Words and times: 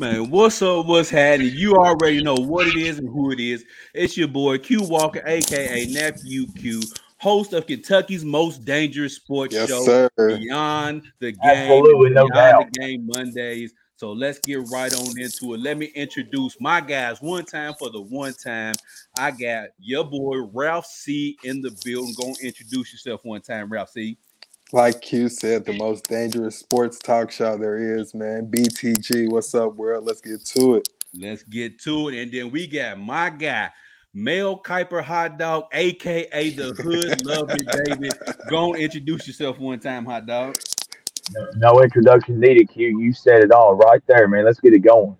Man, 0.00 0.30
what's 0.30 0.62
up? 0.62 0.86
What's 0.86 1.10
happening? 1.10 1.52
You 1.52 1.76
already 1.76 2.22
know 2.22 2.34
what 2.34 2.66
it 2.66 2.74
is 2.74 2.96
and 2.98 3.06
who 3.06 3.32
it 3.32 3.38
is. 3.38 3.66
It's 3.92 4.16
your 4.16 4.28
boy 4.28 4.56
Q 4.56 4.80
Walker, 4.84 5.22
aka 5.26 5.84
Nephew 5.88 6.46
Q, 6.56 6.80
host 7.18 7.52
of 7.52 7.66
Kentucky's 7.66 8.24
most 8.24 8.64
dangerous 8.64 9.16
sports 9.16 9.54
Yes, 9.54 9.68
show, 9.68 9.84
sir. 9.84 10.08
Beyond 10.16 11.02
the 11.18 11.32
Game, 11.32 11.42
Absolutely, 11.44 12.08
no 12.14 12.26
Beyond 12.28 12.32
doubt. 12.34 12.72
the 12.72 12.80
Game 12.80 13.10
Mondays. 13.14 13.74
So 13.96 14.12
let's 14.12 14.38
get 14.38 14.60
right 14.72 14.90
on 14.94 15.20
into 15.20 15.52
it. 15.52 15.60
Let 15.60 15.76
me 15.76 15.92
introduce 15.94 16.58
my 16.58 16.80
guys 16.80 17.20
one 17.20 17.44
time 17.44 17.74
for 17.78 17.90
the 17.90 18.00
one 18.00 18.32
time. 18.32 18.76
I 19.18 19.32
got 19.32 19.68
your 19.78 20.04
boy 20.04 20.38
Ralph 20.54 20.86
C 20.86 21.36
in 21.44 21.60
the 21.60 21.78
building. 21.84 22.14
Go 22.18 22.34
introduce 22.42 22.90
yourself 22.90 23.20
one 23.24 23.42
time, 23.42 23.70
Ralph 23.70 23.90
C. 23.90 24.16
Like 24.72 25.00
Q 25.00 25.28
said, 25.28 25.64
the 25.64 25.72
most 25.72 26.08
dangerous 26.08 26.56
sports 26.56 26.98
talk 27.00 27.32
show 27.32 27.58
there 27.58 27.76
is, 27.98 28.14
man. 28.14 28.46
BTG, 28.46 29.28
what's 29.28 29.52
up, 29.54 29.74
world? 29.74 30.04
Let's 30.04 30.20
get 30.20 30.44
to 30.46 30.76
it. 30.76 30.88
Let's 31.12 31.42
get 31.42 31.80
to 31.80 32.08
it. 32.08 32.22
And 32.22 32.32
then 32.32 32.50
we 32.52 32.68
got 32.68 32.98
my 33.00 33.30
guy, 33.30 33.70
Mel 34.14 34.60
Kiper 34.62 35.02
Hot 35.02 35.38
Dog, 35.38 35.64
aka 35.72 36.50
the 36.50 36.72
Hood 36.74 37.26
Love 37.26 37.50
It 37.50 37.66
Baby. 37.72 38.10
Go 38.48 38.74
and 38.74 38.82
introduce 38.82 39.26
yourself 39.26 39.58
one 39.58 39.80
time, 39.80 40.04
Hot 40.06 40.24
Dog. 40.26 40.56
No, 41.32 41.46
no 41.56 41.82
introduction 41.82 42.38
needed, 42.38 42.68
Q. 42.70 43.00
You 43.00 43.12
said 43.12 43.42
it 43.42 43.50
all 43.52 43.74
right 43.74 44.02
there, 44.06 44.28
man. 44.28 44.44
Let's 44.44 44.60
get 44.60 44.72
it 44.74 44.80
going. 44.80 45.16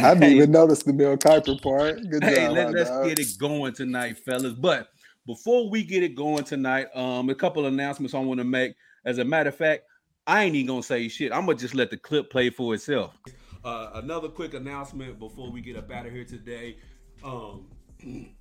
I 0.00 0.14
didn't 0.14 0.22
Hey, 0.22 0.36
even 0.36 0.52
notice 0.52 0.84
the 0.84 0.92
Mel 0.92 1.16
Kiper 1.16 1.60
part. 1.60 2.08
Good 2.08 2.22
hey, 2.22 2.34
job, 2.36 2.52
let, 2.52 2.72
let's 2.72 2.90
dog. 2.90 3.06
get 3.06 3.18
it 3.18 3.36
going 3.38 3.72
tonight, 3.74 4.18
fellas. 4.18 4.54
But 4.54 4.88
before 5.26 5.68
we 5.70 5.82
get 5.82 6.04
it 6.04 6.14
going 6.14 6.44
tonight, 6.44 6.86
um, 6.94 7.30
a 7.30 7.34
couple 7.34 7.66
announcements 7.66 8.14
I 8.14 8.20
want 8.20 8.38
to 8.38 8.44
make. 8.44 8.74
As 9.04 9.18
a 9.18 9.24
matter 9.24 9.48
of 9.48 9.56
fact, 9.56 9.84
I 10.26 10.44
ain't 10.44 10.54
even 10.54 10.68
gonna 10.68 10.82
say 10.82 11.08
shit. 11.08 11.32
I'm 11.32 11.46
gonna 11.46 11.58
just 11.58 11.74
let 11.74 11.90
the 11.90 11.96
clip 11.96 12.30
play 12.30 12.50
for 12.50 12.74
itself. 12.74 13.16
Uh, 13.64 13.90
another 13.94 14.28
quick 14.28 14.54
announcement 14.54 15.18
before 15.18 15.50
we 15.50 15.60
get 15.60 15.76
up 15.76 15.90
out 15.90 16.06
of 16.06 16.12
here 16.12 16.24
today. 16.24 16.76
Um, 17.24 17.66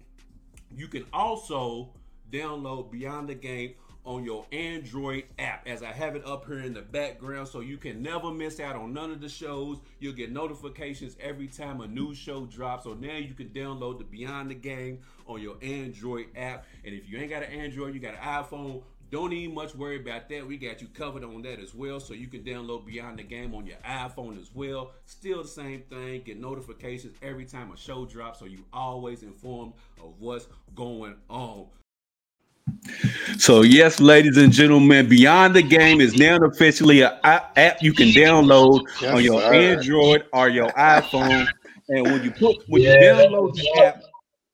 you 0.76 0.88
can 0.88 1.06
also 1.14 1.90
download 2.32 2.92
Beyond 2.92 3.30
the 3.30 3.36
Game 3.36 3.74
on 4.04 4.24
your 4.24 4.46
Android 4.52 5.26
app 5.38 5.68
as 5.68 5.84
I 5.84 5.92
have 5.92 6.16
it 6.16 6.26
up 6.26 6.48
here 6.48 6.60
in 6.60 6.74
the 6.74 6.82
background 6.82 7.48
so 7.48 7.60
you 7.60 7.78
can 7.78 8.02
never 8.02 8.32
miss 8.32 8.60
out 8.60 8.76
on 8.76 8.94
none 8.94 9.12
of 9.12 9.22
the 9.22 9.30
shows. 9.30 9.78
You'll 10.00 10.14
get 10.14 10.32
notifications 10.32 11.16
every 11.20 11.48
time 11.48 11.82
a 11.82 11.88
new 11.88 12.16
show 12.16 12.46
drops. 12.46 12.86
So 12.86 12.94
now 12.94 13.18
you 13.18 13.34
can 13.34 13.50
download 13.50 14.00
the 14.00 14.04
Beyond 14.04 14.50
the 14.50 14.56
Game 14.56 15.00
on 15.28 15.42
your 15.42 15.56
Android 15.62 16.28
app. 16.36 16.66
And 16.84 16.96
if 16.96 17.08
you 17.08 17.20
ain't 17.20 17.30
got 17.30 17.44
an 17.44 17.52
Android, 17.52 17.94
you 17.94 18.00
got 18.00 18.16
an 18.16 18.22
iPhone, 18.22 18.82
don't 19.12 19.34
even 19.34 19.54
much 19.54 19.76
worry 19.76 20.00
about 20.00 20.30
that. 20.30 20.48
We 20.48 20.58
got 20.58 20.82
you 20.82 20.88
covered 20.88 21.24
on 21.24 21.42
that 21.42 21.60
as 21.60 21.76
well. 21.76 22.00
So 22.00 22.14
you 22.14 22.28
can 22.28 22.44
download 22.44 22.86
Beyond 22.86 23.20
the 23.20 23.24
Game 23.24 23.54
on 23.54 23.66
your 23.66 23.78
iPhone 23.86 24.40
as 24.40 24.50
well. 24.54 24.92
Still 25.06 25.44
the 25.44 25.50
same 25.50 25.82
thing. 25.90 26.22
Get 26.24 26.40
notifications 26.40 27.16
every 27.22 27.46
time 27.46 27.72
a 27.72 27.78
show 27.78 28.06
drops 28.06 28.40
so 28.40 28.46
you 28.46 28.64
always 28.72 29.22
informed 29.22 29.74
of 30.02 30.14
what's 30.20 30.48
going 30.76 31.16
on. 31.30 31.68
So 33.38 33.62
yes, 33.64 34.00
ladies 34.00 34.38
and 34.38 34.52
gentlemen, 34.52 35.10
Beyond 35.10 35.56
the 35.56 35.62
Game 35.62 36.00
is 36.00 36.18
now 36.18 36.38
officially 36.38 37.02
an 37.02 37.12
app 37.24 37.82
you 37.82 37.94
can 37.94 38.08
download 38.10 38.82
Yes, 39.02 39.14
on 39.14 39.24
your 39.24 39.42
sir. 39.42 39.54
Android 39.54 40.24
or 40.32 40.50
your 40.50 40.72
iPhone. 40.72 41.48
And 41.90 42.04
when 42.04 42.24
you 42.24 42.32
put 42.32 42.58
when 42.68 42.82
Yeah, 42.82 42.94
you 42.94 43.08
download 43.08 43.56
the 43.56 43.84
app, 43.84 44.04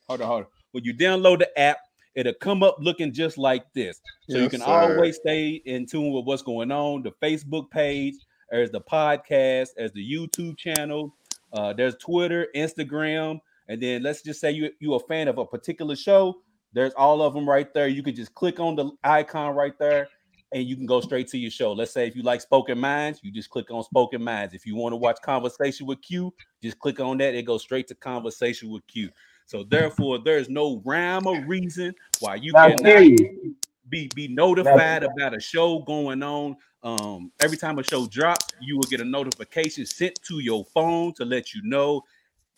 hold 0.08 0.22
on, 0.22 0.28
hold 0.28 0.42
on. 0.44 0.48
When 0.72 0.84
you 0.84 0.94
download 0.94 1.40
the 1.40 1.60
app, 1.60 1.78
it'll 2.18 2.34
come 2.34 2.64
up 2.64 2.78
looking 2.80 3.14
just 3.14 3.38
like 3.38 3.72
this. 3.74 4.02
So 4.28 4.40
you 4.40 4.50
can 4.50 4.62
sir. 4.62 4.66
always 4.66 5.18
stay 5.18 5.62
in 5.66 5.86
tune 5.86 6.12
with 6.12 6.26
what's 6.26 6.42
going 6.42 6.72
on. 6.72 7.04
The 7.04 7.12
Facebook 7.22 7.70
page, 7.70 8.16
there's 8.50 8.72
the 8.72 8.82
podcast, 8.82 9.70
there's 9.78 9.92
the 9.94 10.04
YouTube 10.04 10.58
channel, 10.58 11.14
uh, 11.54 11.74
there's 11.74 11.96
Twitter, 11.98 12.48
Instagram, 12.56 13.40
and 13.70 13.82
then 13.82 14.02
let's 14.02 14.24
just 14.24 14.42
say 14.42 14.52
you 14.52 14.72
you 14.80 14.96
a 14.96 15.00
fan 15.00 15.28
of 15.28 15.38
a 15.38 15.46
particular 15.46 15.96
show. 15.96 16.42
There's 16.74 16.94
all 16.96 17.22
of 17.22 17.34
them 17.34 17.48
right 17.48 17.72
there. 17.74 17.88
You 17.88 18.02
can 18.02 18.16
just 18.16 18.34
click 18.34 18.60
on 18.60 18.76
the 18.76 18.90
icon 19.04 19.56
right 19.56 19.78
there, 19.78 20.08
and 20.52 20.64
you 20.64 20.76
can 20.76 20.88
go 20.88 21.02
straight 21.02 21.28
to 21.30 21.38
your 21.38 21.52
show. 21.52 21.72
Let's 21.72 21.92
say 21.92 22.08
if 22.08 22.16
you 22.16 22.24
like 22.24 22.42
Spoken 22.42 22.80
Minds, 22.80 23.20
you 23.22 23.32
just 23.32 23.50
click 23.52 23.70
on 23.70 23.84
Spoken 23.84 24.24
Minds. 24.24 24.56
If 24.56 24.66
you 24.66 24.76
want 24.76 24.94
to 24.94 24.98
watch 24.98 25.18
Conversation 25.22 25.86
with 25.86 26.02
Q, 26.02 26.34
just 26.64 26.80
click 26.80 27.00
on 27.00 27.20
that. 27.20 27.36
It 27.36 27.44
goes 27.44 27.62
straight 27.62 27.88
to 27.90 27.96
Conversation 27.96 28.72
with 28.72 28.86
Q. 28.88 29.10
So 29.48 29.64
therefore, 29.64 30.20
there's 30.24 30.50
no 30.50 30.82
rhyme 30.86 31.26
or 31.26 31.42
reason 31.46 31.96
why 32.20 32.36
you 32.36 32.52
Now, 32.54 32.68
cannot 32.76 33.04
you. 33.06 33.56
be 33.90 34.10
be 34.14 34.28
notified 34.28 35.04
about 35.04 35.34
a 35.36 35.40
show 35.40 35.80
going 35.80 36.22
on. 36.22 36.56
Um, 36.84 37.32
every 37.40 37.58
time 37.58 37.80
a 37.80 37.84
show 37.84 38.06
drops, 38.08 38.46
you 38.62 38.76
will 38.76 38.84
get 38.84 39.02
a 39.02 39.06
notification 39.06 39.86
sent 39.86 40.20
to 40.28 40.40
your 40.40 40.64
phone 40.66 41.14
to 41.16 41.26
let 41.26 41.54
you 41.54 41.62
know 41.64 42.02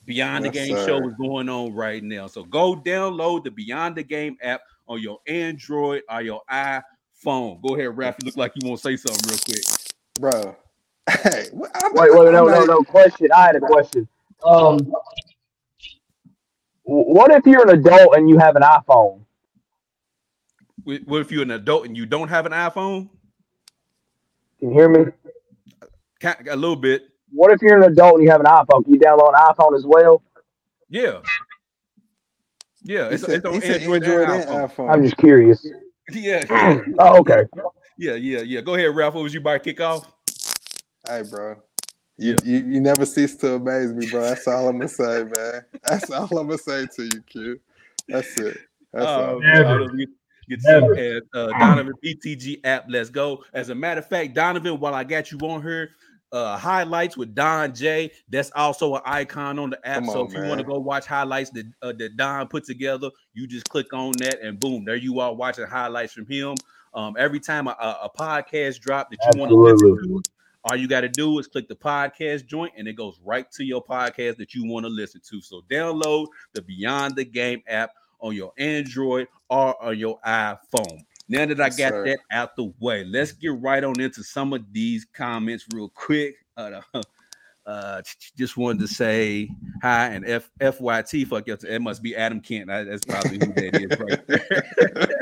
Beyond 0.05 0.45
the 0.45 0.49
Game 0.49 0.75
sir. 0.75 0.85
show 0.87 1.07
is 1.07 1.13
going 1.15 1.47
on 1.49 1.73
right 1.73 2.03
now. 2.03 2.27
So 2.27 2.43
go 2.43 2.75
download 2.75 3.43
the 3.43 3.51
Beyond 3.51 3.95
the 3.95 4.03
Game 4.03 4.37
app 4.41 4.61
on 4.87 5.01
your 5.01 5.19
Android 5.27 6.01
or 6.09 6.21
your 6.21 6.41
iPhone. 6.51 7.61
Go 7.61 7.75
ahead, 7.75 7.95
Ralph. 7.95 8.15
You 8.21 8.25
look 8.25 8.37
like 8.37 8.53
you 8.55 8.67
want 8.67 8.81
to 8.81 8.83
say 8.83 8.97
something 8.97 9.29
real 9.29 9.39
quick. 9.45 9.63
Bro. 10.19 10.55
Hey, 11.23 11.47
what- 11.51 11.71
I'm- 11.75 11.91
Wait, 11.93 12.11
wait, 12.13 12.31
no, 12.31 12.47
I'm 12.47 12.51
no, 12.51 12.59
not- 12.59 12.67
no. 12.67 12.83
Question. 12.83 13.29
I 13.35 13.45
had 13.47 13.55
a 13.55 13.59
question. 13.61 14.07
Um, 14.43 14.77
w- 14.77 14.93
what 16.89 17.31
if 17.31 17.45
you're 17.45 17.63
an 17.69 17.79
adult 17.79 18.15
and 18.15 18.29
you 18.29 18.37
have 18.39 18.55
an 18.55 18.63
iPhone? 18.63 19.21
What 20.83 21.01
what 21.05 21.21
if 21.21 21.31
you're 21.31 21.43
an 21.43 21.51
adult 21.51 21.85
and 21.85 21.95
you 21.97 22.05
don't 22.05 22.29
have 22.29 22.45
an 22.45 22.51
iPhone? 22.51 23.09
Can 24.59 24.69
you 24.69 24.75
hear 24.75 24.89
me? 24.89 25.05
A 26.49 26.55
little 26.55 26.75
bit. 26.75 27.03
What 27.31 27.51
if 27.51 27.61
you're 27.61 27.77
an 27.77 27.91
adult 27.91 28.15
and 28.15 28.23
you 28.23 28.31
have 28.31 28.41
an 28.41 28.47
iPhone? 28.47 28.83
Can 28.85 28.93
you 28.95 28.99
download 28.99 29.29
an 29.29 29.53
iPhone 29.55 29.75
as 29.77 29.85
well? 29.85 30.23
Yeah. 30.89 31.21
Yeah, 32.83 33.09
He 33.09 33.15
it's, 33.15 33.23
said, 33.25 33.37
it's 33.37 33.45
on 33.45 33.53
he 33.53 33.61
said 33.61 33.81
Android, 33.81 34.03
Android 34.03 34.29
and 34.29 34.29
and 34.29 34.41
iPhone. 34.47 34.69
iPhone. 34.69 34.93
I'm 34.93 35.03
just 35.03 35.17
curious. 35.17 35.65
Yeah, 36.11 36.45
Oh, 36.99 37.19
okay. 37.19 37.43
yeah, 37.97 38.15
yeah, 38.15 38.39
yeah. 38.41 38.61
Go 38.61 38.75
ahead, 38.75 38.95
Ralph. 38.95 39.13
What 39.15 39.23
was 39.23 39.33
you 39.33 39.41
about 39.41 39.53
to 39.53 39.59
kick 39.59 39.81
off? 39.81 40.11
Hey, 41.07 41.23
bro. 41.23 41.57
You, 42.19 42.35
you 42.43 42.57
you 42.57 42.81
never 42.81 43.05
cease 43.05 43.35
to 43.37 43.53
amaze 43.53 43.93
me, 43.93 44.09
bro. 44.09 44.21
That's 44.21 44.45
all 44.45 44.67
I'm 44.67 44.77
gonna 44.77 44.89
say, 44.89 45.23
man. 45.23 45.65
That's 45.83 46.11
all 46.11 46.25
I'm 46.37 46.47
gonna 46.47 46.57
say 46.57 46.85
to 46.85 47.03
you, 47.03 47.21
Q. 47.21 47.59
That's 48.09 48.37
it. 48.39 48.57
That's 48.91 49.05
Oh, 49.05 49.35
all. 49.35 49.39
Never. 49.39 49.87
Get, 49.89 50.09
get 50.49 50.59
Never. 50.63 50.95
some 50.95 50.97
at 50.97 51.23
uh, 51.33 51.59
Donovan 51.59 51.93
BTG 52.03 52.59
app. 52.65 52.85
Let's 52.89 53.09
go. 53.09 53.43
As 53.53 53.69
a 53.69 53.75
matter 53.75 53.99
of 53.99 54.07
fact, 54.07 54.33
Donovan, 54.33 54.81
while 54.81 54.93
I 54.95 55.05
got 55.05 55.31
you 55.31 55.37
on 55.39 55.61
here, 55.61 55.91
uh, 56.33 56.57
highlights 56.57 57.15
with 57.15 57.33
Don 57.33 57.73
J. 57.73 58.11
That's 58.27 58.51
also 58.51 58.95
an 58.95 59.01
icon 59.05 59.57
on 59.57 59.69
the 59.69 59.87
app. 59.87 59.99
Come 59.99 60.05
so 60.07 60.21
on, 60.21 60.27
if 60.27 60.33
you 60.33 60.41
want 60.43 60.59
to 60.59 60.65
go 60.65 60.77
watch 60.77 61.05
highlights 61.05 61.51
that 61.51 61.71
uh, 61.81 61.93
that 61.93 62.17
Don 62.17 62.47
put 62.49 62.65
together, 62.65 63.09
you 63.33 63.47
just 63.47 63.69
click 63.69 63.93
on 63.93 64.11
that, 64.17 64.41
and 64.41 64.59
boom, 64.59 64.83
there 64.83 64.97
you 64.97 65.21
are 65.21 65.33
watching 65.33 65.65
highlights 65.65 66.11
from 66.11 66.25
him. 66.25 66.55
Um, 66.93 67.15
every 67.17 67.39
time 67.39 67.67
a, 67.67 67.71
a 67.79 67.99
a 68.03 68.09
podcast 68.09 68.81
drop 68.81 69.09
that 69.11 69.19
you 69.33 69.39
want 69.39 69.51
to 69.51 69.55
listen 69.55 70.03
to, 70.03 70.21
all 70.65 70.75
you 70.75 70.87
got 70.87 71.01
to 71.01 71.09
do 71.09 71.39
is 71.39 71.47
click 71.47 71.67
the 71.67 71.75
podcast 71.75 72.45
joint, 72.45 72.73
and 72.77 72.87
it 72.87 72.93
goes 72.93 73.19
right 73.23 73.49
to 73.51 73.63
your 73.63 73.83
podcast 73.83 74.37
that 74.37 74.53
you 74.53 74.65
want 74.65 74.85
to 74.85 74.89
listen 74.89 75.21
to. 75.29 75.41
So 75.41 75.61
download 75.69 76.27
the 76.53 76.61
Beyond 76.61 77.15
the 77.15 77.23
Game 77.25 77.61
app 77.67 77.91
on 78.19 78.35
your 78.35 78.51
Android 78.57 79.27
or 79.49 79.81
on 79.83 79.97
your 79.97 80.19
iPhone. 80.25 80.99
Now 81.29 81.45
that 81.45 81.61
I 81.61 81.69
got 81.69 81.77
sir. 81.91 82.05
that 82.05 82.19
out 82.31 82.55
the 82.55 82.73
way, 82.79 83.03
let's 83.05 83.31
get 83.31 83.53
right 83.61 83.83
on 83.83 83.99
into 84.01 84.23
some 84.23 84.51
of 84.51 84.63
these 84.73 85.05
comments 85.13 85.65
real 85.73 85.89
quick. 85.89 86.35
Uh, 86.57 86.81
uh, 87.65 88.01
just 88.35 88.57
wanted 88.57 88.79
to 88.79 88.87
say 88.87 89.49
hi 89.81 90.07
and 90.07 90.25
F 90.27 90.49
FYT. 90.59 91.27
Fuck 91.27 91.47
you. 91.47 91.57
It 91.67 91.81
must 91.81 92.01
be 92.03 92.15
Adam 92.15 92.41
Kent. 92.41 92.69
I- 92.69 92.83
That's 92.83 93.05
probably 93.05 93.33
who 93.37 93.53
that 93.53 93.75
is 93.75 93.99
right 93.99 94.27
there. 94.27 95.15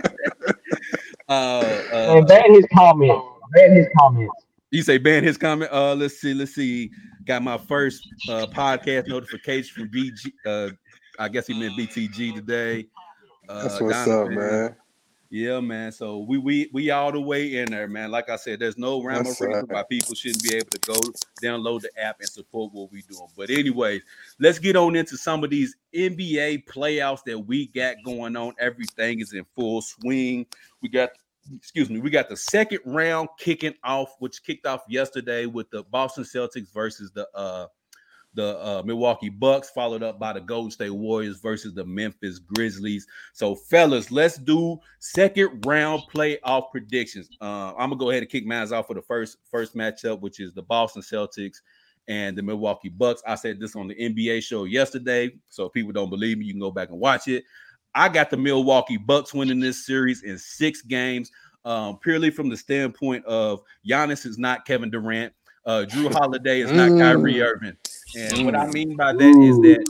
uh, 1.30 1.88
uh, 1.94 2.16
And 2.18 2.28
ban 2.28 2.54
his 2.54 2.66
comments. 2.74 3.26
Ban 3.54 3.76
his 3.76 3.88
comments. 4.00 4.34
You 4.78 4.84
say 4.84 5.00
ban 5.00 5.24
his 5.24 5.38
comment. 5.38 5.72
Uh, 5.72 5.96
let's 5.96 6.22
see, 6.22 6.34
let's 6.34 6.54
see. 6.54 6.92
Got 7.26 7.44
my 7.44 7.58
first 7.58 8.08
uh 8.30 8.46
podcast 8.46 9.08
notification 9.08 9.76
from 9.76 9.90
BG. 9.90 10.32
Uh, 10.46 10.70
I 11.20 11.28
guess 11.28 11.48
he 11.48 11.60
meant 11.60 11.78
BTG 11.78 12.36
today. 12.36 12.88
Uh, 13.50 13.64
That's 13.64 13.82
what's 13.82 14.08
up, 14.08 14.30
man. 14.30 14.76
Yeah, 15.30 15.60
man. 15.60 15.92
So 15.92 16.20
we 16.20 16.38
we 16.38 16.70
we 16.72 16.92
all 16.92 17.12
the 17.12 17.20
way 17.20 17.58
in 17.58 17.72
there, 17.72 17.88
man. 17.88 18.12
Like 18.12 18.30
I 18.30 18.36
said, 18.36 18.60
there's 18.60 18.78
no 18.78 19.04
rhyme 19.04 19.26
or 19.26 19.30
reason 19.30 19.52
right. 19.52 19.68
why 19.68 19.84
people 19.84 20.16
shouldn't 20.16 20.44
be 20.44 20.56
able 20.56 20.70
to 20.70 20.80
go 20.80 21.00
download 21.44 21.82
the 21.82 21.90
app 22.00 22.20
and 22.20 22.30
support 22.30 22.72
what 22.72 22.92
we're 22.92 23.02
doing. 23.10 23.28
But 23.36 23.50
anyways, 23.50 24.04
let's 24.40 24.60
get 24.60 24.76
on 24.76 24.96
into 24.96 25.18
some 25.18 25.44
of 25.44 25.50
these 25.50 25.76
NBA 25.94 26.66
playoffs 26.66 27.24
that 27.26 27.40
we 27.40 27.68
got 27.68 27.96
going 28.06 28.38
on. 28.38 28.54
Everything 28.60 29.20
is 29.20 29.34
in 29.34 29.44
full 29.56 29.82
swing. 29.82 30.46
We 30.82 30.90
got 30.90 31.10
excuse 31.56 31.90
me, 31.90 32.00
we 32.00 32.10
got 32.10 32.30
the 32.30 32.38
second 32.38 32.80
round 32.86 33.30
kicking 33.40 33.76
off, 33.84 34.16
which 34.20 34.44
kicked 34.44 34.66
off 34.66 34.82
yesterday 34.88 35.46
with 35.46 35.70
the 35.70 35.84
Boston 35.84 36.24
Celtics 36.24 36.74
versus 36.74 37.12
the 37.12 37.28
uh 37.36 37.68
the 38.38 38.58
uh, 38.60 38.84
Milwaukee 38.86 39.30
Bucks, 39.30 39.72
followed 39.72 40.04
up 40.04 40.20
by 40.20 40.32
the 40.32 40.40
Golden 40.40 40.70
State 40.70 40.92
Warriors 40.92 41.40
versus 41.40 41.74
the 41.74 41.84
Memphis 41.84 42.38
Grizzlies. 42.38 43.08
So, 43.34 43.56
fellas, 43.56 44.12
let's 44.12 44.38
do 44.38 44.78
second 45.00 45.66
round 45.66 46.04
playoff 46.14 46.70
predictions. 46.72 47.30
Uh, 47.42 47.74
I'm 47.74 47.90
gonna 47.90 47.96
go 47.96 48.12
ahead 48.12 48.22
and 48.22 48.32
kick 48.32 48.46
mine 48.46 48.72
off 48.72 48.88
for 48.88 48.94
the 48.94 49.02
first 49.02 49.38
first 49.50 49.76
matchup, 49.76 50.22
which 50.22 50.40
is 50.40 50.54
the 50.54 50.62
Boston 50.62 51.02
Celtics 51.02 51.58
and 52.08 52.38
the 52.38 52.44
Milwaukee 52.44 52.90
Bucks. 52.90 53.22
I 53.26 53.36
said 53.36 53.60
this 53.60 53.76
on 53.76 53.88
the 53.88 53.96
NBA 53.96 54.44
show 54.44 54.66
yesterday, 54.66 55.32
so 55.50 55.66
if 55.66 55.74
people 55.74 55.92
don't 55.92 56.10
believe 56.10 56.38
me, 56.38 56.46
you 56.46 56.54
can 56.54 56.62
go 56.62 56.72
back 56.72 56.90
and 56.90 57.00
watch 57.00 57.28
it. 57.28 57.44
I 57.98 58.10
got 58.10 58.30
the 58.30 58.38
Milwaukee 58.38 58.98
Bucks 58.98 59.34
winning 59.34 59.60
this 59.60 59.84
series 59.84 60.22
in 60.22 60.38
six 60.38 60.84
games, 60.84 61.32
um, 61.66 61.98
purely 61.98 62.30
from 62.30 62.48
the 62.48 62.56
standpoint 62.56 63.26
of 63.26 63.64
Giannis 63.90 64.24
is 64.24 64.38
not 64.38 64.66
Kevin 64.66 64.92
Durant, 64.92 65.34
uh, 65.66 65.84
Jrue 65.90 66.14
Holiday 66.14 66.62
is 66.62 66.72
not 66.72 66.90
Kyrie 66.90 67.34
Mm. 67.34 67.44
Irving, 67.44 67.78
and 68.16 68.46
what 68.46 68.56
I 68.56 68.68
mean 68.68 68.96
by 68.96 69.14
that 69.14 69.42
is 69.42 69.58
that 69.62 69.84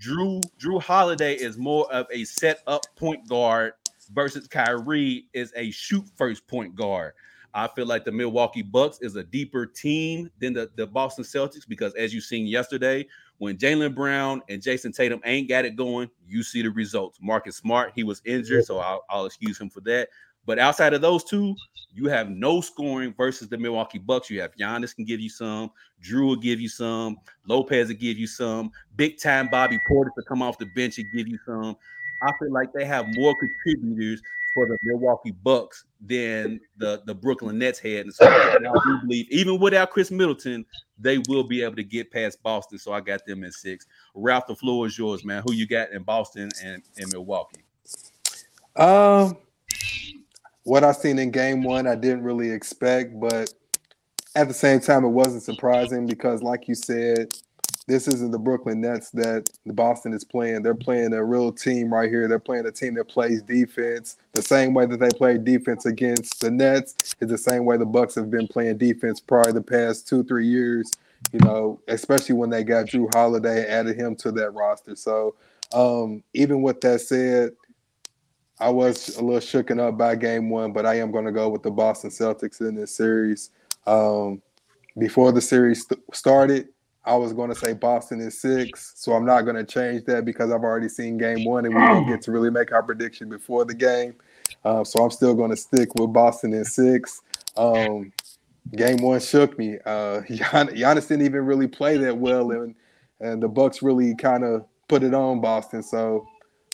Jrue 0.00 0.40
Jrue 0.56 0.80
Holiday 0.80 1.34
is 1.34 1.58
more 1.58 1.92
of 1.92 2.06
a 2.12 2.24
set 2.24 2.60
up 2.68 2.82
point 2.94 3.28
guard 3.28 3.72
versus 4.12 4.46
Kyrie 4.46 5.26
is 5.32 5.52
a 5.56 5.72
shoot 5.72 6.04
first 6.16 6.46
point 6.46 6.76
guard. 6.76 7.12
I 7.54 7.66
feel 7.66 7.86
like 7.86 8.04
the 8.04 8.12
Milwaukee 8.12 8.62
Bucks 8.62 8.98
is 9.02 9.16
a 9.16 9.24
deeper 9.24 9.66
team 9.66 10.30
than 10.38 10.52
the, 10.52 10.70
the 10.76 10.86
Boston 10.86 11.24
Celtics 11.24 11.68
because, 11.68 11.92
as 11.96 12.14
you 12.14 12.20
seen 12.20 12.46
yesterday, 12.46 13.06
when 13.42 13.56
Jaylen 13.56 13.92
Brown 13.92 14.40
and 14.48 14.62
Jayson 14.62 14.92
Tatum 14.92 15.20
ain't 15.24 15.48
got 15.48 15.64
it 15.64 15.74
going, 15.74 16.08
you 16.28 16.44
see 16.44 16.62
the 16.62 16.70
results. 16.70 17.18
Marcus 17.20 17.56
Smart, 17.56 17.90
he 17.92 18.04
was 18.04 18.22
injured, 18.24 18.64
so 18.64 18.78
I'll, 18.78 19.04
I'll 19.10 19.26
excuse 19.26 19.60
him 19.60 19.68
for 19.68 19.80
that. 19.80 20.10
But 20.46 20.60
outside 20.60 20.94
of 20.94 21.00
those 21.00 21.24
two, 21.24 21.56
you 21.92 22.06
have 22.06 22.30
no 22.30 22.60
scoring 22.60 23.12
versus 23.16 23.48
the 23.48 23.58
Milwaukee 23.58 23.98
Bucks. 23.98 24.30
You 24.30 24.40
have 24.42 24.54
Giannis 24.54 24.94
can 24.94 25.04
give 25.04 25.18
you 25.18 25.28
some, 25.28 25.72
Jrue 26.00 26.28
will 26.28 26.36
give 26.36 26.60
you 26.60 26.68
some, 26.68 27.16
Lopez 27.44 27.88
will 27.88 27.96
give 27.96 28.16
you 28.16 28.28
some, 28.28 28.70
big 28.94 29.18
time 29.18 29.48
Bobby 29.48 29.80
Portis 29.90 30.14
to 30.14 30.22
come 30.28 30.40
off 30.40 30.56
the 30.58 30.66
bench 30.66 30.98
and 30.98 31.12
give 31.12 31.26
you 31.26 31.40
some. 31.44 31.76
I 32.22 32.30
feel 32.38 32.52
like 32.52 32.72
they 32.72 32.84
have 32.84 33.08
more 33.16 33.34
contributors 33.34 34.22
for 34.54 34.66
the 34.66 34.76
Milwaukee 34.82 35.30
Bucks 35.30 35.84
than 36.00 36.60
the, 36.76 37.02
the 37.06 37.14
Brooklyn 37.14 37.58
Nets 37.58 37.78
had. 37.78 38.06
And 38.06 38.14
so 38.14 38.26
I 38.26 38.58
do 38.58 38.98
believe, 39.02 39.26
even 39.30 39.58
without 39.58 39.90
Khris 39.90 40.10
Middleton, 40.10 40.64
they 40.98 41.18
will 41.28 41.44
be 41.44 41.62
able 41.62 41.76
to 41.76 41.84
get 41.84 42.10
past 42.10 42.42
Boston. 42.42 42.78
So 42.78 42.92
I 42.92 43.00
got 43.00 43.24
them 43.26 43.44
in 43.44 43.52
six. 43.52 43.86
Ralph, 44.14 44.46
the 44.46 44.54
floor 44.54 44.86
is 44.86 44.98
yours, 44.98 45.24
man. 45.24 45.42
Who 45.46 45.54
you 45.54 45.66
got 45.66 45.92
in 45.92 46.02
Boston 46.02 46.50
and, 46.62 46.82
and 46.96 47.12
Milwaukee? 47.12 47.64
Um, 48.76 49.36
what 50.64 50.84
I 50.84 50.92
seen 50.92 51.18
in 51.18 51.30
game 51.30 51.62
one, 51.62 51.86
I 51.86 51.94
didn't 51.94 52.22
really 52.22 52.50
expect, 52.50 53.18
but 53.20 53.52
at 54.34 54.48
the 54.48 54.54
same 54.54 54.80
time, 54.80 55.04
it 55.04 55.08
wasn't 55.08 55.42
surprising 55.42 56.06
because, 56.06 56.42
like 56.42 56.68
you 56.68 56.74
said, 56.74 57.32
this 57.86 58.06
isn't 58.06 58.30
the 58.30 58.38
Brooklyn 58.38 58.80
Nets 58.80 59.10
that 59.10 59.50
Boston 59.66 60.12
is 60.12 60.24
playing. 60.24 60.62
They're 60.62 60.74
playing 60.74 61.12
a 61.12 61.24
real 61.24 61.52
team 61.52 61.92
right 61.92 62.08
here. 62.08 62.28
They're 62.28 62.38
playing 62.38 62.66
a 62.66 62.72
team 62.72 62.94
that 62.94 63.08
plays 63.08 63.42
defense 63.42 64.16
the 64.32 64.42
same 64.42 64.72
way 64.72 64.86
that 64.86 65.00
they 65.00 65.10
played 65.10 65.44
defense 65.44 65.86
against 65.86 66.40
the 66.40 66.50
Nets. 66.50 66.94
Is 67.20 67.28
the 67.28 67.38
same 67.38 67.64
way 67.64 67.76
the 67.76 67.86
Bucks 67.86 68.14
have 68.14 68.30
been 68.30 68.46
playing 68.46 68.78
defense 68.78 69.20
probably 69.20 69.52
the 69.52 69.62
past 69.62 70.08
two, 70.08 70.22
three 70.24 70.46
years. 70.46 70.90
You 71.32 71.40
know, 71.40 71.80
especially 71.88 72.34
when 72.34 72.50
they 72.50 72.64
got 72.64 72.86
Jrue 72.86 73.12
Holiday, 73.14 73.66
added 73.66 73.96
him 73.96 74.16
to 74.16 74.32
that 74.32 74.50
roster. 74.50 74.96
So, 74.96 75.36
um, 75.72 76.22
even 76.34 76.62
with 76.62 76.80
that 76.82 77.00
said, 77.00 77.52
I 78.58 78.70
was 78.70 79.16
a 79.16 79.22
little 79.22 79.40
shooken 79.40 79.80
up 79.80 79.98
by 79.98 80.14
game 80.14 80.50
one, 80.50 80.72
but 80.72 80.86
I 80.86 80.94
am 80.98 81.10
going 81.10 81.24
to 81.24 81.32
go 81.32 81.48
with 81.48 81.62
the 81.62 81.70
Boston 81.70 82.10
Celtics 82.10 82.60
in 82.60 82.74
this 82.74 82.94
series. 82.94 83.50
Um, 83.86 84.42
before 84.98 85.32
the 85.32 85.40
series 85.40 85.82
st- 85.82 86.00
started, 86.12 86.68
I 87.04 87.16
was 87.16 87.32
going 87.32 87.50
to 87.50 87.56
say 87.56 87.72
Boston 87.72 88.20
is 88.20 88.40
six, 88.40 88.92
so 88.96 89.12
I'm 89.12 89.24
not 89.24 89.42
going 89.42 89.56
to 89.56 89.64
change 89.64 90.04
that 90.04 90.24
because 90.24 90.52
I've 90.52 90.62
already 90.62 90.88
seen 90.88 91.18
game 91.18 91.44
one 91.44 91.66
and 91.66 91.74
we 91.74 91.80
didn't 91.80 92.06
get 92.06 92.22
to 92.22 92.32
really 92.32 92.50
make 92.50 92.70
our 92.70 92.82
prediction 92.82 93.28
before 93.28 93.64
the 93.64 93.74
game. 93.74 94.14
Uh, 94.64 94.84
so 94.84 95.02
I'm 95.02 95.10
still 95.10 95.34
going 95.34 95.50
to 95.50 95.56
stick 95.56 95.92
with 95.96 96.12
Boston 96.12 96.54
in 96.54 96.64
six. 96.64 97.20
Um, 97.56 98.12
game 98.76 98.98
one 98.98 99.18
shook 99.20 99.58
me. 99.58 99.78
Uh, 99.84 100.20
Gian- 100.28 100.68
Giannis 100.68 101.08
didn't 101.08 101.26
even 101.26 101.44
really 101.44 101.66
play 101.66 101.96
that 101.98 102.16
well, 102.16 102.52
and 102.52 102.74
and 103.20 103.42
the 103.42 103.48
Bucks 103.48 103.82
really 103.82 104.14
kind 104.16 104.44
of 104.44 104.64
put 104.88 105.02
it 105.02 105.14
on 105.14 105.40
Boston. 105.40 105.82
So 105.82 106.26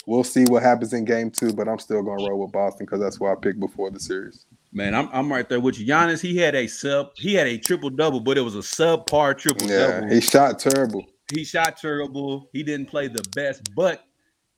we'll 0.06 0.24
see 0.24 0.44
what 0.44 0.62
happens 0.62 0.92
in 0.92 1.04
game 1.04 1.31
two, 1.31 1.52
but 1.52 1.69
I'm 1.69 1.78
still 1.78 2.02
going 2.02 2.19
to 2.19 2.28
roll 2.28 2.40
with 2.40 2.52
Boston 2.52 2.86
because 2.86 3.00
that's 3.00 3.20
what 3.20 3.32
I 3.32 3.34
picked 3.34 3.60
before 3.60 3.90
the 3.90 4.00
series. 4.00 4.44
Man, 4.73 4.94
I'm, 4.94 5.09
I'm 5.12 5.32
right 5.32 5.49
there 5.49 5.61
with 5.61 5.79
you. 5.79 5.87
Giannis, 5.87 6.20
he 6.20 6.37
had 6.37 6.55
a 6.55 6.67
sub, 6.67 7.12
he 7.17 7.35
had 7.35 7.47
a 7.47 7.56
triple 7.56 7.91
double, 7.91 8.20
but 8.20 8.37
it 8.37 8.43
was 8.43 8.55
a 8.55 8.59
subpar 8.59 9.37
triple 9.37 9.67
double. 9.67 10.09
Yeah, 10.09 10.15
he 10.15 10.20
shot 10.20 10.59
terrible. 10.59 11.06
he 11.32 11.44
shot 11.44 11.79
terrible. 11.79 12.49
He 12.53 12.62
didn't 12.62 12.87
play 12.87 13.09
the 13.09 13.23
best, 13.35 13.75
but 13.75 14.05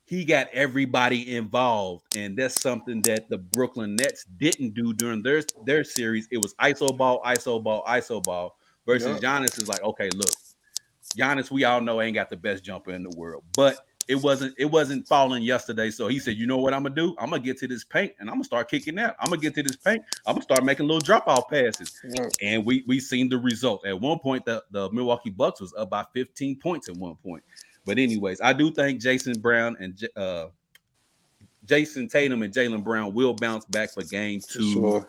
he 0.05 0.25
got 0.25 0.49
everybody 0.53 1.37
involved, 1.37 2.17
and 2.17 2.37
that's 2.37 2.61
something 2.61 3.01
that 3.03 3.31
the 3.31 3.39
Brooklyn 3.39 3.95
Nets 3.95 4.25
didn't 4.25 4.75
do 4.75 4.93
during 4.93 5.23
their 5.23 5.43
their 5.65 5.85
series. 5.85 6.27
It 6.33 6.39
was 6.39 6.55
iso 6.55 6.97
ball, 6.97 7.23
iso 7.25 7.62
ball, 7.62 7.85
iso 7.87 8.21
ball. 8.23 8.57
Versus 8.87 9.21
Giannis 9.21 9.61
is 9.62 9.69
like, 9.69 9.83
okay, 9.83 10.09
look, 10.17 10.31
Giannis, 11.17 11.51
we 11.51 11.62
all 11.62 11.81
know 11.81 12.01
ain't 12.01 12.15
got 12.15 12.31
the 12.31 12.37
best 12.37 12.65
jumper 12.65 12.91
in 12.91 13.05
the 13.05 13.12
world, 13.17 13.45
but 13.55 13.87
it 14.11 14.17
wasn't 14.23 14.55
it 14.59 14.65
wasn't 14.67 15.07
falling 15.07 15.43
yesterday. 15.43 15.91
So 15.91 16.09
he 16.09 16.19
said, 16.19 16.37
you 16.37 16.47
know 16.47 16.59
what 16.59 16.75
I'm 16.75 16.83
gonna 16.83 16.95
do? 16.95 17.15
I'm 17.19 17.31
gonna 17.31 17.41
get 17.43 17.59
to 17.59 17.69
this 17.69 17.85
paint 17.85 18.12
and 18.19 18.29
I'm 18.29 18.35
gonna 18.37 18.45
start 18.45 18.69
kicking 18.71 18.99
out. 18.99 19.15
I'm 19.21 19.31
gonna 19.31 19.41
get 19.41 19.55
to 19.55 19.62
this 19.62 19.77
paint. 19.77 20.03
I'm 20.27 20.35
gonna 20.35 20.43
start 20.43 20.65
making 20.65 20.87
little 20.87 21.01
drop 21.01 21.29
off 21.29 21.49
passes 21.49 21.99
Yeah. 22.05 22.29
and 22.43 22.65
we 22.67 22.85
we 22.87 22.99
seen 23.01 23.29
the 23.29 23.39
result. 23.39 23.87
At 23.87 23.99
one 24.01 24.19
point, 24.19 24.45
the, 24.45 24.62
the 24.73 24.91
Milwaukee 24.91 25.31
Bucks 25.31 25.61
was 25.61 25.73
up 25.79 25.91
by 25.91 26.05
15 26.12 26.57
points 26.57 26.89
at 26.89 26.97
one 26.97 27.15
point. 27.17 27.45
But 27.87 27.99
anyways, 27.99 28.41
I 28.41 28.53
do 28.53 28.71
think 28.73 29.01
Jason 29.01 29.39
Brown 29.41 29.77
and 29.81 29.99
uh, 30.17 30.47
Jayson 31.67 32.11
Tatum 32.11 32.43
and 32.43 32.53
Jaylen 32.53 32.83
Brown 32.83 33.15
will 33.15 33.35
bounce 33.35 33.65
back 33.67 33.91
for 33.93 34.03
game 34.03 34.41
two. 34.41 34.73
sure. 34.73 35.09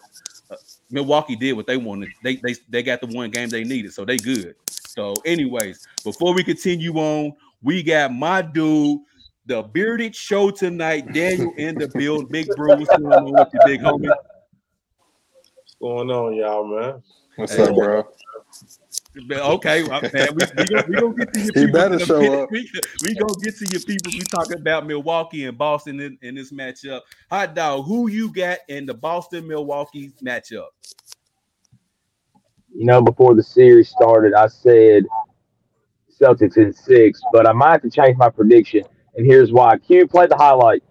Milwaukee 0.89 1.35
did 1.35 1.53
what 1.53 1.65
they 1.65 1.77
wanted. 1.77 2.09
They 2.23 2.35
they 2.35 2.55
they 2.69 2.83
got 2.83 3.01
the 3.01 3.07
one 3.07 3.31
game 3.31 3.49
they 3.49 3.63
needed, 3.63 3.93
so 3.93 4.03
they 4.05 4.17
good. 4.17 4.55
So, 4.69 5.13
anyways, 5.25 5.87
before 6.03 6.33
we 6.33 6.43
continue 6.43 6.93
on, 6.95 7.33
we 7.63 7.83
got 7.83 8.13
my 8.13 8.41
dude, 8.41 9.01
the 9.45 9.61
bearded 9.61 10.15
show 10.15 10.51
tonight. 10.51 11.13
Daniel 11.13 11.53
in 11.57 11.77
the 11.77 11.87
build, 11.87 12.29
big 12.31 12.47
bro. 12.55 12.75
What's 12.75 12.95
going 12.97 13.13
on 13.13 13.31
with 13.31 13.47
you, 13.53 13.59
big 13.65 13.81
homie? 13.81 14.07
What's 14.07 15.75
going 15.81 16.09
on, 16.09 16.35
y'all, 16.35 16.65
man? 16.65 17.03
What's 17.35 17.55
Hey. 17.55 17.63
up, 17.63 17.75
bro? 17.75 18.03
Okay, 19.29 19.83
well, 19.83 20.01
man, 20.13 20.29
we, 20.35 20.45
we, 20.57 20.65
gonna, 20.67 20.85
we 20.87 20.95
gonna 20.95 21.13
get 21.13 21.33
to 21.33 21.39
your 21.39 21.53
He 21.53 21.65
people. 21.65 21.73
better 21.73 21.99
show 21.99 22.21
minute. 22.21 22.43
up. 22.43 22.49
We, 22.51 22.69
we 23.01 23.15
gonna 23.15 23.33
get 23.43 23.57
to 23.57 23.67
your 23.67 23.81
people. 23.81 24.11
We 24.13 24.23
talking 24.31 24.57
about 24.59 24.87
Milwaukee 24.87 25.43
and 25.45 25.57
Boston 25.57 25.99
in, 25.99 26.17
in 26.21 26.35
this 26.35 26.53
matchup. 26.53 27.01
Hot 27.29 27.53
dog, 27.53 27.85
who 27.85 28.09
you 28.09 28.31
got 28.31 28.59
in 28.69 28.85
the 28.85 28.93
Boston 28.93 29.47
Milwaukee 29.47 30.13
matchup? 30.23 30.67
You 32.73 32.85
know, 32.85 33.01
before 33.01 33.35
the 33.35 33.43
series 33.43 33.89
started, 33.89 34.33
I 34.33 34.47
said 34.47 35.05
Celtics 36.21 36.57
in 36.57 36.73
six, 36.73 37.21
but 37.33 37.47
I 37.47 37.51
might 37.53 37.71
have 37.71 37.81
to 37.81 37.89
change 37.89 38.17
my 38.17 38.29
prediction. 38.29 38.83
And 39.15 39.25
here's 39.25 39.51
why. 39.51 39.77
Q, 39.77 40.07
play 40.07 40.27
the 40.27 40.37
highlight. 40.37 40.83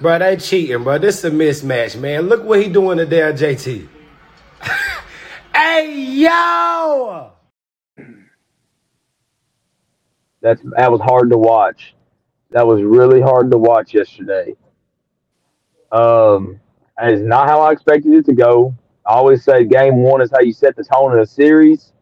Bro, 0.00 0.18
they 0.18 0.36
cheating, 0.36 0.82
bro. 0.82 0.98
This 0.98 1.18
is 1.18 1.24
a 1.26 1.30
mismatch, 1.30 1.98
man. 2.00 2.22
Look 2.22 2.42
what 2.44 2.62
he 2.62 2.70
doing 2.70 2.98
to 2.98 3.06
there, 3.06 3.34
JT. 3.34 3.86
hey, 5.54 6.00
yo! 6.00 7.32
That's 10.40 10.62
that 10.76 10.90
was 10.90 11.02
hard 11.02 11.28
to 11.30 11.36
watch. 11.36 11.94
That 12.50 12.66
was 12.66 12.82
really 12.82 13.20
hard 13.20 13.50
to 13.50 13.58
watch 13.58 13.92
yesterday. 13.92 14.54
Um, 15.92 16.60
is 17.08 17.22
not 17.22 17.48
how 17.48 17.60
I 17.60 17.72
expected 17.72 18.12
it 18.12 18.26
to 18.26 18.34
go. 18.34 18.74
I 19.06 19.14
always 19.14 19.42
say 19.42 19.64
game 19.64 19.96
one 20.02 20.20
is 20.20 20.30
how 20.30 20.40
you 20.40 20.52
set 20.52 20.76
the 20.76 20.84
tone 20.84 21.12
in 21.14 21.20
a 21.20 21.26
series. 21.26 21.92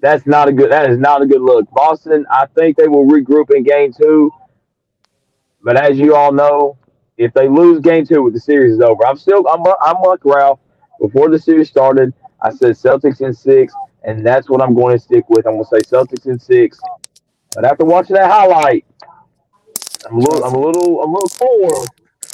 That's 0.00 0.26
not 0.26 0.48
a 0.48 0.52
good. 0.52 0.70
That 0.70 0.90
is 0.90 0.98
not 0.98 1.22
a 1.22 1.26
good 1.26 1.40
look. 1.40 1.70
Boston, 1.72 2.26
I 2.30 2.46
think 2.54 2.76
they 2.76 2.88
will 2.88 3.06
regroup 3.06 3.54
in 3.54 3.64
game 3.64 3.92
two. 3.92 4.30
But 5.62 5.76
as 5.76 5.98
you 5.98 6.14
all 6.14 6.32
know, 6.32 6.78
if 7.16 7.32
they 7.34 7.48
lose 7.48 7.80
game 7.80 8.06
two, 8.06 8.22
with 8.22 8.32
the 8.34 8.40
series 8.40 8.74
is 8.74 8.80
over. 8.80 9.06
I'm 9.06 9.16
still. 9.16 9.46
I'm. 9.48 9.62
I'm 9.82 10.02
like 10.02 10.24
Ralph. 10.24 10.60
Before 11.00 11.30
the 11.30 11.38
series 11.38 11.68
started, 11.68 12.12
I 12.42 12.50
said 12.50 12.72
Celtics 12.72 13.20
in 13.20 13.32
six, 13.32 13.74
and 14.04 14.24
that's 14.24 14.48
what 14.48 14.62
I'm 14.62 14.74
going 14.74 14.96
to 14.96 15.02
stick 15.02 15.28
with. 15.28 15.46
I'm 15.46 15.54
going 15.54 15.64
to 15.64 15.70
say 15.70 15.96
Celtics 15.96 16.26
in 16.26 16.38
six. 16.38 16.78
But 17.54 17.64
after 17.64 17.84
watching 17.84 18.16
that 18.16 18.30
highlight, 18.30 18.86
I'm 20.06 20.16
a 20.16 20.18
little. 20.18 20.44
I'm 20.44 20.54
a 20.54 20.60
little. 20.60 21.02
I'm 21.02 21.10
a 21.10 21.14
little 21.14 21.28
torn. 21.28 21.86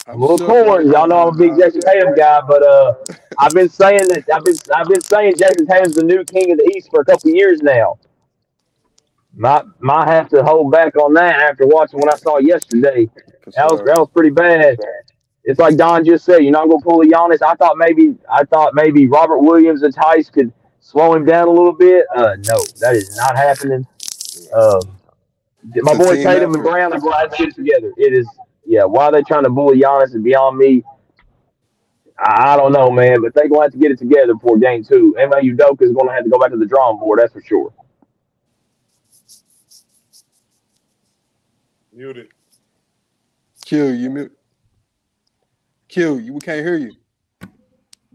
I'm 0.06 0.22
a 0.22 0.26
little 0.26 0.38
shook 0.38 0.48
torn. 0.66 0.66
right 0.66 0.86
Y'all 0.90 1.08
know 1.08 1.28
I'm 1.28 1.34
a 1.34 1.38
big. 1.38 1.52
Jayson 1.52 1.80
Tatum 1.82 2.14
guy, 2.14 2.40
but 2.48 2.62
uh, 2.62 2.94
I've 3.38 3.52
been 3.52 3.68
saying 3.68 4.08
that 4.08 4.24
I've 4.32 4.44
been 4.44 4.56
I've 4.74 4.88
been 4.88 5.00
saying 5.02 5.34
Jayson 5.36 5.66
Tatum's 5.66 5.96
the 5.96 6.04
new 6.04 6.24
king 6.24 6.52
of 6.52 6.58
the 6.58 6.72
East 6.76 6.90
for 6.90 7.00
a 7.02 7.04
couple 7.04 7.30
years 7.30 7.62
now. 7.62 7.98
Might 9.34 9.64
might 9.80 10.08
have 10.08 10.28
to 10.30 10.42
hold 10.44 10.72
back 10.72 10.96
on 10.96 11.14
that 11.14 11.40
after 11.42 11.66
watching 11.66 12.00
what 12.00 12.12
I 12.14 12.16
saw 12.18 12.38
yesterday. 12.38 13.08
For 13.44 13.52
That 13.56 13.70
was 13.70 13.80
sure. 13.80 13.86
that 13.86 13.98
was 13.98 14.08
pretty 14.14 14.30
bad. 14.30 14.78
It's 15.44 15.60
like 15.60 15.76
Don 15.76 16.04
just 16.04 16.24
said, 16.24 16.38
you're 16.38 16.52
not 16.52 16.68
gonna 16.68 16.82
pull 16.82 17.02
a 17.02 17.06
Giannis. 17.06 17.42
I 17.46 17.54
thought 17.56 17.76
maybe 17.78 18.16
I 18.30 18.44
thought 18.44 18.74
maybe 18.74 19.08
Robert 19.08 19.38
Williams 19.40 19.82
and 19.82 19.94
Theis 19.94 20.30
could 20.30 20.52
slow 20.80 21.14
him 21.14 21.24
down 21.24 21.48
a 21.48 21.52
little 21.52 21.72
bit. 21.74 22.06
Uh, 22.14 22.36
no, 22.46 22.56
that 22.80 22.94
is 22.96 23.16
not 23.16 23.36
happening. 23.36 23.86
Um, 24.54 24.80
my 25.82 25.94
a 25.94 25.96
boy 25.96 26.16
team 26.16 26.24
Tatum 26.24 26.54
and 26.54 26.62
effort. 26.62 26.62
Brown 26.62 26.92
are 26.92 27.00
glad 27.00 27.32
to 27.32 27.36
get 27.46 27.54
together. 27.54 27.92
It 27.96 28.14
is, 28.14 28.28
yeah. 28.66 28.84
Why 28.84 29.06
are 29.06 29.12
they 29.12 29.22
trying 29.22 29.44
to 29.44 29.50
bully 29.50 29.80
Giannis 29.80 30.14
is 30.14 30.22
beyond 30.22 30.58
me. 30.58 30.82
I 32.18 32.54
I 32.54 32.56
don't 32.56 32.72
know, 32.72 32.90
man, 32.90 33.20
but 33.22 33.34
they're 33.34 33.48
going 33.48 33.60
to 33.60 33.64
have 33.64 33.72
to 33.72 33.78
get 33.78 33.90
it 33.90 33.98
together 33.98 34.34
before 34.34 34.58
game 34.58 34.82
two. 34.84 35.14
Ime 35.18 35.30
Udoka 35.32 35.82
is 35.82 35.92
going 35.92 36.08
to 36.08 36.14
have 36.14 36.24
to 36.24 36.30
go 36.30 36.38
back 36.38 36.50
to 36.50 36.56
the 36.56 36.66
drawing 36.66 36.98
board, 36.98 37.18
that's 37.18 37.32
for 37.32 37.42
sure. 37.42 37.72
Muted. 41.92 42.28
Q, 43.64 43.86
you 43.88 44.10
mute. 44.10 44.32
Q, 45.88 46.18
you 46.18 46.34
we 46.34 46.40
can't 46.40 46.64
hear 46.64 46.76
you. 46.76 46.92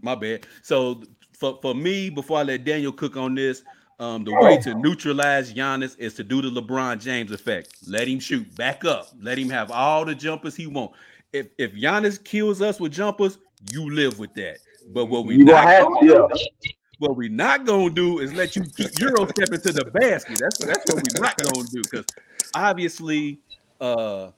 My 0.00 0.14
bad. 0.14 0.46
So 0.62 1.02
for, 1.32 1.58
for 1.60 1.74
me, 1.74 2.08
before 2.08 2.38
I 2.38 2.42
let 2.42 2.64
Daniel 2.64 2.92
cook 2.92 3.16
on 3.16 3.34
this, 3.34 3.62
um, 3.98 4.24
the 4.24 4.34
way 4.34 4.58
to 4.58 4.74
neutralize 4.74 5.52
Giannis 5.52 5.96
is 5.98 6.14
to 6.14 6.24
do 6.24 6.42
the 6.42 6.50
LeBron 6.60 7.00
James 7.00 7.30
effect. 7.30 7.76
Let 7.86 8.08
him 8.08 8.18
shoot 8.20 8.54
back 8.56 8.84
up. 8.84 9.08
Let 9.20 9.38
him 9.38 9.50
have 9.50 9.70
all 9.70 10.04
the 10.04 10.14
jumpers 10.14 10.56
he 10.56 10.66
wants. 10.66 10.94
If 11.32 11.48
if 11.58 11.72
Giannis 11.72 12.22
kills 12.22 12.60
us 12.60 12.80
with 12.80 12.92
jumpers, 12.92 13.38
you 13.70 13.90
live 13.90 14.18
with 14.18 14.34
that. 14.34 14.58
But 14.92 15.06
what 15.06 15.24
we 15.24 15.36
You 15.36 15.44
not 15.44 15.64
have 15.64 15.84
gonna 15.84 16.00
to, 16.00 16.28
do, 16.28 16.70
what 16.98 17.16
we 17.16 17.28
not 17.28 17.64
gonna 17.64 17.90
do 17.90 18.18
is 18.18 18.32
let 18.32 18.56
you 18.56 18.64
keep 18.64 18.98
Euro 18.98 19.26
step 19.28 19.50
into 19.52 19.72
the 19.72 19.84
basket. 19.84 20.38
That's 20.38 20.58
that's 20.58 20.92
what 20.92 20.96
we 20.96 21.20
not 21.20 21.36
gonna 21.36 21.66
do 21.68 21.82
because 21.82 22.06
obviously 22.54 23.40
uh 23.80 24.30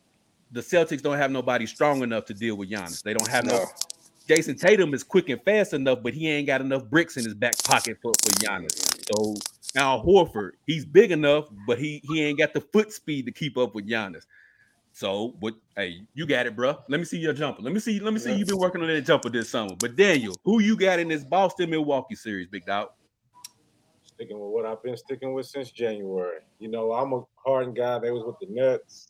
the 0.52 0.60
Celtics 0.60 1.02
don't 1.02 1.18
have 1.18 1.30
nobody 1.30 1.66
strong 1.66 2.02
enough 2.02 2.26
to 2.26 2.34
deal 2.34 2.56
with 2.56 2.70
Giannis. 2.70 3.02
They 3.02 3.14
don't 3.14 3.28
have 3.28 3.44
No. 3.46 3.64
Jayson 4.28 4.58
Tatum 4.58 4.94
is 4.94 5.02
quick 5.02 5.28
and 5.28 5.42
fast 5.42 5.74
enough, 5.74 6.02
but 6.02 6.14
he 6.14 6.30
ain't 6.30 6.46
got 6.46 6.60
enough 6.60 6.84
bricks 6.84 7.16
in 7.16 7.24
his 7.24 7.34
back 7.34 7.62
pocket 7.62 7.98
for, 8.00 8.12
for 8.22 8.30
Giannis. 8.30 9.04
So 9.12 9.34
now 9.74 10.02
Horford, 10.02 10.52
he's 10.66 10.86
big 10.86 11.10
enough, 11.10 11.48
but 11.66 11.78
he 11.78 12.00
he 12.04 12.22
ain't 12.22 12.38
got 12.38 12.54
the 12.54 12.60
foot 12.60 12.92
speed 12.92 13.26
to 13.26 13.32
keep 13.32 13.58
up 13.58 13.74
with 13.74 13.88
Giannis. 13.88 14.24
So, 14.92 15.34
but 15.40 15.54
hey, 15.76 16.06
you 16.14 16.24
got 16.24 16.46
it, 16.46 16.54
bro. 16.54 16.78
Let 16.88 17.00
me 17.00 17.04
see 17.04 17.18
your 17.18 17.32
jumper. 17.32 17.60
Let 17.60 17.72
me 17.72 17.80
see. 17.80 17.98
Let 17.98 18.14
me 18.14 18.20
see. 18.20 18.32
You've 18.32 18.46
been 18.46 18.58
working 18.58 18.80
on 18.80 18.86
that 18.86 19.00
jumper 19.02 19.28
this 19.28 19.50
summer. 19.50 19.74
But 19.76 19.96
Daniel, 19.96 20.36
who 20.44 20.60
you 20.60 20.76
got 20.76 21.00
in 21.00 21.08
this 21.08 21.24
Boston 21.24 21.70
Milwaukee 21.70 22.14
series, 22.14 22.46
big 22.46 22.64
dog? 22.64 22.90
Sticking 24.04 24.38
with 24.38 24.50
what 24.50 24.64
I've 24.64 24.80
been 24.84 24.96
sticking 24.96 25.34
with 25.34 25.46
since 25.46 25.72
January. 25.72 26.38
You 26.60 26.68
know, 26.68 26.92
I'm 26.92 27.12
a 27.12 27.24
Harden 27.44 27.74
guy. 27.74 27.98
They 27.98 28.12
was 28.12 28.22
with 28.24 28.36
the 28.40 28.46
Nets. 28.48 29.08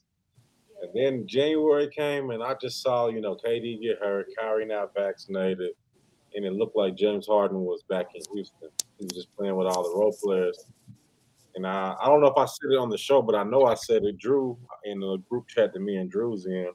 And 0.84 0.92
then 0.94 1.26
January 1.26 1.88
came 1.88 2.30
and 2.30 2.42
I 2.42 2.54
just 2.60 2.82
saw, 2.82 3.08
you 3.08 3.20
know, 3.20 3.36
KD 3.36 3.80
get 3.80 3.98
hurt, 4.00 4.26
Kyrie 4.38 4.66
not 4.66 4.92
vaccinated, 4.94 5.70
and 6.34 6.44
it 6.44 6.52
looked 6.52 6.76
like 6.76 6.94
James 6.94 7.26
Harden 7.26 7.60
was 7.60 7.82
back 7.88 8.06
in 8.14 8.22
Houston. 8.34 8.68
He 8.98 9.06
was 9.06 9.12
just 9.14 9.34
playing 9.36 9.56
with 9.56 9.66
all 9.66 9.82
the 9.82 9.96
role 9.96 10.16
players. 10.22 10.66
And 11.54 11.66
I, 11.66 11.94
I 12.00 12.06
don't 12.06 12.20
know 12.20 12.26
if 12.26 12.36
I 12.36 12.46
said 12.46 12.72
it 12.72 12.78
on 12.78 12.90
the 12.90 12.98
show, 12.98 13.22
but 13.22 13.34
I 13.34 13.44
know 13.44 13.64
I 13.64 13.74
said 13.74 14.04
it. 14.04 14.18
Drew 14.18 14.58
in 14.84 15.00
the 15.00 15.18
group 15.30 15.48
chat 15.48 15.72
that 15.72 15.80
me 15.80 15.96
and 15.96 16.10
Drew's 16.10 16.46
in 16.46 16.70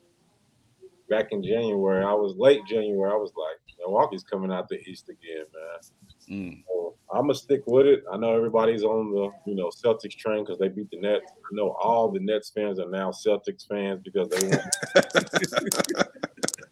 back 1.09 1.27
in 1.31 1.43
January. 1.43 2.03
I 2.03 2.13
was 2.13 2.35
late 2.37 2.61
January. 2.65 3.11
I 3.11 3.15
was 3.15 3.33
like, 3.35 3.57
Milwaukee's 3.79 4.23
coming 4.23 4.51
out 4.51 4.69
the 4.69 4.79
East 4.87 5.09
again, 5.09 5.45
man. 5.53 6.39
Mm. 6.39 6.63
I'm 7.11 7.21
gonna 7.21 7.33
stick 7.33 7.63
with 7.65 7.87
it. 7.87 8.03
I 8.11 8.17
know 8.17 8.35
everybody's 8.35 8.83
on 8.83 9.11
the 9.11 9.31
you 9.49 9.55
know 9.55 9.69
Celtics 9.69 10.15
train 10.15 10.43
because 10.43 10.59
they 10.59 10.67
beat 10.67 10.91
the 10.91 10.99
Nets. 10.99 11.25
I 11.29 11.55
know 11.55 11.75
all 11.81 12.11
the 12.11 12.19
Nets 12.19 12.51
fans 12.51 12.79
are 12.79 12.89
now 12.89 13.11
Celtics 13.11 13.67
fans 13.67 14.01
because 14.03 14.29
they 14.29 14.47
won. 14.47 14.59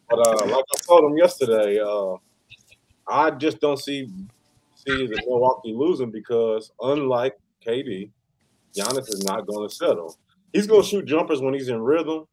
but 0.09 0.27
uh, 0.27 0.45
like 0.45 0.65
I 0.73 0.77
told 0.85 1.05
them 1.05 1.17
yesterday, 1.17 1.79
uh, 1.79 2.17
I 3.07 3.31
just 3.31 3.59
don't 3.59 3.79
see 3.79 4.09
see 4.75 5.07
the 5.07 5.23
Milwaukee 5.25 5.73
losing 5.73 6.11
because 6.11 6.71
unlike 6.81 7.35
KD, 7.65 8.11
Giannis 8.77 9.09
is 9.09 9.23
not 9.25 9.47
going 9.47 9.67
to 9.67 9.73
settle. 9.73 10.17
He's 10.53 10.67
going 10.67 10.83
to 10.83 10.87
shoot 10.87 11.05
jumpers 11.05 11.41
when 11.41 11.55
he's 11.55 11.69
in 11.69 11.81
rhythm 11.81 12.25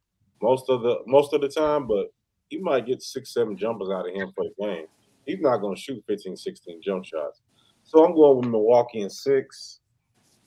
most 0.43 0.69
of 0.69 0.83
the 0.83 0.99
most 1.07 1.33
of 1.33 1.41
the 1.41 1.49
time, 1.49 1.87
but 1.87 2.13
he 2.49 2.59
might 2.59 2.87
get 2.87 3.03
six 3.03 3.33
seven 3.33 3.57
jumpers 3.57 3.89
out 3.89 4.07
of 4.07 4.15
him 4.15 4.31
for 4.35 4.45
the 4.45 4.67
game 4.67 4.87
he's 5.27 5.41
not 5.41 5.59
going 5.59 5.75
to 5.75 5.81
shoot 5.81 6.03
15, 6.07 6.37
16 6.37 6.81
jump 6.83 7.05
shots. 7.05 7.41
So 7.85 8.05
I'm 8.05 8.15
going 8.15 8.39
with 8.39 8.47
Milwaukee 8.47 9.01
in 9.01 9.11
six. 9.11 9.81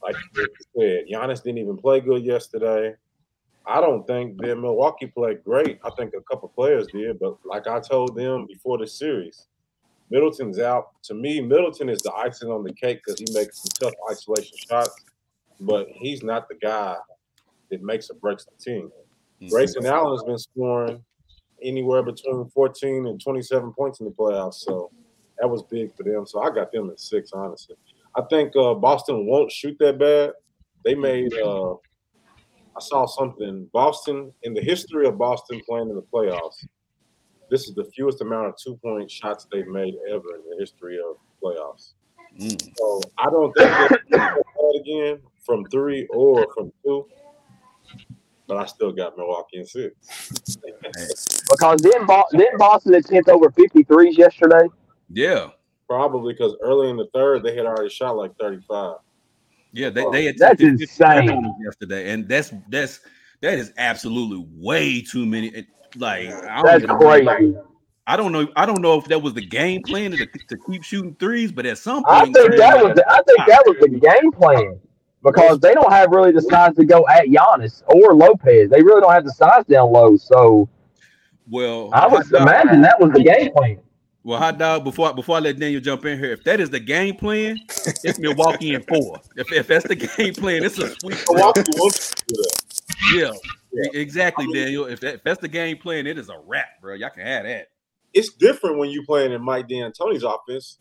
Like 0.02 0.16
you 0.36 0.48
said, 0.76 1.06
Giannis 1.12 1.44
didn't 1.44 1.60
even 1.60 1.78
play 1.78 2.02
good 2.02 2.24
yesterday. 2.24 2.94
I 3.66 3.82
don't 3.82 4.06
think 4.08 4.40
that 4.42 4.56
Milwaukee 4.56 5.08
played 5.08 5.44
great. 5.44 5.80
I 5.84 5.90
think 5.92 6.14
a 6.14 6.22
couple 6.22 6.50
players 6.50 6.88
did, 6.88 7.20
but 7.20 7.38
like 7.46 7.68
I 7.68 7.80
told 7.80 8.16
them 8.16 8.46
before 8.48 8.78
the 8.78 8.88
series, 8.88 9.48
Middleton's 10.10 10.60
out. 10.60 10.92
To 11.04 11.14
me, 11.14 11.42
Middleton 11.42 11.90
is 11.90 12.00
the 12.00 12.14
icing 12.14 12.50
on 12.50 12.64
the 12.64 12.74
cake 12.74 13.02
because 13.06 13.20
he 13.20 13.26
makes 13.34 13.62
some 13.62 13.90
tough 13.90 13.94
isolation 14.10 14.58
shots, 14.70 14.96
but 15.60 15.88
he's 15.90 16.24
not 16.24 16.48
the 16.48 16.56
guy 16.56 16.96
that 17.70 17.84
makes 17.84 18.10
or 18.10 18.16
breaks 18.16 18.46
the 18.46 18.64
team. 18.64 18.90
Mm. 19.42 19.50
Grayson 19.50 19.86
Allen 19.86 20.14
has 20.14 20.24
been 20.24 20.38
scoring 20.38 21.04
anywhere 21.62 22.04
between 22.04 22.50
14 22.50 23.08
and 23.08 23.22
27 23.22 23.74
points 23.74 24.00
in 24.00 24.06
the 24.06 24.12
playoffs. 24.12 24.56
So 24.56 24.92
that 25.40 25.48
was 25.48 25.64
big 25.64 25.96
for 25.96 26.04
them. 26.04 26.26
So 26.26 26.42
I 26.42 26.50
got 26.54 26.72
them 26.72 26.90
at 26.90 27.00
six, 27.00 27.32
honestly. 27.34 27.76
I 28.16 28.22
think 28.30 28.56
uh, 28.56 28.74
Boston 28.74 29.26
won't 29.28 29.52
shoot 29.52 29.78
that 29.80 30.00
bad. 30.00 30.32
They 30.84 30.96
made, 30.96 31.34
uh, 31.34 31.74
I 31.74 32.80
saw 32.80 33.06
something, 33.06 33.70
Boston, 33.74 34.32
in 34.44 34.54
the 34.54 34.62
history 34.62 35.08
of 35.08 35.18
Boston 35.18 35.62
playing 35.68 35.90
in 35.90 35.96
the 35.96 36.06
playoffs, 36.14 36.66
this 37.50 37.68
is 37.68 37.76
the 37.76 37.86
fewest 37.96 38.22
amount 38.22 38.48
of 38.48 38.56
two 38.58 38.76
point 38.78 39.10
shots 39.10 39.48
they've 39.52 39.68
made 39.68 39.96
ever 40.10 40.36
in 40.36 40.50
the 40.50 40.58
history 40.60 40.98
of 40.98 41.18
playoffs. 41.42 41.94
Mm. 42.40 42.78
So 42.78 43.02
I 43.18 43.30
don't 43.30 43.54
think 43.54 43.72
they'll 43.72 43.88
do 43.88 44.06
that 44.18 44.82
again 44.82 45.22
from 45.46 45.66
three 45.66 46.08
or 46.08 46.48
from 46.54 46.72
two. 46.84 47.08
But 48.48 48.58
I 48.58 48.66
still 48.66 48.92
got 48.92 49.18
Milwaukee 49.18 49.58
in 49.58 49.66
six. 49.66 49.94
Because 51.50 51.82
then, 51.82 52.06
Bo- 52.06 52.28
then 52.32 52.58
Boston 52.58 52.94
attempt 52.94 53.30
over 53.30 53.50
53s 53.50 54.18
yesterday. 54.18 54.68
Yeah, 55.12 55.48
Probably 55.90 56.34
because 56.34 56.56
early 56.62 56.90
in 56.90 56.98
the 56.98 57.08
third 57.14 57.44
they 57.44 57.56
had 57.56 57.66
already 57.66 57.90
shot 57.90 58.18
like 58.18 58.36
35. 58.40 58.98
yeah. 59.74 59.90
They 59.90 60.04
oh. 60.04 60.12
they 60.12 60.32
That's 60.34 60.62
insane. 60.62 61.54
yesterday, 61.64 62.12
and 62.12 62.28
that's 62.28 62.52
that's 62.70 63.00
that 63.42 63.58
is 63.58 63.72
absolutely 63.78 64.46
way 64.58 65.02
too 65.02 65.26
many. 65.26 65.48
It- 65.48 65.68
Like 65.96 66.28
I 66.28 66.56
don't 66.58 66.66
That's 66.66 66.84
even 66.84 66.90
know- 66.90 67.24
crazy. 67.24 67.56
I 68.10 68.16
don't 68.16 68.32
know. 68.32 68.48
I 68.56 68.66
don't 68.66 68.82
know 68.82 68.98
if 68.98 69.06
that 69.06 69.22
was 69.22 69.34
the 69.34 69.46
game 69.46 69.82
plan 69.84 70.12
to, 70.12 70.26
to 70.26 70.58
keep 70.70 70.82
shooting 70.84 71.14
threes, 71.20 71.52
but 71.52 71.66
at 71.66 71.78
some 71.78 72.04
I 72.08 72.22
point, 72.22 72.36
think 72.36 72.56
that 72.56 72.82
was 72.84 72.96
the, 72.96 73.04
I 73.10 73.22
think 73.24 73.40
that 73.48 73.64
was 73.66 73.76
the 73.82 73.90
game 74.22 74.32
plan 74.32 74.80
because 75.24 75.60
they 75.60 75.74
don't 75.74 75.92
have 75.92 76.10
really 76.12 76.32
the 76.32 76.42
size 76.42 76.74
to 76.76 76.86
go 76.86 77.06
at 77.10 77.26
Giannis 77.26 77.84
or 77.88 78.14
Lopez. 78.16 78.70
They 78.70 78.82
really 78.82 79.02
don't 79.02 79.12
have 79.12 79.26
the 79.26 79.32
size 79.34 79.66
down 79.66 79.92
low. 79.92 80.16
So 80.16 80.70
well, 81.50 81.90
I 81.94 82.08
would 82.08 82.24
hot 82.24 82.32
dog- 82.32 82.42
imagine 82.44 82.82
that 82.84 82.98
was 83.00 83.12
the 83.12 83.24
game 83.24 83.52
plan. 83.52 83.80
Well, 84.28 84.40
hot 84.40 84.58
dog. 84.58 84.84
Before 84.84 85.14
before 85.14 85.38
I 85.38 85.40
let 85.40 85.58
Daniel 85.58 85.80
jump 85.80 86.04
in 86.04 86.20
here, 86.20 86.34
if 86.34 86.44
that 86.44 86.60
is 86.60 86.70
the 86.70 86.82
game 86.82 87.16
plan, 87.16 87.58
it's 88.04 88.20
Milwaukee 88.20 88.74
in 88.74 88.84
four. 88.84 89.22
If, 89.38 89.50
if 89.54 89.68
that's 89.68 89.88
the 89.88 89.96
game 89.96 90.34
plan, 90.34 90.66
it's 90.66 90.78
a 90.80 90.90
sweep. 91.00 91.18
Milwaukee 91.30 91.62
wants 91.78 92.10
to 92.14 92.24
do 92.28 92.36
that. 92.36 93.40
Yeah, 93.72 93.90
exactly, 93.94 94.46
Daniel. 94.54 94.86
If, 94.86 95.00
that, 95.00 95.14
if 95.14 95.24
that's 95.24 95.40
the 95.40 95.48
game 95.48 95.78
plan, 95.78 96.06
it 96.08 96.18
is 96.18 96.28
a 96.28 96.38
wrap, 96.46 96.82
bro. 96.82 96.96
Y'all 96.96 97.10
can 97.10 97.26
have 97.26 97.46
that. 97.46 97.68
It's 98.14 98.34
different 98.34 98.78
when 98.80 98.90
you 98.90 99.02
playing 99.06 99.32
in 99.32 99.42
Mike 99.42 99.70
D'Antoni's 99.70 100.24
offense. 100.24 100.80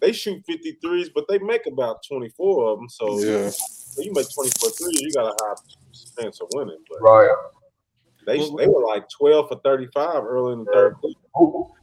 They 0.00 0.10
shoot 0.10 0.42
53s, 0.50 1.10
but 1.14 1.26
they 1.28 1.38
make 1.38 1.66
about 1.68 2.02
24 2.02 2.68
of 2.68 2.78
them. 2.80 2.88
So 2.88 3.20
Yeah. 3.20 3.48
when 3.94 4.06
you 4.06 4.12
make 4.12 4.26
24 4.34 4.70
threes, 4.70 5.00
you 5.02 5.12
got 5.12 5.26
a 5.40 5.44
high 5.44 5.54
chance 6.20 6.40
of 6.40 6.48
winning. 6.52 6.78
But 6.90 7.00
Right. 7.00 7.30
they, 8.26 8.38
Well- 8.38 8.56
they 8.56 8.66
were 8.66 8.84
like 8.84 9.08
12 9.08 9.46
for 9.50 9.60
35 9.62 10.24
early 10.24 10.54
in 10.54 10.64
the 10.64 10.72
third 10.72 10.96
quarter. 11.32 11.74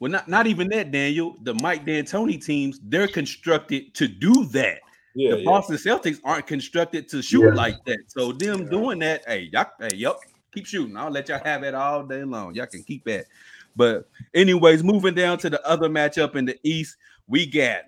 Well, 0.00 0.10
not 0.10 0.28
not 0.28 0.46
even 0.46 0.68
that, 0.70 0.90
Daniel. 0.90 1.36
The 1.42 1.54
Mike 1.54 1.84
D'Antoni 1.84 2.42
teams, 2.42 2.80
they're 2.82 3.06
constructed 3.06 3.94
to 3.94 4.08
do 4.08 4.46
that. 4.46 4.80
Yeah, 5.14 5.32
the 5.32 5.38
yeah. 5.38 5.44
Boston 5.44 5.76
Celtics 5.76 6.20
aren't 6.24 6.46
constructed 6.46 7.08
to 7.10 7.20
shoot 7.20 7.42
Yeah. 7.44 7.54
like 7.54 7.84
that. 7.84 7.98
So 8.08 8.32
them 8.32 8.68
doing 8.68 9.00
that, 9.00 9.22
hey, 9.26 9.50
y'all, 9.52 9.66
hey, 9.78 9.90
yep, 9.94 10.16
keep 10.52 10.66
shooting. 10.66 10.96
I'll 10.96 11.10
let 11.10 11.28
y'all 11.28 11.44
have 11.44 11.62
it 11.64 11.74
all 11.74 12.04
day 12.04 12.24
long. 12.24 12.54
Y'all 12.54 12.66
can 12.66 12.82
keep 12.82 13.04
that. 13.04 13.26
But 13.76 14.08
anyways, 14.34 14.82
moving 14.82 15.14
down 15.14 15.38
to 15.38 15.50
the 15.50 15.64
other 15.66 15.88
matchup 15.88 16.34
in 16.34 16.44
the 16.46 16.58
East, 16.62 16.96
we 17.28 17.44
got 17.44 17.82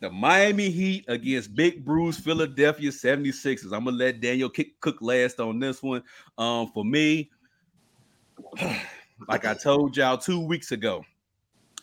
the 0.00 0.10
Miami 0.10 0.70
Heat 0.70 1.04
against 1.08 1.54
Big 1.54 1.84
Bruce 1.84 2.18
Philadelphia 2.18 2.90
76ers. 2.90 3.72
I'm 3.72 3.84
gonna 3.84 3.96
let 3.96 4.20
Daniel 4.20 4.48
kick, 4.48 4.78
cook 4.80 4.98
last 5.00 5.40
on 5.40 5.58
this 5.58 5.82
one. 5.82 6.02
Um, 6.38 6.70
for 6.72 6.84
me, 6.84 7.30
like 9.28 9.44
I 9.44 9.54
told 9.54 9.96
y'all 9.96 10.16
two 10.16 10.40
weeks 10.40 10.72
ago, 10.72 11.04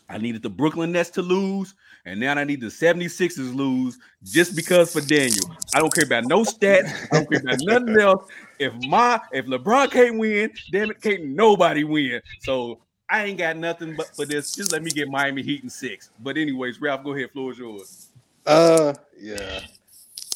I 0.10 0.18
needed 0.18 0.42
the 0.42 0.50
Brooklyn 0.50 0.92
Nets 0.92 1.10
to 1.12 1.22
lose, 1.22 1.76
and 2.06 2.20
now 2.20 2.34
I 2.34 2.44
need 2.44 2.62
the 2.62 2.68
76ers 2.68 3.54
lose 3.54 3.98
just 4.24 4.56
because 4.56 4.94
for 4.94 5.02
Daniel. 5.02 5.52
I 5.76 5.80
don't 5.80 5.94
care 5.94 6.06
about 6.06 6.26
no 6.26 6.44
stats, 6.44 6.94
I 7.12 7.18
don't 7.18 7.30
care 7.30 7.42
about 7.42 7.60
nothing 7.62 8.00
else. 8.00 8.26
If 8.60 8.74
my 8.88 9.20
if 9.32 9.46
LeBron 9.46 9.92
can't 9.92 10.18
win, 10.18 10.52
damn 10.72 10.92
it, 10.92 11.02
can't 11.02 11.26
nobody 11.26 11.84
win. 11.84 12.22
So 12.40 12.80
I 13.10 13.26
ain't 13.26 13.38
got 13.38 13.58
nothing 13.58 13.96
but 13.96 14.16
for 14.16 14.26
this. 14.26 14.54
Just 14.54 14.72
let 14.72 14.84
me 14.84 14.92
get 14.92 15.10
Miami 15.10 15.42
Heat 15.44 15.64
in 15.64 15.70
six. 15.70 16.10
But 16.20 16.38
anyways, 16.38 16.82
Ralph, 16.82 17.04
go 17.04 17.14
ahead. 17.14 17.32
Floor 17.32 17.52
is 17.52 17.58
yours. 17.58 18.10
Uh, 18.46 18.94
yeah. 19.20 19.62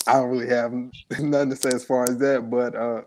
I 0.08 0.14
don't 0.14 0.30
really 0.30 0.48
have 0.48 0.74
nothing 1.20 1.50
to 1.52 1.56
say 1.56 1.70
as 1.70 1.86
far 1.86 2.04
as 2.04 2.18
that, 2.18 2.50
but 2.50 2.76
uh, 2.76 3.02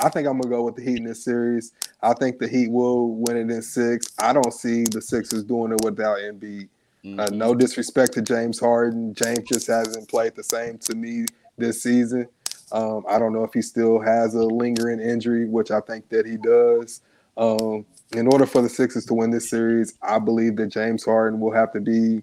I 0.00 0.08
think 0.08 0.28
I'm 0.28 0.38
gonna 0.38 0.54
go 0.54 0.64
with 0.64 0.76
the 0.76 0.82
Heat 0.82 0.98
in 0.98 1.04
this 1.04 1.24
series. 1.24 1.72
I 2.02 2.14
think 2.14 2.38
the 2.38 2.48
Heat 2.48 2.70
will 2.70 3.14
win 3.14 3.36
it 3.36 3.54
in 3.54 3.62
six. 3.62 4.06
I 4.18 4.32
don't 4.32 4.52
see 4.52 4.84
the 4.84 5.02
Sixers 5.02 5.44
doing 5.44 5.72
it 5.72 5.84
without 5.84 6.18
Embiid. 6.18 6.68
Mm-hmm. 7.04 7.20
Uh, 7.20 7.28
no 7.32 7.54
disrespect 7.54 8.12
to 8.14 8.22
James 8.22 8.58
Harden. 8.58 9.14
James 9.14 9.48
just 9.48 9.66
hasn't 9.66 10.08
played 10.08 10.34
the 10.34 10.42
same 10.42 10.78
to 10.78 10.94
me 10.94 11.26
this 11.56 11.82
season. 11.82 12.28
Um, 12.70 13.04
I 13.08 13.18
don't 13.18 13.32
know 13.32 13.44
if 13.44 13.52
he 13.52 13.62
still 13.62 14.00
has 14.00 14.34
a 14.34 14.42
lingering 14.42 15.00
injury, 15.00 15.48
which 15.48 15.70
I 15.70 15.80
think 15.80 16.08
that 16.10 16.26
he 16.26 16.36
does. 16.36 17.00
Um, 17.36 17.86
in 18.12 18.26
order 18.26 18.46
for 18.46 18.62
the 18.62 18.68
Sixers 18.68 19.06
to 19.06 19.14
win 19.14 19.30
this 19.30 19.48
series, 19.48 19.94
I 20.02 20.18
believe 20.18 20.56
that 20.56 20.68
James 20.68 21.04
Harden 21.04 21.40
will 21.40 21.52
have 21.52 21.72
to 21.72 21.80
be 21.80 22.22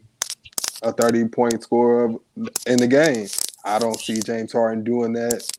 a 0.83 0.91
30 0.91 1.29
point 1.29 1.63
scorer 1.63 2.13
in 2.67 2.77
the 2.77 2.87
game. 2.87 3.27
I 3.63 3.79
don't 3.79 3.99
see 3.99 4.19
James 4.21 4.51
Harden 4.51 4.83
doing 4.83 5.13
that 5.13 5.49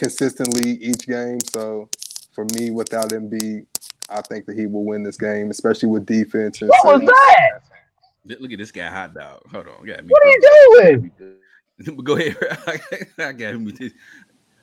consistently 0.00 0.70
each 0.82 1.06
game. 1.06 1.38
So 1.52 1.88
for 2.32 2.46
me, 2.56 2.70
without 2.70 3.10
Embiid, 3.10 3.66
I 4.08 4.22
think 4.22 4.46
that 4.46 4.58
he 4.58 4.66
will 4.66 4.84
win 4.84 5.02
this 5.02 5.18
game, 5.18 5.50
especially 5.50 5.90
with 5.90 6.06
defense. 6.06 6.62
And 6.62 6.70
What 6.70 7.00
was 7.00 7.08
that? 7.08 8.40
Look 8.40 8.52
at 8.52 8.58
this 8.58 8.72
guy, 8.72 8.88
hot 8.88 9.14
dog. 9.14 9.42
Hold 9.52 9.68
on, 9.68 9.86
got 9.86 10.04
me. 10.04 10.08
What 10.08 10.22
are 10.22 10.30
you 10.30 11.12
doing? 11.78 11.96
Go 12.04 12.16
ahead. 12.16 12.36
I 13.18 13.32
got 13.32 13.54
him 13.54 13.64
with 13.64 13.78
this. 13.78 13.92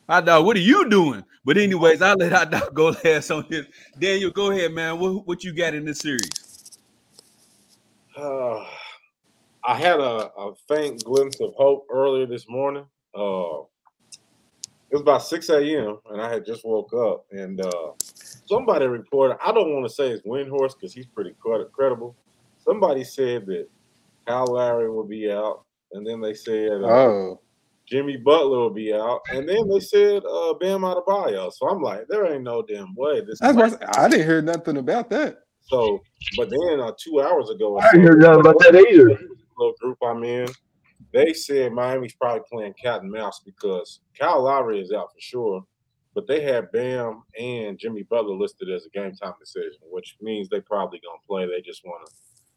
Hot 0.08 0.24
dog, 0.24 0.44
what 0.44 0.56
are 0.56 0.60
you 0.60 0.88
doing? 0.88 1.24
But 1.44 1.56
anyways, 1.56 2.02
I'll 2.02 2.16
let 2.16 2.32
Hot 2.32 2.50
dog 2.50 2.74
go 2.74 2.94
last 3.04 3.30
on 3.30 3.46
this. 3.48 3.66
Daniel, 3.98 4.30
go 4.30 4.50
ahead, 4.50 4.72
man. 4.72 4.98
What, 4.98 5.26
what 5.26 5.44
you 5.44 5.52
got 5.52 5.74
in 5.74 5.84
this 5.84 5.98
series? 5.98 6.78
Uh, 8.16 8.64
I 9.64 9.74
had 9.74 10.00
a, 10.00 10.30
a 10.36 10.54
faint 10.68 11.04
glimpse 11.04 11.40
of 11.40 11.52
hope 11.54 11.86
earlier 11.92 12.26
this 12.26 12.48
morning. 12.48 12.86
Uh, 13.14 13.62
it 14.90 14.94
was 14.94 15.02
about 15.02 15.22
6 15.22 15.48
a.m. 15.50 15.98
and 16.10 16.20
I 16.20 16.32
had 16.32 16.46
just 16.46 16.64
woke 16.64 16.92
up 16.94 17.26
and 17.30 17.60
uh, 17.60 17.92
somebody 18.46 18.86
reported, 18.86 19.36
I 19.44 19.52
don't 19.52 19.74
want 19.74 19.86
to 19.86 19.92
say 19.94 20.08
it's 20.08 20.26
Windhorst 20.26 20.74
because 20.80 20.94
he's 20.94 21.06
pretty 21.06 21.34
credible. 21.40 22.16
Somebody 22.58 23.04
said 23.04 23.46
that 23.46 23.68
Kyle 24.26 24.46
Lowry 24.46 24.90
will 24.90 25.06
be 25.06 25.30
out. 25.30 25.64
And 25.92 26.06
then 26.06 26.20
they 26.20 26.34
said 26.34 26.82
uh, 26.82 26.86
Oh, 26.86 27.40
Jimmy 27.86 28.16
Butler 28.18 28.58
will 28.58 28.70
be 28.70 28.92
out. 28.92 29.20
And 29.32 29.48
then 29.48 29.68
they 29.68 29.80
said 29.80 30.22
uh, 30.24 30.54
Bam 30.54 30.82
Adebayo. 30.82 31.50
So 31.52 31.68
I'm 31.68 31.82
like, 31.82 32.06
there 32.08 32.30
ain't 32.32 32.44
no 32.44 32.62
damn 32.62 32.94
way. 32.94 33.22
This 33.22 33.40
that's 33.40 33.56
what 33.56 33.82
I, 33.96 34.04
I 34.04 34.08
didn't 34.08 34.26
hear 34.26 34.42
nothing 34.42 34.76
about 34.76 35.08
that. 35.10 35.38
so, 35.62 36.00
but 36.36 36.50
then 36.50 36.80
uh, 36.80 36.92
two 37.02 37.20
hours 37.22 37.48
ago, 37.50 37.78
I 37.78 37.90
didn't 37.90 38.02
hear 38.02 38.16
nothing 38.16 38.40
about 38.40 38.58
that 38.60 38.74
either. 38.74 39.18
little 39.56 39.74
group 39.80 39.98
I'm 40.02 40.22
in, 40.24 40.48
they 41.12 41.32
said 41.32 41.72
Miami's 41.72 42.14
probably 42.14 42.42
playing 42.50 42.74
cat 42.82 43.02
and 43.02 43.10
mouse 43.10 43.40
because 43.44 44.00
Kyle 44.18 44.42
Lowry 44.42 44.80
is 44.80 44.92
out 44.92 45.12
for 45.12 45.20
sure, 45.20 45.64
but 46.14 46.26
they 46.26 46.42
had 46.42 46.70
Bam 46.72 47.22
and 47.38 47.78
Jimmy 47.78 48.02
Butler 48.02 48.34
listed 48.34 48.70
as 48.70 48.86
a 48.86 48.90
game 48.90 49.14
time 49.14 49.34
decision, 49.40 49.80
which 49.90 50.16
means 50.20 50.48
they 50.48 50.60
probably 50.60 51.00
gonna 51.00 51.18
play. 51.26 51.46
They 51.46 51.62
just 51.62 51.84
want 51.84 52.06
to 52.06 52.12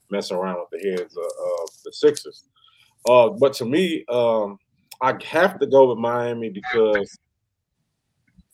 mess 0.09 0.31
around 0.31 0.59
with 0.59 0.81
the 0.81 0.89
heads 0.89 1.15
of, 1.15 1.23
of 1.23 1.69
the 1.85 1.93
Sixers. 1.93 2.45
Uh, 3.07 3.29
but 3.29 3.53
to 3.53 3.65
me, 3.65 4.05
um, 4.09 4.57
I 5.01 5.15
have 5.25 5.59
to 5.59 5.65
go 5.65 5.89
with 5.89 5.97
Miami 5.97 6.49
because 6.49 7.17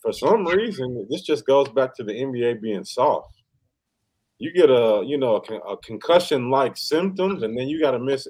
for 0.00 0.12
some 0.12 0.46
reason 0.46 1.06
this 1.10 1.22
just 1.22 1.46
goes 1.46 1.68
back 1.70 1.94
to 1.96 2.04
the 2.04 2.12
NBA 2.12 2.62
being 2.62 2.84
soft. 2.84 3.34
You 4.38 4.52
get 4.52 4.70
a 4.70 5.02
you 5.04 5.18
know 5.18 5.36
a, 5.36 5.40
con- 5.40 5.60
a 5.68 5.76
concussion 5.78 6.50
like 6.50 6.76
symptoms, 6.76 7.42
and 7.42 7.58
then 7.58 7.68
you 7.68 7.80
got 7.80 7.90
to 7.92 7.98
miss. 7.98 8.26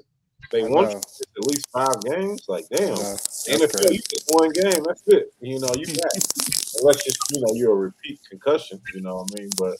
They 0.51 0.63
I 0.63 0.67
want 0.67 0.89
you 0.89 0.95
know. 0.95 1.01
to 1.01 1.07
miss 1.07 1.21
at 1.37 1.47
least 1.47 1.69
five 1.71 2.01
games. 2.03 2.41
Like 2.47 2.65
damn, 2.69 2.95
NFL, 2.95 3.93
you 3.93 3.99
get 4.09 4.23
one 4.29 4.49
game, 4.51 4.83
that's 4.83 5.03
it. 5.07 5.33
You 5.41 5.59
know, 5.59 5.69
you 5.75 5.85
back. 5.85 6.11
Unless 6.81 7.05
you 7.05 7.13
you 7.31 7.41
know 7.41 7.53
you're 7.53 7.73
a 7.73 7.75
repeat 7.75 8.19
concussion. 8.29 8.81
You 8.93 9.01
know 9.01 9.15
what 9.15 9.31
I 9.35 9.41
mean? 9.41 9.49
But 9.57 9.77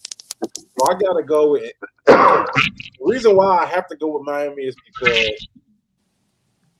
so 0.55 0.89
I 0.89 0.93
got 0.99 1.13
to 1.13 1.23
go 1.23 1.51
with. 1.51 1.71
The 2.05 3.05
reason 3.05 3.35
why 3.35 3.57
I 3.57 3.65
have 3.65 3.87
to 3.87 3.95
go 3.95 4.07
with 4.07 4.23
Miami 4.23 4.63
is 4.63 4.75
because 4.85 5.47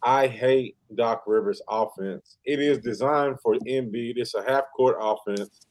I 0.04 0.28
hate 0.28 0.76
Doc 0.96 1.24
Rivers' 1.28 1.62
offense. 1.70 2.38
It 2.46 2.60
is 2.60 2.80
designed 2.80 3.38
for 3.42 3.56
Embiid. 3.68 4.14
It's 4.18 4.36
a 4.36 4.44
half 4.44 4.66
court 4.76 4.98
offense. 5.00 5.68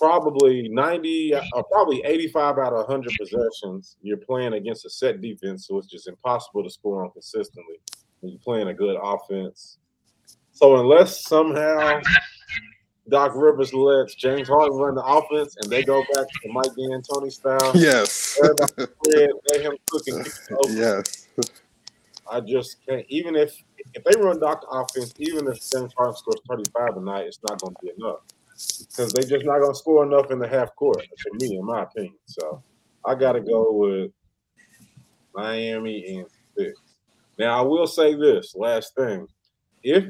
Probably 0.00 0.66
90 0.70 1.34
or 1.54 1.64
probably 1.64 2.00
85 2.06 2.56
out 2.58 2.72
of 2.72 2.88
100 2.88 3.12
possessions, 3.18 3.96
you're 4.00 4.16
playing 4.16 4.54
against 4.54 4.86
a 4.86 4.90
set 4.90 5.20
defense, 5.20 5.66
so 5.66 5.76
it's 5.76 5.88
just 5.88 6.08
impossible 6.08 6.64
to 6.64 6.70
score 6.70 7.04
on 7.04 7.10
consistently 7.10 7.76
when 8.20 8.32
you're 8.32 8.40
playing 8.40 8.68
a 8.68 8.74
good 8.74 8.96
offense. 9.02 9.76
So 10.52 10.76
unless 10.80 11.22
somehow 11.26 12.00
Doc 13.10 13.32
Rivers 13.34 13.74
lets 13.74 14.14
James 14.14 14.48
Harden 14.48 14.78
run 14.78 14.94
the 14.94 15.04
offense 15.04 15.56
and 15.60 15.70
they 15.70 15.82
go 15.82 16.00
back 16.14 16.26
to 16.26 16.48
Mike 16.50 16.72
D'Antoni 16.78 17.30
style, 17.30 17.72
Yes. 17.74 18.38
everybody 18.42 19.28
let 19.50 19.60
him 19.60 19.72
cook 19.90 20.02
and 20.06 20.26
it 20.26 20.32
open. 20.52 20.76
yes. 20.78 21.28
I 22.30 22.40
just 22.40 22.78
can't. 22.86 23.04
Even 23.10 23.36
if 23.36 23.54
if 23.94 24.02
they 24.04 24.18
run 24.20 24.38
Doc 24.40 24.64
offense, 24.70 25.12
even 25.18 25.46
if 25.48 25.58
James 25.70 25.92
Harden 25.94 26.16
scores 26.16 26.40
35 26.48 26.96
a 26.96 27.00
night, 27.00 27.26
it's 27.26 27.40
not 27.48 27.60
going 27.60 27.74
to 27.74 27.80
be 27.82 27.90
enough 27.98 28.20
because 28.78 29.12
they 29.12 29.22
just 29.22 29.44
not 29.44 29.60
going 29.60 29.72
to 29.72 29.78
score 29.78 30.04
enough 30.04 30.30
in 30.30 30.38
the 30.38 30.48
half 30.48 30.74
court 30.76 31.02
for 31.22 31.38
me, 31.38 31.56
in 31.56 31.64
my 31.64 31.82
opinion. 31.82 32.14
So 32.26 32.62
I 33.04 33.14
got 33.14 33.32
to 33.32 33.40
go 33.40 33.72
with 33.72 34.10
Miami 35.34 36.04
and 36.16 36.26
six. 36.56 36.78
Now 37.38 37.58
I 37.58 37.62
will 37.62 37.86
say 37.86 38.14
this 38.14 38.54
last 38.54 38.94
thing: 38.96 39.26
if 39.82 40.04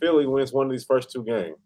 Philly 0.00 0.26
wins 0.26 0.52
one 0.52 0.66
of 0.66 0.72
these 0.72 0.84
first 0.84 1.10
two 1.10 1.24
games, 1.24 1.56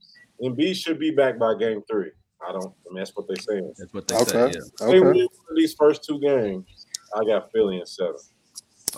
Embiid 0.43 0.77
should 0.77 0.99
be 0.99 1.11
back 1.11 1.39
by 1.39 1.55
game 1.59 1.83
three. 1.91 2.11
I 2.47 2.53
don't. 2.53 2.67
I 2.67 2.93
mean, 2.93 2.99
that's 2.99 3.13
what 3.15 3.27
they're 3.27 3.37
saying. 3.37 3.73
That's 3.79 3.93
what 3.93 4.07
they 4.07 4.15
say. 4.15 4.39
Okay. 4.39 4.53
Yeah. 4.55 4.59
If 4.59 4.91
they 4.91 5.01
win 5.01 5.11
Okay. 5.11 5.21
one 5.21 5.47
of 5.51 5.57
these 5.57 5.75
first 5.75 6.05
two 6.05 6.21
games, 6.21 6.87
I 7.17 7.25
got 7.25 7.51
Philly 7.53 7.79
in 7.79 7.87
seven. 7.87 8.17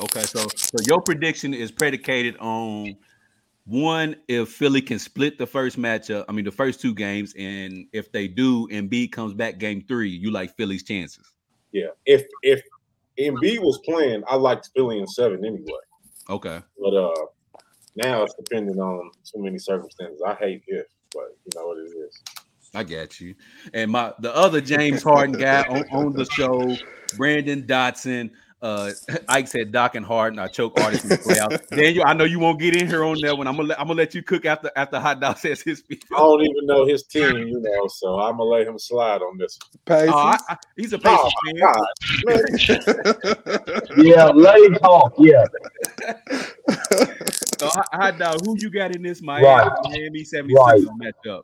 Okay, 0.01 0.23
so 0.23 0.47
so 0.55 0.77
your 0.87 1.01
prediction 1.01 1.55
is 1.55 1.73
predicated 1.73 2.37
on 2.39 2.97
one 3.69 4.17
if 4.29 4.49
Philly 4.49 4.81
can 4.81 4.99
split 4.99 5.37
the 5.37 5.47
first 5.47 5.79
matchup, 5.79 6.25
I 6.29 6.33
mean 6.33 6.45
the 6.45 6.51
first 6.51 6.81
two 6.81 6.95
games, 6.95 7.35
and 7.39 7.87
if 7.93 8.11
they 8.11 8.27
do, 8.27 8.67
Embiid 8.69 9.13
comes 9.13 9.35
back 9.35 9.59
game 9.59 9.85
three, 9.87 10.09
you 10.09 10.31
like 10.31 10.57
Philly's 10.57 10.83
chances. 10.83 11.33
Yeah, 11.73 11.89
if 12.07 12.27
if 12.43 12.63
Embiid 13.19 13.61
was 13.61 13.79
playing, 13.85 14.23
I 14.27 14.37
liked 14.37 14.71
Philly 14.75 14.99
in 14.99 15.07
seven 15.07 15.45
anyway. 15.45 15.81
Okay. 16.31 16.61
But 16.81 16.95
uh, 16.95 17.27
now 17.97 18.23
it's 18.23 18.35
depending 18.35 18.79
on 18.79 19.11
too 19.25 19.43
many 19.43 19.59
circumstances. 19.59 20.23
I 20.27 20.35
hate 20.35 20.63
if, 20.67 20.87
but 21.13 21.37
you 21.45 21.61
know 21.61 21.69
what 21.69 21.79
it 21.79 21.91
is. 21.91 22.23
I 22.75 22.85
got 22.85 23.21
you. 23.21 23.35
And 23.75 23.91
my 23.91 24.15
the 24.21 24.35
other 24.35 24.61
James 24.61 25.03
Harden 25.03 25.39
guy 25.39 25.63
on, 25.69 25.85
on 25.91 26.13
the 26.13 26.25
show, 26.27 26.77
Brandon 27.17 27.63
Dotson. 27.63 28.31
Uh, 28.61 28.91
Ike 29.29 29.47
said 29.47 29.71
Doc 29.73 29.95
and 29.95 30.05
Hard, 30.05 30.19
Harden 30.35 30.39
are 30.41 30.49
choke 30.49 30.81
artists 30.81 31.05
in 31.05 31.11
the 31.11 31.17
playoffs. 31.19 31.69
Daniel, 31.77 32.05
I 32.07 32.13
know 32.13 32.25
you 32.25 32.41
won't 32.41 32.59
get 32.59 32.75
in 32.75 32.89
here 32.89 33.05
on 33.05 33.21
that 33.23 33.39
one. 33.39 33.47
I'm 33.47 33.55
gonna 33.57 33.69
let, 33.69 33.81
I'm 33.81 33.87
gonna 33.87 33.99
let 33.99 34.15
you 34.15 34.23
cook 34.23 34.45
after 34.47 34.71
after 34.75 34.99
Hot 34.99 35.21
Dog 35.21 35.39
says 35.39 35.61
his 35.63 35.79
speech. 35.79 36.03
I 36.13 36.19
don't 36.19 36.43
even 36.43 36.67
know 36.67 36.85
his 36.85 37.05
team, 37.05 37.37
you 37.37 37.61
know, 37.61 37.87
so 37.87 38.19
I'm 38.19 38.33
gonna 38.39 38.45
let 38.51 38.67
him 38.67 38.79
slide 38.79 39.23
on 39.23 39.39
this. 39.39 39.59
Pacers. 39.85 40.11
Oh, 40.13 40.17
I, 40.19 40.39
I, 40.49 40.57
he's 40.77 40.93
a 40.93 40.99
Pacers 40.99 41.19
Oh, 41.21 41.31
fan. 41.45 41.61
God, 41.61 41.87
man, 42.27 43.87
Yeah, 44.05 44.25
let 44.27 44.59
him 44.61 44.75
talk. 44.75 45.15
Yeah. 45.19 45.45
So, 47.59 47.67
Hot- 47.69 47.89
Hot 47.93 48.19
Dog, 48.19 48.41
who 48.45 48.57
you 48.59 48.71
got 48.71 48.95
in 48.95 49.03
this 49.03 49.23
Miami 49.23 49.47
Right. 49.47 49.71
Miami 49.85 50.25
76 50.25 50.61
Right. 50.61 50.83
matchup? 51.25 51.43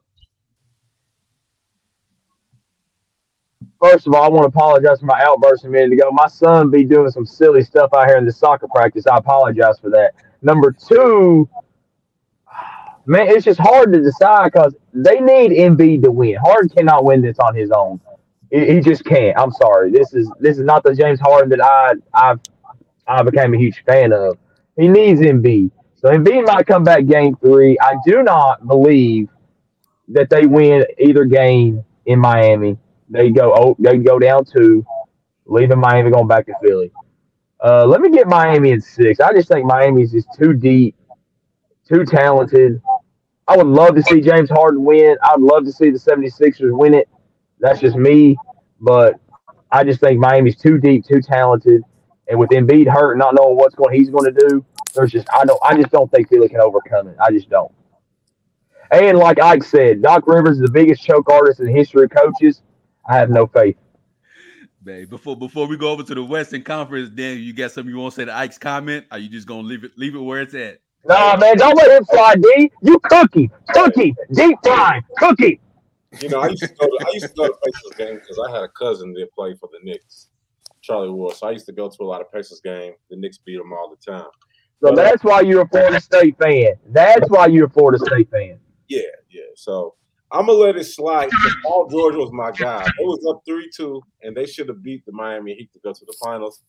First 3.85 4.07
of 4.07 4.15
all, 4.15 4.23
I 4.23 4.29
want 4.29 4.45
to 4.45 4.49
apologize 4.49 5.01
for 5.01 5.05
my 5.05 5.23
outburst 5.23 5.67
a 5.67 5.69
minute 5.69 5.93
ago. 5.93 6.11
My 6.11 6.27
son 6.27 6.71
be 6.71 6.85
doing 6.85 7.11
some 7.11 7.27
silly 7.27 7.63
stuff 7.63 7.91
out 7.95 8.07
here 8.07 8.17
in 8.17 8.25
the 8.25 8.33
soccer 8.33 8.67
practice. 8.67 9.07
I 9.07 9.19
apologize 9.19 9.79
for 9.79 9.91
that. 9.91 10.15
Number 10.41 10.73
two, 10.73 11.47
man, 13.05 13.27
it's 13.29 13.45
just 13.45 13.61
hard 13.61 13.93
to 13.93 14.01
decide 14.01 14.53
because 14.53 14.75
they 14.95 15.21
need 15.21 15.51
Embiid 15.51 16.03
to 16.03 16.11
win. 16.11 16.37
Harden 16.37 16.71
cannot 16.71 17.05
win 17.05 17.21
this 17.21 17.39
on 17.39 17.55
his 17.55 17.71
own. 17.73 18.01
He, 18.51 18.73
he 18.73 18.81
just 18.81 19.05
can't. 19.05 19.39
I'm 19.39 19.53
sorry. 19.53 19.91
This 19.91 20.15
is 20.15 20.33
this 20.41 20.57
is 20.57 20.65
not 20.65 20.83
the 20.83 20.95
James 20.95 21.21
Harden 21.21 21.51
that 21.51 21.63
I 21.63 21.93
I 22.15 22.37
I 23.07 23.23
became 23.23 23.53
a 23.53 23.59
huge 23.59 23.85
fan 23.85 24.15
of. 24.15 24.39
He 24.79 24.89
needs 24.89 25.21
Embiid. 25.21 25.71
So 25.97 26.09
Embiid 26.09 26.47
might 26.47 26.67
come 26.67 26.85
back 26.85 27.05
game 27.05 27.37
three. 27.37 27.77
I 27.81 27.97
do 28.07 28.23
not 28.23 28.67
believe 28.67 29.29
that 30.09 30.31
they 30.31 30.47
win 30.47 30.87
either 30.99 31.27
game 31.27 31.85
in 32.07 32.19
Miami. 32.19 32.79
They 33.09 33.31
go 33.31 33.53
oh 33.55 33.77
they 33.79 33.99
go 33.99 34.19
down 34.19 34.45
two, 34.45 34.85
leaving 35.47 35.79
Miami 35.79 36.11
going 36.11 36.29
back 36.29 36.47
to 36.47 36.55
Philly. 36.63 36.91
Uh, 37.63 37.87
let 37.87 38.01
me 38.01 38.11
get 38.11 38.27
Miami 38.27 38.73
in 38.73 38.81
six. 38.81 39.21
I 39.21 39.33
just 39.33 39.49
think 39.49 39.67
Miami's 39.67 40.13
just 40.13 40.29
too 40.39 40.53
deep, 40.53 40.97
too 41.89 42.05
talented. 42.05 42.81
I 43.47 43.57
would 43.57 43.67
love 43.67 43.95
to 43.95 44.03
see 44.03 44.21
James 44.21 44.51
Harden 44.51 44.85
win. 44.85 45.17
I'd 45.23 45.41
love 45.41 45.65
to 45.65 45.73
see 45.73 45.91
the 45.91 45.99
76ers 45.99 46.77
win 46.77 46.95
it. 46.95 47.09
That's 47.61 47.81
just 47.81 47.97
me. 47.97 48.37
But 48.81 49.21
I 49.71 49.85
just 49.85 50.01
think 50.01 50.19
Miami's 50.19 50.57
too 50.57 50.79
deep, 50.79 51.07
too 51.07 51.21
talented. 51.21 51.83
And 52.29 52.39
with 52.39 52.51
Embiid 52.51 52.89
hurt, 52.89 53.17
not 53.19 53.35
knowing 53.35 53.57
what's 53.57 53.75
going 53.75 53.95
he's 53.95 54.11
going 54.11 54.33
to 54.33 54.49
do, 54.49 54.65
there's 54.95 55.11
just 55.11 55.27
I 55.35 55.45
don't 55.45 55.61
I 55.63 55.77
just 55.77 55.91
don't 55.91 56.11
think 56.11 56.29
Philly 56.29 56.49
can 56.49 56.61
overcome 56.61 57.09
it. 57.09 57.17
I 57.21 57.31
just 57.31 57.51
don't. 57.51 57.73
And 58.91 59.19
like 59.19 59.41
Ike 59.41 59.65
said, 59.65 60.03
Doc 60.03 60.25
Rivers 60.27 60.59
is 60.59 60.63
the 60.63 60.71
biggest 60.71 61.03
choke 61.03 61.29
artist 61.31 61.61
in 61.61 61.67
the 61.67 61.73
history 61.73 62.05
of 62.05 62.11
coaches. 62.11 62.63
I 63.07 63.17
have 63.17 63.31
no 63.31 63.47
faith. 63.47 63.77
Babe, 64.83 65.09
before 65.09 65.37
before 65.37 65.67
we 65.67 65.77
go 65.77 65.91
over 65.91 66.03
to 66.03 66.15
the 66.15 66.23
Western 66.23 66.63
Conference, 66.63 67.11
then 67.15 67.39
you 67.39 67.55
got 67.55 67.73
something 67.73 67.91
you 67.91 67.99
want 67.99 68.15
to 68.15 68.21
say 68.21 68.25
to 68.27 68.37
Ike's 68.37 68.59
comment? 68.59 69.07
Are 69.11 69.19
you 69.19 69.31
just 69.31 69.47
gonna 69.47 69.63
leave 69.67 69.85
it 69.85 69.93
leave 69.97 70.15
it 70.15 70.19
where 70.19 70.43
it's 70.43 70.55
at? 70.55 70.81
Nah, 71.07 71.37
man, 71.37 71.57
don't 71.57 71.75
let 71.75 71.91
him 71.91 72.05
fly, 72.05 72.35
D. 72.35 72.71
You 72.83 72.99
cookie, 73.01 73.51
cookie, 73.73 74.15
deep 74.33 74.59
fry, 74.63 75.01
cookie. 75.19 75.61
You 76.21 76.29
know, 76.29 76.41
I 76.41 76.49
used 76.49 76.63
to 76.63 76.69
go 76.69 76.87
to, 76.87 77.07
I 77.07 77.11
used 77.13 77.27
to 77.27 77.33
go 77.35 77.49
to 77.49 77.55
Pacers 77.65 77.99
games 77.99 78.21
because 78.21 78.39
I 78.47 78.55
had 78.55 78.63
a 78.63 78.69
cousin 78.69 79.13
that 79.15 79.33
played 79.35 79.59
for 79.59 79.69
the 79.73 79.79
Knicks, 79.83 80.29
Charlie 80.83 81.11
Ward. 81.11 81.35
So 81.35 81.49
I 81.49 81.51
used 81.51 81.67
to 81.67 81.73
go 81.73 81.89
to 81.89 81.97
a 82.03 82.05
lot 82.05 82.21
of 82.21 82.31
Pacers 82.33 82.61
games. 82.65 82.97
The 83.11 83.17
Knicks 83.17 83.39
beat 83.39 83.57
them 83.57 83.73
all 83.73 83.91
the 83.91 84.13
time. 84.13 84.31
So 84.83 84.95
that's 84.95 85.25
why 85.25 85.41
you're 85.41 85.63
a 85.63 85.69
Florida 85.69 86.01
State 86.01 86.37
fan. 86.39 86.75
That's 86.89 87.29
why 87.29 87.47
you're 87.47 87.67
a 87.67 87.71
Florida 87.71 88.05
State 88.05 88.31
fan. 88.31 88.59
Yeah, 88.89 89.01
yeah. 89.31 89.43
So 89.57 89.95
I'm 90.35 90.47
gonna 90.47 90.59
let 90.59 90.77
it 90.77 90.85
slide. 90.85 91.31
Paul 91.63 91.89
George 91.89 92.17
was 92.17 92.33
my 92.33 92.51
guy. 92.51 92.83
It 92.85 93.07
was 93.07 93.25
up 93.31 93.43
three 93.47 93.71
two, 93.75 94.03
and 94.23 94.37
they 94.37 94.47
should 94.47 94.69
have 94.69 94.83
beat 94.83 95.07
the 95.07 95.13
Miami 95.13 95.55
Heat 95.55 95.73
to 95.75 95.79
go 95.79 95.93
to 95.93 96.05
the 96.05 96.15
finals. 96.21 96.61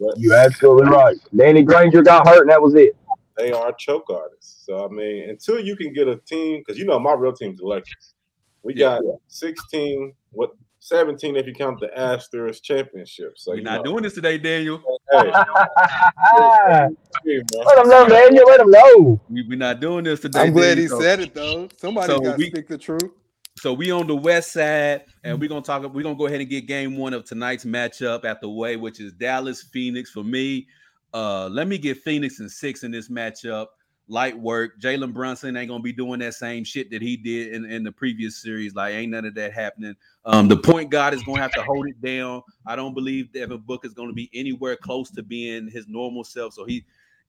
But 0.00 0.14
You're 0.16 0.36
absolutely 0.36 0.88
right. 0.88 1.16
Danny 1.36 1.62
Granger 1.62 2.02
got 2.02 2.26
hurt, 2.26 2.40
and 2.40 2.50
that 2.50 2.62
was 2.62 2.74
it. 2.74 2.96
they 3.36 3.52
are 3.52 3.74
choke 3.78 4.08
artists. 4.08 4.64
So 4.64 4.86
I 4.86 4.88
mean, 4.88 5.28
until 5.28 5.60
you 5.60 5.76
can 5.76 5.92
get 5.92 6.08
a 6.08 6.16
team, 6.16 6.60
because 6.60 6.78
you 6.78 6.86
know 6.86 6.98
my 6.98 7.12
real 7.12 7.34
team's 7.34 7.60
Lakers. 7.60 8.14
We 8.62 8.74
got 8.74 9.02
16, 9.28 10.12
what 10.32 10.50
17 10.80 11.36
if 11.36 11.46
you 11.46 11.52
count 11.54 11.78
the 11.80 11.88
Astros 11.96 12.60
championship. 12.62 13.34
So 13.36 13.52
you're 13.54 13.62
not 13.62 13.84
know, 13.84 13.92
doing 13.92 14.02
this 14.02 14.14
today, 14.14 14.38
Daniel. 14.38 14.82
Hey, 15.12 15.18
Let 15.30 16.92
hey, 17.24 17.42
man. 17.54 17.78
him 17.78 17.88
know, 17.88 18.08
Daniel. 18.08 18.46
Let 18.46 18.60
him 18.60 18.70
know. 18.70 19.20
We, 19.28 19.46
we're 19.48 19.58
not 19.58 19.80
doing 19.80 20.04
this 20.04 20.20
today. 20.20 20.40
I'm 20.40 20.52
glad 20.52 20.78
he 20.78 20.84
Daniel. 20.84 20.98
So- 20.98 21.02
said 21.02 21.20
it 21.20 21.34
though. 21.34 21.68
Somebody 21.76 22.06
so 22.12 22.20
got 22.20 22.32
to 22.32 22.36
we- 22.36 22.50
speak 22.50 22.68
the 22.68 22.78
truth. 22.78 23.10
So 23.58 23.74
we 23.74 23.90
on 23.90 24.06
the 24.06 24.16
west 24.16 24.52
side, 24.52 25.02
and 25.22 25.38
we're 25.38 25.48
gonna 25.48 25.60
talk. 25.60 25.82
We're 25.92 26.02
gonna 26.02 26.14
go 26.14 26.26
ahead 26.26 26.40
and 26.40 26.48
get 26.48 26.66
game 26.66 26.96
one 26.96 27.12
of 27.12 27.24
tonight's 27.26 27.64
matchup 27.66 28.24
at 28.24 28.40
the 28.40 28.48
way, 28.48 28.76
which 28.76 29.00
is 29.00 29.12
Dallas 29.12 29.62
Phoenix. 29.62 30.10
For 30.10 30.24
me, 30.24 30.66
uh, 31.12 31.48
let 31.48 31.68
me 31.68 31.76
get 31.76 31.98
Phoenix 31.98 32.40
and 32.40 32.50
six 32.50 32.84
in 32.84 32.90
this 32.90 33.10
matchup. 33.10 33.66
Light 34.10 34.36
work. 34.36 34.80
Jalen 34.80 35.14
Brunson 35.14 35.56
ain't 35.56 35.68
gonna 35.68 35.82
be 35.82 35.92
doing 35.92 36.18
that 36.20 36.34
same 36.34 36.64
shit 36.64 36.90
that 36.90 37.00
he 37.00 37.16
did 37.16 37.54
in, 37.54 37.64
in 37.64 37.84
the 37.84 37.92
previous 37.92 38.42
series. 38.42 38.74
Like, 38.74 38.94
ain't 38.94 39.12
none 39.12 39.24
of 39.24 39.34
that 39.36 39.52
happening. 39.52 39.94
Um, 40.24 40.48
the 40.48 40.56
point 40.56 40.90
guard 40.90 41.14
is 41.14 41.22
gonna 41.22 41.40
have 41.40 41.54
to 41.54 41.62
hold 41.62 41.86
it 41.86 42.00
down. 42.02 42.42
I 42.66 42.74
don't 42.74 42.92
believe 42.92 43.32
Devin 43.32 43.58
Book 43.58 43.84
is 43.84 43.94
gonna 43.94 44.12
be 44.12 44.28
anywhere 44.34 44.76
close 44.76 45.10
to 45.12 45.22
being 45.22 45.68
his 45.70 45.86
normal 45.86 46.24
self. 46.24 46.54
So 46.54 46.64
he 46.64 46.84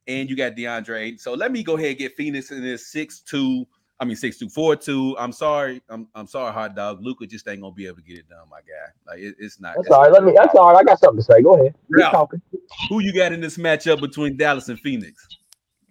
and 0.08 0.30
you 0.30 0.36
got 0.36 0.56
DeAndre. 0.56 1.20
So 1.20 1.34
let 1.34 1.52
me 1.52 1.63
go 1.63 1.78
ahead 1.78 1.89
and 1.89 1.98
get 1.98 2.15
Phoenix 2.17 2.52
in 2.52 2.63
this 2.63 2.88
six 2.88 3.20
two. 3.20 3.67
I 4.00 4.06
mean 4.06 4.15
six 4.15 4.39
two 4.39 4.50
four 4.50 4.76
two. 4.76 5.15
I'm 5.20 5.32
sorry. 5.32 5.84
I'm 5.88 6.08
I'm 6.15 6.26
sorry, 6.26 6.52
hot 6.52 6.76
dog. 6.76 7.04
Luka 7.04 7.28
just 7.28 7.48
ain't 7.48 7.62
gonna 7.62 7.74
be 7.74 7.86
able 7.86 7.98
to 7.98 8.04
get 8.04 8.17
it 8.17 8.28
done, 8.28 8.50
my 8.50 8.62
guy. 8.62 9.12
Like 9.13 9.20
it, 9.20 9.36
it's 9.38 9.60
not. 9.60 9.76
That's 9.76 9.89
all 9.91 10.02
right. 10.02 10.12
Let 10.12 10.24
me. 10.24 10.34
That's 10.36 10.56
all 10.56 10.74
right. 10.74 10.80
I 10.80 10.84
got 10.84 11.00
something 11.00 11.20
to 11.20 11.24
say. 11.24 11.44
Go 11.44 11.54
ahead. 11.54 11.76
Talking. 12.10 12.41
Who 12.89 13.02
you 13.02 13.13
got 13.13 13.32
in 13.32 13.41
this 13.41 13.58
matchup 13.58 14.02
between 14.02 14.36
Dallas 14.36 14.70
and 14.70 14.80
Phoenix? 14.80 15.28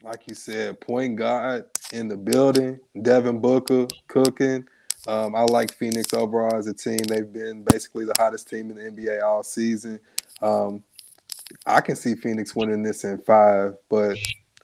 Like 0.02 0.22
you 0.26 0.34
said, 0.34 0.80
point 0.80 1.16
guard 1.16 1.66
in 1.92 2.08
the 2.08 2.16
building. 2.16 2.80
Devin 3.02 3.40
Booker 3.40 3.86
cooking. 4.08 4.66
Um, 5.06 5.34
I 5.34 5.42
like 5.42 5.72
Phoenix 5.72 6.14
overall 6.14 6.56
as 6.56 6.66
a 6.66 6.74
team. 6.74 6.98
They've 6.98 7.30
been 7.30 7.64
basically 7.64 8.04
the 8.04 8.14
hottest 8.18 8.48
team 8.48 8.70
in 8.70 8.76
the 8.76 8.90
NBA 8.90 9.22
all 9.22 9.42
season. 9.42 10.00
Um, 10.40 10.82
I 11.66 11.80
can 11.80 11.96
see 11.96 12.14
Phoenix 12.14 12.54
winning 12.54 12.82
this 12.82 13.04
in 13.04 13.18
five, 13.18 13.74
but 13.88 14.16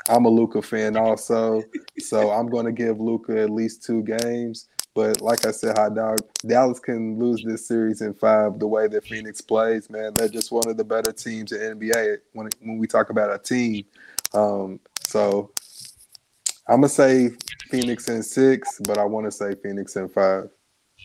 I'm 0.08 0.24
a 0.24 0.28
Luka 0.28 0.62
fan 0.62 0.96
also, 0.96 1.62
so 1.98 2.30
I'm 2.30 2.48
going 2.48 2.66
to 2.66 2.72
give 2.72 3.00
Luka 3.00 3.40
at 3.42 3.50
least 3.50 3.84
two 3.84 4.02
games. 4.02 4.68
But 4.94 5.20
like 5.20 5.44
I 5.44 5.50
said, 5.50 5.76
hot 5.76 5.94
dog, 5.94 6.18
Dallas 6.46 6.78
can 6.78 7.18
lose 7.18 7.42
this 7.44 7.68
series 7.68 8.00
in 8.00 8.14
five. 8.14 8.58
The 8.58 8.66
way 8.66 8.88
that 8.88 9.04
Phoenix 9.04 9.42
plays, 9.42 9.90
man, 9.90 10.14
they're 10.14 10.28
just 10.28 10.50
one 10.50 10.66
of 10.66 10.78
the 10.78 10.84
better 10.84 11.12
teams 11.12 11.52
in 11.52 11.78
NBA. 11.78 12.18
When 12.32 12.48
when 12.62 12.78
we 12.78 12.86
talk 12.86 13.10
about 13.10 13.34
a 13.34 13.38
team, 13.38 13.84
um, 14.32 14.80
so 15.16 15.50
I'm 16.68 16.76
gonna 16.82 16.90
say 16.90 17.30
Phoenix 17.70 18.08
in 18.10 18.22
six, 18.22 18.78
but 18.86 18.98
I 18.98 19.04
want 19.04 19.24
to 19.26 19.30
say 19.30 19.54
Phoenix 19.62 19.96
in 19.96 20.10
five. 20.10 20.44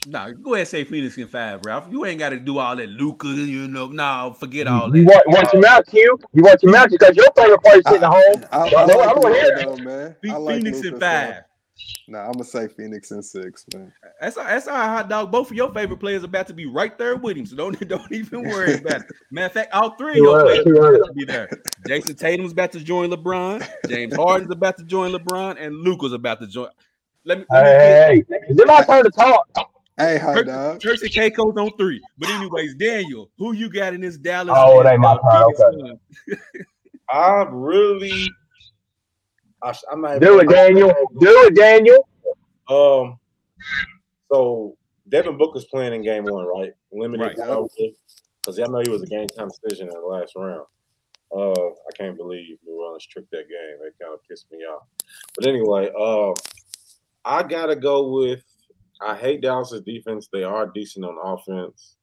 No, 0.05 0.33
go 0.33 0.55
ahead 0.55 0.61
and 0.61 0.67
say 0.67 0.83
Phoenix 0.83 1.17
in 1.17 1.27
five, 1.27 1.63
Ralph. 1.63 1.85
You 1.89 2.05
ain't 2.05 2.19
got 2.19 2.29
to 2.31 2.39
do 2.39 2.57
all 2.57 2.75
that 2.75 2.89
Luka, 2.89 3.27
you 3.27 3.69
know. 3.69 3.87
No, 3.87 4.35
forget 4.37 4.67
all 4.67 4.91
You 4.91 5.05
that. 5.05 5.05
want, 5.05 5.27
want 5.27 5.53
your 5.53 5.61
mouth, 5.61 5.85
Q? 5.87 6.19
You 6.33 6.43
want 6.43 6.61
your 6.61 6.73
mouth 6.73 6.89
because 6.89 7.15
your 7.15 7.27
favorite 7.37 7.61
player 7.63 7.81
sitting 7.83 8.03
at 8.03 8.09
home. 8.11 8.43
I, 8.51 8.57
I, 8.57 8.69
No, 8.69 8.77
I 8.77 8.85
like 8.85 9.09
I 9.09 9.13
don't 9.13 9.23
wanna 9.23 9.35
hear 9.35 9.55
Luka, 9.55 9.65
though, 9.65 9.77
man. 9.77 10.15
Phe- 10.21 10.27
like 10.39 10.63
Phoenix 10.63 10.83
in 10.83 10.99
five. 10.99 11.35
So, 11.35 11.43
nah, 12.07 12.25
I'm 12.25 12.33
gonna 12.33 12.43
say 12.43 12.67
Phoenix 12.67 13.11
and 13.11 13.23
six, 13.23 13.65
man. 13.73 13.91
That's 14.19 14.37
all, 14.37 14.43
that's 14.43 14.67
all 14.67 14.75
right, 14.75 14.87
hot 14.87 15.09
dog. 15.09 15.31
Both 15.31 15.51
of 15.51 15.57
your 15.57 15.73
favorite 15.73 15.99
players 15.99 16.23
about 16.23 16.47
to 16.47 16.53
be 16.53 16.65
right 16.65 16.97
there 16.97 17.15
with 17.15 17.37
him, 17.37 17.45
so 17.45 17.55
don't 17.55 17.79
don't 17.87 18.11
even 18.11 18.43
worry 18.43 18.75
about 18.75 19.01
it. 19.01 19.07
Matter 19.31 19.45
of 19.47 19.51
fact, 19.53 19.73
all 19.73 19.91
three 19.91 20.11
of 20.11 20.17
Too 20.17 20.23
your 20.23 20.39
early, 20.39 20.63
players 20.63 20.65
too 20.65 20.77
are 20.77 20.95
about 20.95 21.07
to 21.07 21.13
be 21.13 21.25
there. 21.25 21.49
Jayson 21.87 22.15
Tatum's 22.17 22.51
about 22.51 22.71
to 22.73 22.79
join 22.79 23.09
LeBron. 23.09 23.67
James 23.87 24.15
Harden's 24.15 24.51
about 24.51 24.77
to 24.77 24.83
join 24.83 25.11
LeBron, 25.11 25.57
and 25.59 25.75
Luka's 25.75 26.13
about 26.13 26.39
to 26.41 26.47
join. 26.47 26.69
Let 27.23 27.39
me, 27.39 27.45
let 27.51 27.63
me 27.63 27.69
get 27.69 27.81
Hey, 27.81 28.23
hey, 28.29 28.35
is 28.49 28.59
it 28.59 28.67
my 28.67 28.83
turn 28.83 29.03
to 29.03 29.11
talk? 29.11 29.47
Hey, 29.97 30.17
hot 30.17 30.33
Tur- 30.35 30.43
dog. 30.45 30.81
Turks 30.81 31.03
and 31.03 31.11
Caicos 31.11 31.55
on 31.57 31.71
three. 31.77 32.01
But 32.17 32.29
anyways, 32.29 32.75
Daniel, 32.75 33.29
who 33.37 33.53
you 33.53 33.69
got 33.69 33.93
in 33.93 34.01
this 34.01 34.17
Dallas? 34.17 34.55
Oh, 34.57 34.81
it 34.81 34.87
ain't 34.87 34.99
my 34.99 35.13
turn, 35.13 35.43
Phoenix 35.43 35.59
okay. 35.59 35.77
one? 35.77 35.99
I 37.11 37.45
really, 37.51 38.31
I, 39.63 39.71
sh- 39.73 39.83
I'm 39.91 40.01
not 40.01 40.19
Do 40.19 40.39
it, 40.39 40.49
Daniel. 40.49 40.89
Do 41.19 41.29
it, 41.47 41.55
Daniel. 41.55 42.07
Um, 42.69 43.19
so 44.31 44.77
Devin 45.09 45.37
Booker's 45.37 45.65
playing 45.65 45.93
in 45.93 46.03
game 46.03 46.23
one, 46.25 46.45
right? 46.45 46.71
Limited 46.91 47.23
Right. 47.23 47.35
because 47.35 48.59
I 48.59 48.65
know 48.67 48.81
he 48.83 48.89
was 48.89 49.03
a 49.03 49.07
game 49.07 49.27
time 49.27 49.49
decision 49.63 49.87
in 49.87 49.93
the 49.93 50.05
last 50.07 50.33
round. 50.35 50.65
Uh, 51.33 51.51
I 51.69 51.91
can't 51.97 52.17
believe 52.17 52.57
New 52.65 52.73
Orleans 52.81 53.05
tricked 53.05 53.31
that 53.31 53.47
game. 53.47 53.77
That 53.81 53.91
kind 54.01 54.13
of 54.13 54.19
pissed 54.27 54.51
me 54.51 54.59
off. 54.59 54.83
But 55.35 55.47
anyway, 55.47 55.89
uh, 55.97 56.33
I 57.23 57.43
gotta 57.43 57.75
go 57.75 58.09
with. 58.11 58.43
I 59.01 59.15
hate 59.15 59.41
Dallas's 59.41 59.81
defense. 59.81 60.27
They 60.31 60.43
are 60.43 60.67
decent 60.67 61.05
on 61.05 61.15
offense. 61.23 61.95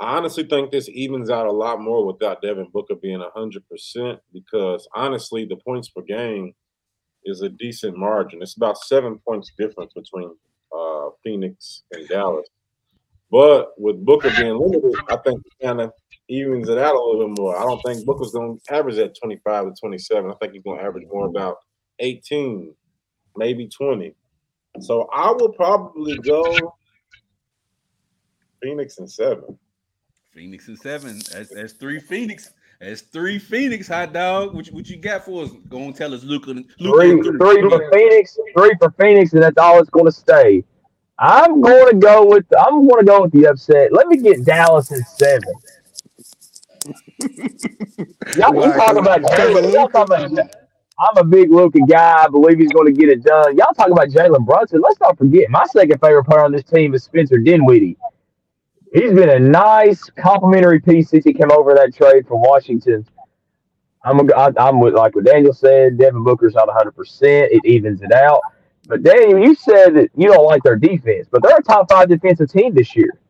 I 0.00 0.16
honestly 0.16 0.44
think 0.44 0.70
this 0.70 0.88
evens 0.88 1.28
out 1.28 1.46
a 1.46 1.52
lot 1.52 1.80
more 1.80 2.06
without 2.06 2.40
Devin 2.40 2.68
Booker 2.72 2.94
being 2.94 3.22
hundred 3.34 3.68
percent 3.68 4.18
because 4.32 4.88
honestly, 4.94 5.44
the 5.44 5.56
points 5.56 5.90
per 5.90 6.00
game 6.02 6.54
is 7.24 7.42
a 7.42 7.50
decent 7.50 7.96
margin. 7.96 8.40
It's 8.42 8.56
about 8.56 8.78
seven 8.78 9.18
points 9.18 9.52
difference 9.58 9.92
between 9.92 10.34
uh, 10.74 11.10
Phoenix 11.22 11.82
and 11.92 12.08
Dallas. 12.08 12.48
But 13.30 13.72
with 13.78 14.04
Booker 14.04 14.30
being 14.30 14.58
limited, 14.58 14.94
I 15.08 15.16
think 15.18 15.40
it 15.44 15.64
kind 15.64 15.80
of 15.80 15.92
evens 16.28 16.68
it 16.68 16.78
out 16.78 16.94
a 16.94 16.98
little 16.98 17.28
bit 17.28 17.38
more. 17.38 17.56
I 17.56 17.62
don't 17.62 17.80
think 17.84 18.04
Booker's 18.04 18.32
going 18.32 18.58
to 18.58 18.74
average 18.74 18.98
at 18.98 19.16
25 19.18 19.66
to 19.66 19.80
27. 19.80 20.30
I 20.30 20.34
think 20.40 20.54
he's 20.54 20.62
going 20.62 20.78
to 20.78 20.84
average 20.84 21.06
more 21.12 21.26
about 21.26 21.58
18, 22.00 22.74
maybe 23.36 23.68
20. 23.68 24.14
So 24.80 25.08
I 25.12 25.30
will 25.30 25.52
probably 25.52 26.16
go 26.18 26.74
Phoenix 28.62 28.98
and 28.98 29.10
seven. 29.10 29.58
Phoenix 30.32 30.68
and 30.68 30.78
seven. 30.78 31.18
That's 31.32 31.50
that's 31.50 31.72
three 31.74 32.00
Phoenix. 32.00 32.50
That's 32.80 33.02
three 33.02 33.38
Phoenix, 33.38 33.88
hot 33.88 34.12
dog. 34.12 34.54
What, 34.54 34.66
you- 34.66 34.72
what 34.74 34.88
you 34.88 34.96
got 34.96 35.24
for 35.24 35.44
us? 35.44 35.50
Go 35.68 35.78
and 35.82 35.94
tell 35.94 36.14
us, 36.14 36.22
Luka. 36.24 36.50
Luka 36.52 36.66
Three, 36.78 37.10
and 37.10 37.24
three 37.24 37.62
for 37.68 37.90
Phoenix, 37.92 38.38
three 38.56 38.72
for 38.78 38.90
Phoenix, 38.98 39.32
and 39.34 39.42
that's 39.42 39.58
all 39.58 39.80
it's 39.80 39.90
going 39.90 40.06
to 40.06 40.12
stay. 40.12 40.64
I'm 41.18 41.60
going 41.60 41.90
to 41.92 41.96
go 41.98 42.24
with. 42.26 42.46
I'm 42.58 42.86
going 42.86 43.00
to 43.00 43.04
go 43.04 43.22
with 43.22 43.32
the 43.32 43.46
upset. 43.46 43.92
Let 43.92 44.06
me 44.06 44.16
get 44.18 44.44
Dallas 44.44 44.90
in 44.92 45.02
seven. 45.04 45.52
Y'all 48.36 48.52
we 48.54 48.60
Why? 48.60 48.76
talk 48.76 48.96
about 48.96 49.20
Jalen. 49.22 49.72
Y'all 49.72 49.82
Luka? 49.84 50.00
about. 50.00 50.30
I'm 51.02 51.16
a 51.16 51.24
big 51.24 51.50
Luka 51.50 51.80
guy. 51.88 52.24
I 52.24 52.28
believe 52.28 52.58
he's 52.58 52.72
going 52.72 52.86
to 52.86 52.92
get 52.92 53.08
it 53.08 53.22
done. 53.24 53.56
Y'all 53.56 53.72
talk 53.74 53.90
about 53.90 54.08
Jalen 54.08 54.44
Brunson. 54.46 54.80
Let's 54.82 55.00
not 55.00 55.16
forget 55.18 55.50
my 55.50 55.64
second 55.64 55.98
favorite 56.00 56.24
player 56.24 56.44
on 56.44 56.52
this 56.52 56.64
team 56.64 56.94
is 56.94 57.04
Spencer 57.04 57.38
Dinwiddie. 57.38 57.96
He's 58.92 59.12
been 59.12 59.28
a 59.28 59.38
nice 59.38 60.04
complimentary 60.10 60.80
piece 60.80 61.10
since 61.10 61.24
he 61.24 61.32
came 61.32 61.52
over 61.52 61.74
that 61.74 61.94
trade 61.94 62.26
from 62.26 62.40
Washington. 62.40 63.06
I'm 64.02 64.18
a, 64.18 64.34
I, 64.34 64.50
I'm 64.58 64.80
with 64.80 64.94
like 64.94 65.14
what 65.14 65.24
Daniel 65.24 65.52
said. 65.52 65.98
Devin 65.98 66.24
Booker's 66.24 66.54
not 66.54 66.66
100. 66.66 66.92
percent 66.92 67.52
It 67.52 67.64
evens 67.64 68.02
it 68.02 68.12
out. 68.12 68.40
But 68.86 69.02
Daniel, 69.02 69.38
you 69.38 69.54
said 69.54 69.94
that 69.94 70.10
you 70.16 70.28
don't 70.28 70.46
like 70.46 70.62
their 70.64 70.76
defense, 70.76 71.28
but 71.30 71.42
they're 71.42 71.58
a 71.58 71.62
top 71.62 71.88
five 71.90 72.08
defensive 72.08 72.50
team 72.50 72.74
this 72.74 72.96
year. 72.96 73.20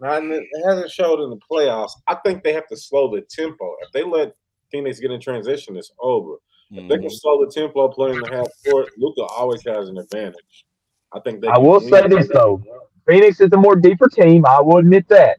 Now, 0.00 0.16
and 0.16 0.32
it 0.32 0.44
hasn't 0.66 0.90
showed 0.90 1.22
in 1.22 1.30
the 1.30 1.38
playoffs. 1.50 1.92
I 2.08 2.14
think 2.24 2.42
they 2.42 2.54
have 2.54 2.66
to 2.68 2.76
slow 2.76 3.14
the 3.14 3.20
tempo. 3.20 3.74
If 3.82 3.92
they 3.92 4.02
let 4.02 4.34
Phoenix 4.70 4.98
get 4.98 5.10
in 5.10 5.20
transition, 5.20 5.76
it's 5.76 5.92
over. 6.00 6.36
If 6.70 6.88
they 6.88 6.96
can 6.96 7.04
mm-hmm. 7.04 7.08
slow 7.10 7.44
the 7.44 7.52
tempo 7.52 7.88
playing 7.88 8.22
the 8.22 8.30
half 8.30 8.48
court, 8.64 8.88
Luka 8.96 9.22
always 9.24 9.62
has 9.66 9.90
an 9.90 9.98
advantage. 9.98 10.64
I 11.12 11.20
think 11.20 11.42
they 11.42 11.48
I 11.48 11.58
will 11.58 11.80
say 11.80 12.08
this 12.08 12.28
though: 12.28 12.62
Phoenix 13.06 13.40
is 13.40 13.50
the 13.50 13.56
more 13.56 13.76
deeper 13.76 14.08
team. 14.08 14.46
I 14.46 14.60
will 14.60 14.78
admit 14.78 15.08
that. 15.08 15.38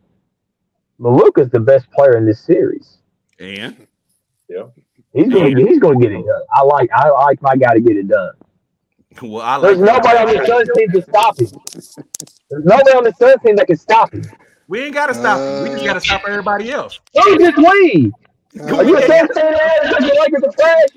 But 0.99 1.09
Luka's 1.11 1.49
the 1.49 1.59
best 1.59 1.89
player 1.91 2.17
in 2.17 2.25
this 2.25 2.39
series. 2.39 2.97
And 3.39 3.87
yeah, 4.49 4.65
He's 5.13 5.31
going 5.31 5.55
to 5.55 5.65
he's 5.65 5.79
going 5.79 5.99
to 5.99 6.05
get 6.05 6.11
it 6.11 6.25
done. 6.25 6.41
I 6.53 6.63
like 6.63 6.89
I 6.91 7.09
like 7.09 7.41
my 7.41 7.55
guy 7.55 7.73
to 7.73 7.81
get 7.81 7.97
it 7.97 8.07
done. 8.07 8.33
Well, 9.21 9.41
I 9.41 9.59
There's 9.59 9.79
nobody 9.79 10.17
on 10.17 10.27
the 10.27 10.45
Suns 10.45 10.69
team 10.75 10.91
to 10.91 11.01
stop 11.01 11.39
him. 11.39 11.47
There's 12.49 12.65
nobody 12.65 12.91
on 12.91 13.03
the 13.03 13.13
Suns 13.19 13.41
team 13.45 13.55
that 13.57 13.67
can 13.67 13.77
stop 13.77 14.11
him. 14.13 14.23
we 14.67 14.81
ain't 14.81 14.93
gotta 14.93 15.13
stop 15.13 15.39
him. 15.39 15.63
We 15.63 15.69
just 15.69 15.85
gotta 15.85 16.01
stop 16.01 16.23
everybody 16.27 16.71
else. 16.71 16.99
Who 17.13 17.37
just 17.37 17.57
we? 17.57 18.11
Uh, 18.59 18.75
Are 18.75 18.83
you 18.83 18.97
a 18.97 19.01
Suns 19.05 19.29
fan? 19.33 19.55
Because 19.83 20.09
the 20.09 20.17
Lakers 20.19 20.43
are 20.43 20.51
trash? 20.51 20.89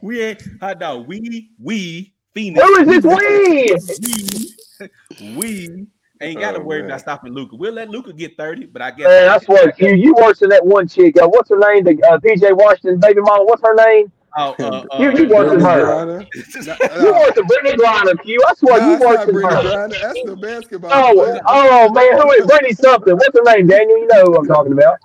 We 0.00 0.20
ain't 0.20 0.42
hot 0.60 0.78
dog. 0.78 1.08
We 1.08 1.50
we 1.58 2.12
Phoenix. 2.34 2.62
Who 2.64 2.76
is 2.80 3.02
this 3.02 3.04
we? 3.04 4.39
We, 4.80 4.86
we 5.36 5.86
ain't 6.20 6.40
got 6.40 6.52
to 6.52 6.58
Oh, 6.58 6.62
worry 6.62 6.80
man. 6.80 6.90
about 6.90 7.00
stopping 7.00 7.32
Luka. 7.32 7.56
We'll 7.56 7.72
let 7.72 7.88
Luka 7.90 8.12
get 8.12 8.36
30, 8.36 8.66
but 8.66 8.82
I 8.82 8.90
guess 8.90 9.06
Man, 9.08 9.28
I 9.28 9.38
swear, 9.38 9.72
Q, 9.72 9.94
you 9.94 10.14
worse 10.14 10.38
than 10.40 10.50
that 10.50 10.64
one 10.64 10.88
chick. 10.88 11.20
Uh, 11.20 11.28
what's 11.28 11.48
her 11.50 11.58
name? 11.58 11.84
The 11.84 12.02
uh, 12.08 12.18
PJ 12.18 12.56
Washington's 12.56 13.00
baby 13.00 13.20
mama. 13.20 13.44
What's 13.44 13.62
her 13.62 13.74
name? 13.74 14.12
oh, 14.36 14.54
uh, 14.60 14.84
uh, 14.92 15.02
You- 15.02 15.16
you 15.16 15.28
worse 15.28 15.50
than 15.50 15.60
her. 15.60 15.84
Griner? 15.84 16.26
You 17.02 17.12
worse 17.12 17.34
than 17.34 17.46
Brittany 17.46 17.76
Griner, 17.76 18.22
Q. 18.22 18.40
I 18.46 18.54
swear, 18.54 18.78
Nah, 18.78 18.86
you 18.86 18.92
it's 18.94 19.04
worse 19.04 19.16
not 19.16 19.26
than 19.26 19.34
Brittany 19.34 19.54
her. 19.56 19.88
Griner. 19.88 20.00
That's 20.00 20.22
the 20.22 20.36
basketball 20.36 20.90
Oh, 20.92 21.12
player. 21.14 21.40
oh 21.48 21.90
man, 21.92 22.20
who 22.20 22.30
is 22.32 22.46
Brittany 22.46 22.72
something? 22.74 23.14
What's 23.14 23.36
her 23.38 23.44
name, 23.56 23.66
Daniel? 23.66 23.98
You 23.98 24.06
know 24.06 24.24
who 24.26 24.36
I'm 24.38 24.46
talking 24.46 24.72
about. 24.72 24.98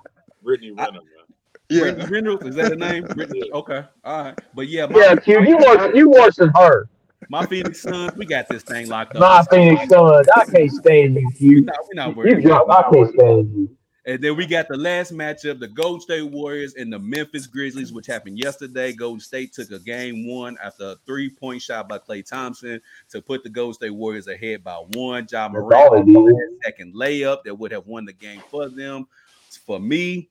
Brittany 0.44 0.72
Renner, 0.72 0.92
man. 0.92 1.02
Brittany 1.70 2.04
Yeah. 2.04 2.08
Reynolds, 2.10 2.46
is 2.46 2.56
that 2.56 2.70
the 2.70 2.76
name? 2.76 3.04
Brittany, 3.06 3.50
okay, 3.52 3.84
all 4.04 4.24
right. 4.24 4.40
But 4.54 4.68
yeah, 4.68 4.86
my, 4.86 5.00
Yeah, 5.00 5.16
Q, 5.16 5.44
you 5.44 5.58
worse, 5.58 5.92
you 5.96 6.10
worse 6.10 6.36
than 6.36 6.50
her. 6.56 6.88
My 7.30 7.46
Phoenix 7.46 7.82
Suns, 7.82 8.16
we 8.16 8.26
got 8.26 8.48
this 8.50 8.64
thing 8.64 8.88
locked 8.88 9.16
up. 9.16 9.22
My 9.22 9.44
Phoenix 9.50 9.90
Suns. 9.90 10.28
I 10.36 10.46
can't 10.46 10.72
stand 10.72 11.16
you, 11.40 11.58
We're 11.58 11.62
not, 11.64 11.76
we're 11.88 11.94
not 11.96 12.10
You 12.10 12.16
worried. 12.16 12.44
drop. 12.44 12.70
I 12.70 12.84
can't 12.94 13.14
stand 13.14 13.52
you. 13.56 13.70
And 14.08 14.22
then 14.24 14.38
we 14.38 14.46
got 14.46 14.68
the 14.68 14.78
last 14.78 15.12
matchup, 15.12 15.60
the 15.60 15.68
Golden 15.68 16.00
State 16.00 16.22
Warriors 16.30 16.76
and 16.76 16.94
the 16.94 17.00
Memphis 17.00 17.48
Grizzlies, 17.48 17.92
which 17.92 18.06
happened 18.06 18.38
yesterday. 18.38 18.94
Golden 18.94 19.20
State 19.20 19.52
took 19.54 19.72
a 19.72 19.80
game 19.80 20.28
one 20.28 20.56
after 20.64 20.92
a 20.92 20.96
three-point 21.08 21.60
shot 21.64 21.90
by 21.90 21.98
Klay 21.98 22.24
Thompson 22.24 22.80
to 23.10 23.22
put 23.24 23.42
the 23.44 23.50
Golden 23.50 23.74
State 23.74 23.90
Warriors 23.96 24.28
ahead 24.28 24.64
by 24.64 24.76
one. 24.94 25.26
Ja 25.32 25.48
That's 25.48 25.56
all 25.56 25.62
Morant 25.64 26.06
they 26.06 26.14
did. 26.14 26.22
with 26.22 26.36
a 26.36 26.58
second 26.66 26.94
layup 26.94 27.44
that 27.46 27.56
would 27.58 27.72
have 27.72 27.88
won 27.88 28.06
the 28.06 28.14
game 28.14 28.44
for 28.52 28.70
them. 28.70 29.08
For 29.66 29.80
me, 29.80 30.30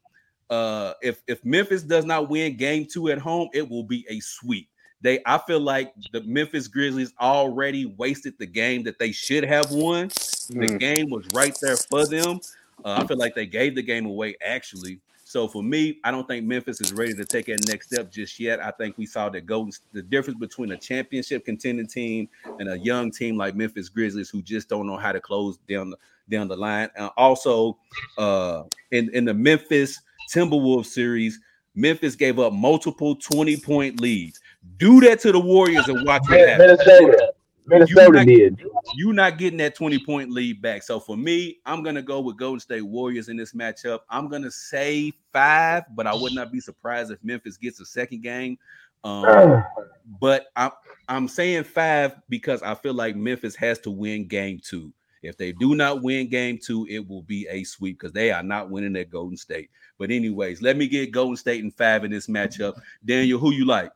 uh, 0.50 0.92
if 1.02 1.20
if 1.26 1.44
Memphis 1.44 1.82
does 1.82 2.04
not 2.04 2.28
win 2.28 2.56
game 2.56 2.86
two 2.86 3.08
at 3.08 3.18
home, 3.18 3.48
it 3.52 3.68
will 3.68 3.82
be 3.82 4.06
a 4.08 4.20
sweep. 4.20 4.68
They, 5.04 5.20
I 5.26 5.36
feel 5.36 5.60
like 5.60 5.92
the 6.12 6.22
Memphis 6.22 6.66
Grizzlies 6.66 7.12
already 7.20 7.84
wasted 7.84 8.38
the 8.38 8.46
game 8.46 8.84
that 8.84 8.98
they 8.98 9.12
should 9.12 9.44
have 9.44 9.70
won. 9.70 10.08
The 10.48 10.54
Mm. 10.54 10.80
game 10.80 11.10
was 11.10 11.26
right 11.34 11.54
there 11.60 11.76
for 11.76 12.06
them. 12.06 12.40
Uh, 12.82 13.02
I 13.02 13.06
feel 13.06 13.18
like 13.18 13.34
they 13.34 13.44
gave 13.44 13.74
the 13.74 13.82
game 13.82 14.06
away 14.06 14.34
actually. 14.42 15.00
So 15.26 15.46
for 15.46 15.62
me, 15.62 15.98
I 16.04 16.10
don't 16.10 16.26
think 16.26 16.46
Memphis 16.46 16.80
is 16.80 16.92
ready 16.94 17.12
to 17.14 17.24
take 17.24 17.46
that 17.46 17.66
next 17.68 17.88
step 17.88 18.10
just 18.10 18.40
yet. 18.40 18.60
I 18.60 18.70
think 18.70 18.96
we 18.96 19.04
saw 19.04 19.28
that 19.28 19.44
Golden 19.44 19.72
the 19.92 20.00
difference 20.02 20.38
between 20.38 20.70
a 20.72 20.76
championship 20.78 21.44
contending 21.44 21.86
team 21.86 22.28
and 22.58 22.70
a 22.70 22.78
young 22.78 23.10
team 23.10 23.36
like 23.36 23.54
Memphis 23.54 23.90
Grizzlies 23.90 24.30
who 24.30 24.40
just 24.40 24.70
don't 24.70 24.86
know 24.86 24.96
how 24.96 25.12
to 25.12 25.20
close 25.20 25.58
down 25.68 25.90
the 25.90 25.98
down 26.30 26.48
the 26.48 26.56
line. 26.56 26.88
And 26.96 27.10
also, 27.18 27.76
uh, 28.16 28.62
in 28.90 29.10
in 29.14 29.26
the 29.26 29.34
Memphis 29.34 30.00
Timberwolves 30.32 30.86
series, 30.86 31.40
Memphis 31.74 32.14
gave 32.16 32.38
up 32.38 32.52
multiple 32.52 33.16
20 33.16 33.56
point 33.58 34.00
leads. 34.00 34.40
Do 34.76 35.00
that 35.00 35.20
to 35.20 35.32
the 35.32 35.40
Warriors 35.40 35.88
and 35.88 36.04
watch 36.04 36.22
what 36.28 36.40
happens. 36.40 36.78
Minnesota. 36.86 37.32
Minnesota 37.66 38.12
not- 38.12 38.26
did. 38.26 38.62
You're 38.96 39.14
not 39.14 39.38
getting 39.38 39.58
that 39.58 39.74
20 39.74 40.04
point 40.04 40.30
lead 40.30 40.60
back. 40.60 40.82
So 40.82 41.00
for 41.00 41.16
me, 41.16 41.58
I'm 41.64 41.82
gonna 41.82 42.02
go 42.02 42.20
with 42.20 42.36
Golden 42.36 42.60
State 42.60 42.82
Warriors 42.82 43.28
in 43.28 43.36
this 43.36 43.52
matchup. 43.52 44.00
I'm 44.10 44.28
gonna 44.28 44.50
say 44.50 45.12
five, 45.32 45.84
but 45.94 46.06
I 46.06 46.14
would 46.14 46.34
not 46.34 46.52
be 46.52 46.60
surprised 46.60 47.10
if 47.10 47.18
Memphis 47.22 47.56
gets 47.56 47.80
a 47.80 47.86
second 47.86 48.22
game. 48.22 48.58
Um, 49.02 49.64
but 50.20 50.46
I'm 50.56 50.72
I'm 51.08 51.28
saying 51.28 51.64
five 51.64 52.16
because 52.28 52.62
I 52.62 52.74
feel 52.74 52.94
like 52.94 53.16
Memphis 53.16 53.56
has 53.56 53.78
to 53.80 53.90
win 53.90 54.26
game 54.26 54.60
two. 54.62 54.92
If 55.22 55.38
they 55.38 55.52
do 55.52 55.74
not 55.74 56.02
win 56.02 56.28
game 56.28 56.58
two, 56.62 56.86
it 56.90 57.06
will 57.08 57.22
be 57.22 57.46
a 57.48 57.64
sweep 57.64 57.98
because 57.98 58.12
they 58.12 58.30
are 58.30 58.42
not 58.42 58.68
winning 58.68 58.96
at 58.96 59.08
Golden 59.08 59.38
State. 59.38 59.70
But 59.98 60.10
anyways, 60.10 60.60
let 60.60 60.76
me 60.76 60.86
get 60.86 61.12
Golden 61.12 61.36
State 61.36 61.64
in 61.64 61.70
five 61.70 62.04
in 62.04 62.10
this 62.10 62.26
matchup. 62.26 62.74
Daniel, 63.04 63.38
who 63.38 63.52
you 63.52 63.64
like? 63.64 63.90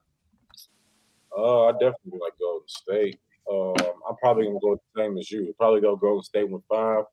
Uh, 1.38 1.66
I 1.66 1.72
definitely 1.72 2.18
like 2.20 2.32
Golden 2.40 2.66
State. 2.68 3.20
Um, 3.50 3.74
I'm 4.08 4.16
probably 4.16 4.46
gonna 4.46 4.58
go 4.60 4.74
the 4.74 5.00
same 5.02 5.16
as 5.18 5.30
you. 5.30 5.54
Probably 5.58 5.80
go 5.80 5.94
Golden 5.96 6.22
State 6.24 6.50
with 6.50 6.62
five. 6.68 7.04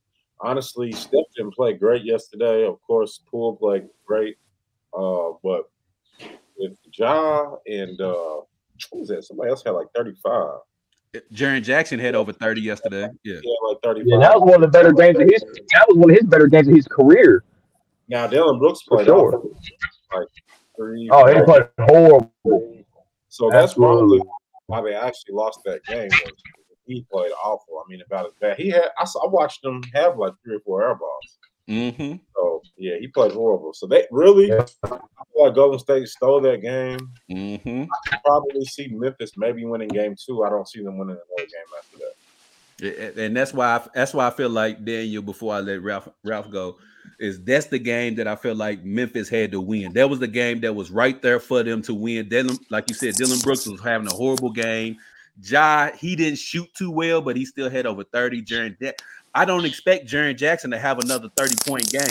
Honestly, 0.41 0.91
Steph 0.91 1.25
didn't 1.37 1.53
play 1.53 1.73
great 1.73 2.03
yesterday. 2.03 2.65
Of 2.65 2.81
course, 2.81 3.21
Poole 3.29 3.55
played 3.55 3.87
great. 4.05 4.37
Uh, 4.97 5.31
but 5.43 5.69
with 6.57 6.77
Ja 6.97 7.55
and 7.67 7.99
uh, 8.01 8.41
what 8.89 8.99
was 8.99 9.07
that? 9.09 9.23
Somebody 9.23 9.49
else 9.51 9.63
had 9.63 9.71
like 9.71 9.87
35. 9.95 10.59
Jaren 11.33 11.63
Jackson 11.63 11.97
had 11.99 12.15
over 12.15 12.33
30 12.33 12.61
yesterday. 12.61 13.07
Yeah. 13.23 13.39
He 13.41 13.49
had 13.49 13.69
like 13.69 13.81
35. 13.83 14.07
Yeah, 14.07 14.17
that 14.19 14.33
was 14.39 14.41
one 14.49 14.55
of 14.55 14.61
the 14.61 14.67
better 14.67 14.91
games 14.91 15.17
of 15.19 15.29
his. 15.29 15.41
That 15.71 15.85
was 15.87 15.97
one 15.97 16.09
of 16.09 16.17
his 16.17 16.25
better 16.25 16.47
games 16.47 16.67
of 16.67 16.75
his 16.75 16.87
career. 16.87 17.43
now 18.09 18.27
Dillon 18.27 18.59
Brooks 18.59 18.81
For 18.81 18.97
played 18.97 19.07
sure. 19.07 19.41
like 20.13 20.27
three. 20.75 21.07
Oh, 21.11 21.25
he 21.27 21.33
four. 21.35 21.45
played 21.45 21.63
horrible. 21.89 22.74
So 23.35 23.49
that's 23.49 23.71
Absolutely. 23.73 24.19
probably 24.19 24.21
why 24.67 24.81
they 24.81 24.95
actually 24.95 25.33
lost 25.33 25.59
that 25.65 25.83
game. 25.83 26.09
He 26.87 27.05
played 27.11 27.33
awful. 27.43 27.83
I 27.83 27.83
mean, 27.89 27.99
about 28.05 28.27
as 28.27 28.31
bad. 28.39 28.55
He 28.57 28.69
had. 28.69 28.85
I, 28.97 29.03
saw, 29.03 29.25
I 29.25 29.29
watched 29.29 29.65
him 29.65 29.83
have 29.93 30.17
like 30.17 30.31
three 30.41 30.55
or 30.55 30.59
four 30.61 30.87
air 30.87 30.95
balls. 30.95 31.37
Mm-hmm. 31.67 32.15
So 32.33 32.61
yeah, 32.77 32.95
he 32.97 33.07
played 33.09 33.33
horrible. 33.33 33.73
So 33.73 33.87
they 33.87 34.07
really, 34.09 34.47
Yeah. 34.47 34.65
I 34.85 34.87
feel 34.87 35.01
like 35.35 35.53
Golden 35.53 35.79
State 35.79 36.07
stole 36.07 36.39
that 36.41 36.61
game. 36.61 37.11
Mm-hmm. 37.29 37.83
I 38.13 38.17
probably 38.23 38.63
see 38.63 38.87
Memphis 38.87 39.31
maybe 39.35 39.65
winning 39.65 39.89
game 39.89 40.15
two. 40.15 40.45
I 40.45 40.49
don't 40.49 40.69
see 40.69 40.81
them 40.81 40.97
winning 40.97 41.17
another 41.17 41.49
game 41.49 41.71
after 41.77 41.97
that. 41.97 43.17
And 43.21 43.35
that's 43.35 43.53
why 43.53 43.75
I, 43.75 43.87
that's 43.93 44.13
why 44.13 44.27
I 44.27 44.29
feel 44.29 44.49
like 44.49 44.85
Daniel 44.85 45.23
before 45.23 45.53
I 45.55 45.59
let 45.59 45.81
Ralph 45.81 46.07
Ralph 46.23 46.49
go 46.49 46.77
is 47.19 47.41
that's 47.43 47.67
the 47.67 47.79
game 47.79 48.15
that 48.15 48.27
I 48.27 48.35
felt 48.35 48.57
like 48.57 48.83
Memphis 48.83 49.29
had 49.29 49.51
to 49.53 49.61
win. 49.61 49.93
That 49.93 50.09
was 50.09 50.19
the 50.19 50.27
game 50.27 50.59
that 50.61 50.73
was 50.73 50.91
right 50.91 51.21
there 51.21 51.39
for 51.39 51.63
them 51.63 51.81
to 51.83 51.93
win. 51.93 52.27
Dillon, 52.29 52.57
like 52.69 52.89
you 52.89 52.95
said, 52.95 53.15
Dillon 53.15 53.39
Brooks 53.39 53.65
was 53.67 53.81
having 53.81 54.07
a 54.07 54.13
horrible 54.13 54.51
game. 54.51 54.97
Ja, 55.43 55.91
he 55.91 56.15
didn't 56.15 56.39
shoot 56.39 56.67
too 56.75 56.91
well, 56.91 57.21
but 57.21 57.35
he 57.35 57.45
still 57.45 57.69
had 57.69 57.85
over 57.85 58.03
30. 58.03 58.41
Jaren, 58.43 58.75
Ja- 58.79 58.91
I 59.33 59.43
don't 59.45 59.65
expect 59.65 60.07
Jaren 60.07 60.35
Jackson 60.37 60.71
to 60.71 60.79
have 60.79 60.99
another 60.99 61.29
30 61.35 61.55
point 61.69 61.89
game. 61.91 62.01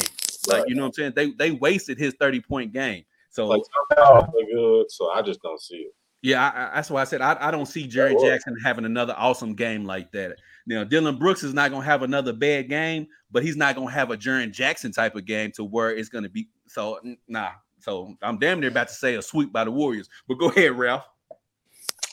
Like, 0.47 0.61
Right. 0.61 0.69
you 0.69 0.75
know 0.75 0.83
what 0.83 0.88
I'm 0.88 0.93
saying? 0.93 1.12
They 1.17 1.31
they 1.31 1.51
wasted 1.53 1.97
his 1.99 2.14
30 2.21 2.40
point 2.40 2.73
game. 2.73 3.05
So 3.31 3.47
Like 3.47 3.62
Oh, 3.97 4.27
good. 4.53 4.90
So 4.90 5.11
I 5.11 5.23
just 5.23 5.40
don't 5.43 5.61
see 5.61 5.77
it. 5.77 5.95
yeah, 6.23 6.51
I, 6.55 6.71
I, 6.71 6.75
that's 6.77 6.90
why 6.90 7.01
I 7.01 7.05
said 7.05 7.23
I, 7.23 7.37
I 7.40 7.51
don't 7.51 7.64
see 7.67 7.87
Jerry. 7.87 8.14
Jackson 8.21 8.55
having 8.62 8.85
another 8.85 9.14
awesome 9.17 9.55
game 9.55 9.85
like 9.87 10.12
that. 10.12 10.37
Now, 10.66 10.85
Dillon 10.85 11.16
Brooks 11.16 11.42
is 11.42 11.53
not 11.53 11.70
gonna 11.70 11.85
have 11.85 12.03
another 12.03 12.33
bad 12.33 12.68
game, 12.68 13.07
but 13.31 13.42
he's 13.42 13.57
not 13.57 13.77
gonna 13.77 13.90
have 13.90 14.11
a 14.11 14.16
Jaren 14.16 14.53
Jackson 14.53 14.92
type 14.92 15.14
of 15.14 15.24
game 15.27 15.53
to 15.53 15.64
where 15.64 15.90
it's 15.94 16.09
gonna 16.09 16.29
be 16.29 16.48
so 16.66 16.98
nah. 17.29 17.50
So 17.81 18.16
I'm 18.22 18.38
damn 18.38 18.61
near 18.61 18.70
about 18.70 18.88
to 18.88 18.94
say 18.94 19.16
a 19.16 19.22
sweep 19.22 19.53
by 19.53 19.64
the 19.64 19.70
Warriors. 19.70 20.09
But 20.27 20.37
go 20.37 20.48
ahead, 20.48 20.79
Ralph. 20.79 21.05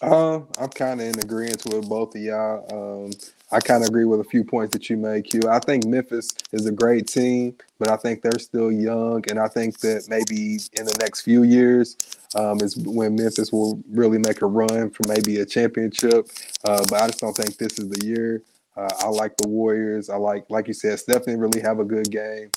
Um, 0.01 0.47
I'm 0.59 0.69
kind 0.69 0.99
of 0.99 1.07
in 1.07 1.19
agreement 1.19 1.63
with 1.65 1.87
both 1.87 2.15
of 2.15 2.21
y'all. 2.21 3.05
Um, 3.05 3.11
I 3.51 3.59
kind 3.59 3.83
of 3.83 3.89
agree 3.89 4.05
with 4.05 4.21
a 4.21 4.25
few 4.25 4.43
points 4.43 4.73
that 4.73 4.89
you 4.89 4.97
made, 4.97 5.25
Q. 5.25 5.41
I 5.49 5.59
think 5.59 5.85
Memphis 5.85 6.29
is 6.51 6.65
a 6.67 6.71
great 6.71 7.07
team, 7.07 7.55
but 7.79 7.89
I 7.89 7.97
think 7.97 8.21
they're 8.21 8.39
still 8.39 8.71
young, 8.71 9.23
and 9.29 9.39
I 9.39 9.47
think 9.47 9.79
that 9.81 10.07
maybe 10.09 10.59
in 10.73 10.85
the 10.85 10.97
next 11.01 11.21
few 11.21 11.43
years 11.43 11.97
um, 12.35 12.61
is 12.61 12.77
when 12.77 13.15
Memphis 13.15 13.51
will 13.51 13.81
really 13.91 14.19
make 14.19 14.41
a 14.41 14.45
run 14.45 14.89
for 14.91 15.03
maybe 15.07 15.39
a 15.39 15.45
championship. 15.45 16.29
Uh, 16.63 16.83
but 16.89 17.01
I 17.01 17.07
just 17.07 17.19
don't 17.19 17.35
think 17.35 17.57
this 17.57 17.79
is 17.79 17.89
the 17.89 18.05
year. 18.05 18.43
Uh, 18.77 18.89
I 19.01 19.07
like 19.07 19.35
the 19.37 19.47
Warriors. 19.47 20.09
I 20.09 20.15
like, 20.15 20.45
like 20.49 20.67
you 20.67 20.73
said, 20.73 20.99
Steph 20.99 21.25
didn't 21.25 21.41
really 21.41 21.61
have 21.61 21.79
a 21.79 21.85
good 21.85 22.09
game. 22.09 22.51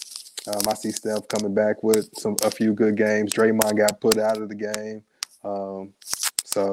Um, 0.46 0.60
I 0.68 0.74
see 0.74 0.92
Steph 0.92 1.26
coming 1.28 1.54
back 1.54 1.82
with 1.82 2.10
some 2.18 2.36
a 2.44 2.50
few 2.50 2.72
good 2.74 2.96
games. 2.96 3.32
Draymond 3.32 3.78
got 3.78 4.00
put 4.00 4.18
out 4.18 4.40
of 4.40 4.48
the 4.48 4.54
game, 4.54 5.02
um, 5.42 5.94
so 6.44 6.72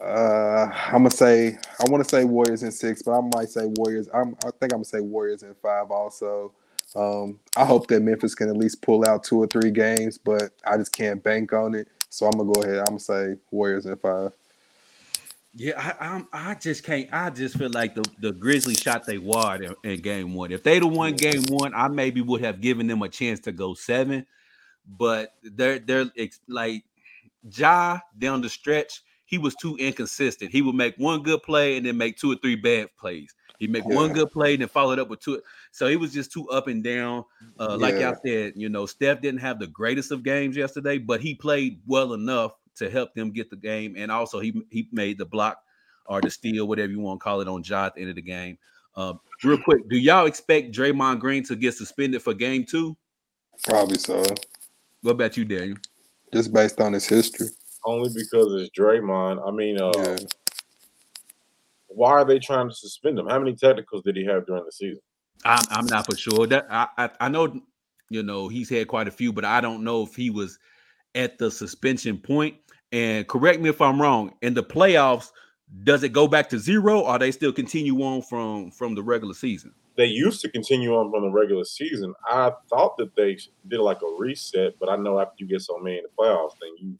uh, 0.00 0.70
I'm 0.86 1.02
gonna 1.04 1.10
say 1.10 1.58
I 1.78 1.90
want 1.90 2.04
to 2.04 2.08
say 2.08 2.24
Warriors 2.24 2.62
in 2.62 2.72
six, 2.72 3.02
but 3.02 3.12
I 3.12 3.20
might 3.34 3.48
say 3.48 3.66
Warriors. 3.66 4.08
I'm, 4.12 4.36
I 4.44 4.50
think 4.50 4.72
I'm 4.72 4.78
gonna 4.80 4.84
say 4.84 5.00
Warriors 5.00 5.42
in 5.42 5.54
five. 5.54 5.90
Also, 5.90 6.52
um, 6.94 7.38
I 7.56 7.64
hope 7.64 7.86
that 7.88 8.00
Memphis 8.00 8.34
can 8.34 8.48
at 8.48 8.56
least 8.56 8.82
pull 8.82 9.08
out 9.08 9.24
two 9.24 9.38
or 9.38 9.46
three 9.46 9.70
games, 9.70 10.18
but 10.18 10.50
I 10.66 10.76
just 10.76 10.92
can't 10.92 11.22
bank 11.22 11.52
on 11.52 11.74
it. 11.74 11.88
So 12.10 12.26
I'm 12.26 12.32
gonna 12.32 12.52
go 12.52 12.62
ahead. 12.62 12.80
I'm 12.80 12.84
gonna 12.86 13.00
say 13.00 13.36
Warriors 13.50 13.86
in 13.86 13.96
five. 13.96 14.32
Yeah, 15.54 15.72
I, 15.76 16.06
I'm. 16.08 16.28
I 16.32 16.54
just 16.54 16.84
can't. 16.84 17.08
I 17.12 17.30
just 17.30 17.56
feel 17.56 17.70
like 17.70 17.94
the 17.94 18.04
the 18.20 18.32
Grizzlies 18.32 18.80
shot 18.80 19.06
they 19.06 19.18
wad 19.18 19.62
in, 19.62 19.74
in 19.82 20.00
game 20.00 20.34
one. 20.34 20.52
If 20.52 20.62
they'd 20.62 20.82
have 20.82 20.92
won 20.92 21.14
game 21.14 21.42
one, 21.48 21.72
I 21.74 21.88
maybe 21.88 22.20
would 22.20 22.42
have 22.42 22.60
given 22.60 22.86
them 22.86 23.02
a 23.02 23.08
chance 23.08 23.40
to 23.40 23.52
go 23.52 23.74
seven. 23.74 24.26
But 24.86 25.34
they're 25.42 25.78
they're 25.78 26.10
like 26.46 26.84
Ja 27.50 28.00
down 28.18 28.42
the 28.42 28.48
stretch. 28.48 29.02
He 29.30 29.38
was 29.38 29.54
too 29.54 29.76
inconsistent. 29.76 30.50
He 30.50 30.60
would 30.60 30.74
make 30.74 30.96
one 30.96 31.22
good 31.22 31.40
play 31.44 31.76
and 31.76 31.86
then 31.86 31.96
make 31.96 32.18
two 32.18 32.32
or 32.32 32.34
three 32.34 32.56
bad 32.56 32.88
plays. 32.98 33.32
He 33.60 33.68
make 33.68 33.84
one 33.84 34.12
good 34.12 34.32
play 34.32 34.54
and 34.54 34.62
then 34.62 34.68
followed 34.68 34.98
up 34.98 35.08
with 35.08 35.20
two. 35.20 35.40
So 35.70 35.86
he 35.86 35.94
was 35.94 36.12
just 36.12 36.32
too 36.32 36.48
up 36.50 36.66
and 36.66 36.82
down. 36.82 37.24
Uh, 37.56 37.76
like 37.78 37.94
Yeah. 37.94 38.10
y'all 38.10 38.20
said, 38.26 38.54
you 38.56 38.68
know, 38.68 38.86
Steph 38.86 39.20
didn't 39.20 39.38
have 39.40 39.60
the 39.60 39.68
greatest 39.68 40.10
of 40.10 40.24
games 40.24 40.56
yesterday, 40.56 40.98
but 40.98 41.20
he 41.20 41.36
played 41.36 41.80
well 41.86 42.12
enough 42.14 42.54
to 42.74 42.90
help 42.90 43.14
them 43.14 43.30
get 43.30 43.50
the 43.50 43.56
game, 43.56 43.94
and 43.96 44.10
also 44.10 44.40
he 44.40 44.62
he 44.70 44.88
made 44.90 45.16
the 45.16 45.26
block 45.26 45.62
or 46.06 46.20
the 46.20 46.30
steal, 46.30 46.66
whatever 46.66 46.90
you 46.90 46.98
want 46.98 47.20
to 47.20 47.24
call 47.24 47.40
it, 47.40 47.46
on 47.46 47.62
Ja 47.62 47.86
at 47.86 47.94
the 47.94 48.00
end 48.00 48.10
of 48.10 48.16
the 48.16 48.22
game. 48.22 48.58
Um, 48.96 49.20
real 49.44 49.58
quick, 49.58 49.88
do 49.88 49.96
y'all 49.96 50.26
expect 50.26 50.72
Draymond 50.72 51.20
Green 51.20 51.44
to 51.44 51.54
get 51.54 51.74
suspended 51.74 52.20
for 52.20 52.34
game 52.34 52.64
two? 52.64 52.96
Probably 53.62 53.98
so. 53.98 54.24
What 55.02 55.12
about 55.12 55.36
you, 55.36 55.44
Daniel? 55.44 55.76
Just 56.32 56.52
based 56.52 56.80
on 56.80 56.94
his 56.94 57.06
history. 57.06 57.48
Only 57.84 58.10
because 58.14 58.52
it's 58.60 58.70
Draymond. 58.78 59.46
I 59.46 59.50
mean, 59.50 59.80
uh, 59.80 59.90
Yeah. 59.96 60.16
why 61.88 62.10
are 62.12 62.24
they 62.24 62.38
trying 62.38 62.68
to 62.68 62.74
suspend 62.74 63.18
him? 63.18 63.26
How 63.26 63.38
many 63.38 63.54
technicals 63.54 64.02
did 64.04 64.16
he 64.16 64.24
have 64.24 64.46
during 64.46 64.64
the 64.64 64.72
season? 64.72 65.00
I'm, 65.44 65.64
I'm 65.70 65.86
not 65.86 66.06
for 66.06 66.16
sure. 66.16 66.46
That 66.46 66.66
I, 66.70 66.88
I 66.98 67.10
I 67.20 67.28
know, 67.28 67.60
you 68.10 68.22
know, 68.22 68.48
he's 68.48 68.68
had 68.68 68.88
quite 68.88 69.08
a 69.08 69.10
few, 69.10 69.32
but 69.32 69.44
I 69.44 69.60
don't 69.60 69.82
know 69.82 70.02
if 70.02 70.14
he 70.14 70.30
was 70.30 70.58
at 71.14 71.38
the 71.38 71.50
suspension 71.50 72.18
point. 72.18 72.56
And 72.92 73.26
correct 73.26 73.60
me 73.60 73.70
if 73.70 73.80
I'm 73.80 74.00
wrong. 74.02 74.34
In 74.42 74.52
the 74.52 74.62
playoffs, 74.62 75.30
does 75.84 76.02
it 76.02 76.10
go 76.12 76.26
back 76.28 76.48
to 76.50 76.58
zero, 76.58 77.00
or 77.00 77.18
they 77.18 77.30
still 77.30 77.52
continue 77.52 78.02
on 78.02 78.20
from 78.22 78.70
from 78.72 78.94
the 78.94 79.02
regular 79.02 79.34
season? 79.34 79.72
They 79.96 80.06
used 80.06 80.40
to 80.42 80.48
continue 80.50 80.94
on 80.94 81.10
from 81.10 81.22
the 81.22 81.30
regular 81.30 81.64
season. 81.64 82.14
I 82.26 82.52
thought 82.68 82.96
that 82.98 83.14
they 83.16 83.38
did 83.68 83.80
like 83.80 84.02
a 84.02 84.16
reset, 84.18 84.74
but 84.78 84.88
I 84.88 84.96
know 84.96 85.18
after 85.20 85.34
you 85.38 85.46
get 85.46 85.62
so 85.62 85.78
many 85.78 85.98
in 85.98 86.02
the 86.04 86.10
playoffs, 86.18 86.54
then 86.60 86.70
you 86.78 86.98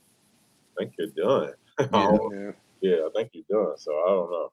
think 0.80 0.94
you're 0.98 1.08
done. 1.08 1.52
Yeah. 1.80 2.18
Yeah. 2.32 2.50
yeah, 2.82 2.96
I 3.06 3.10
think 3.14 3.30
you're 3.32 3.64
done. 3.64 3.78
So 3.78 3.92
I 3.92 4.08
don't 4.08 4.30
know. 4.30 4.52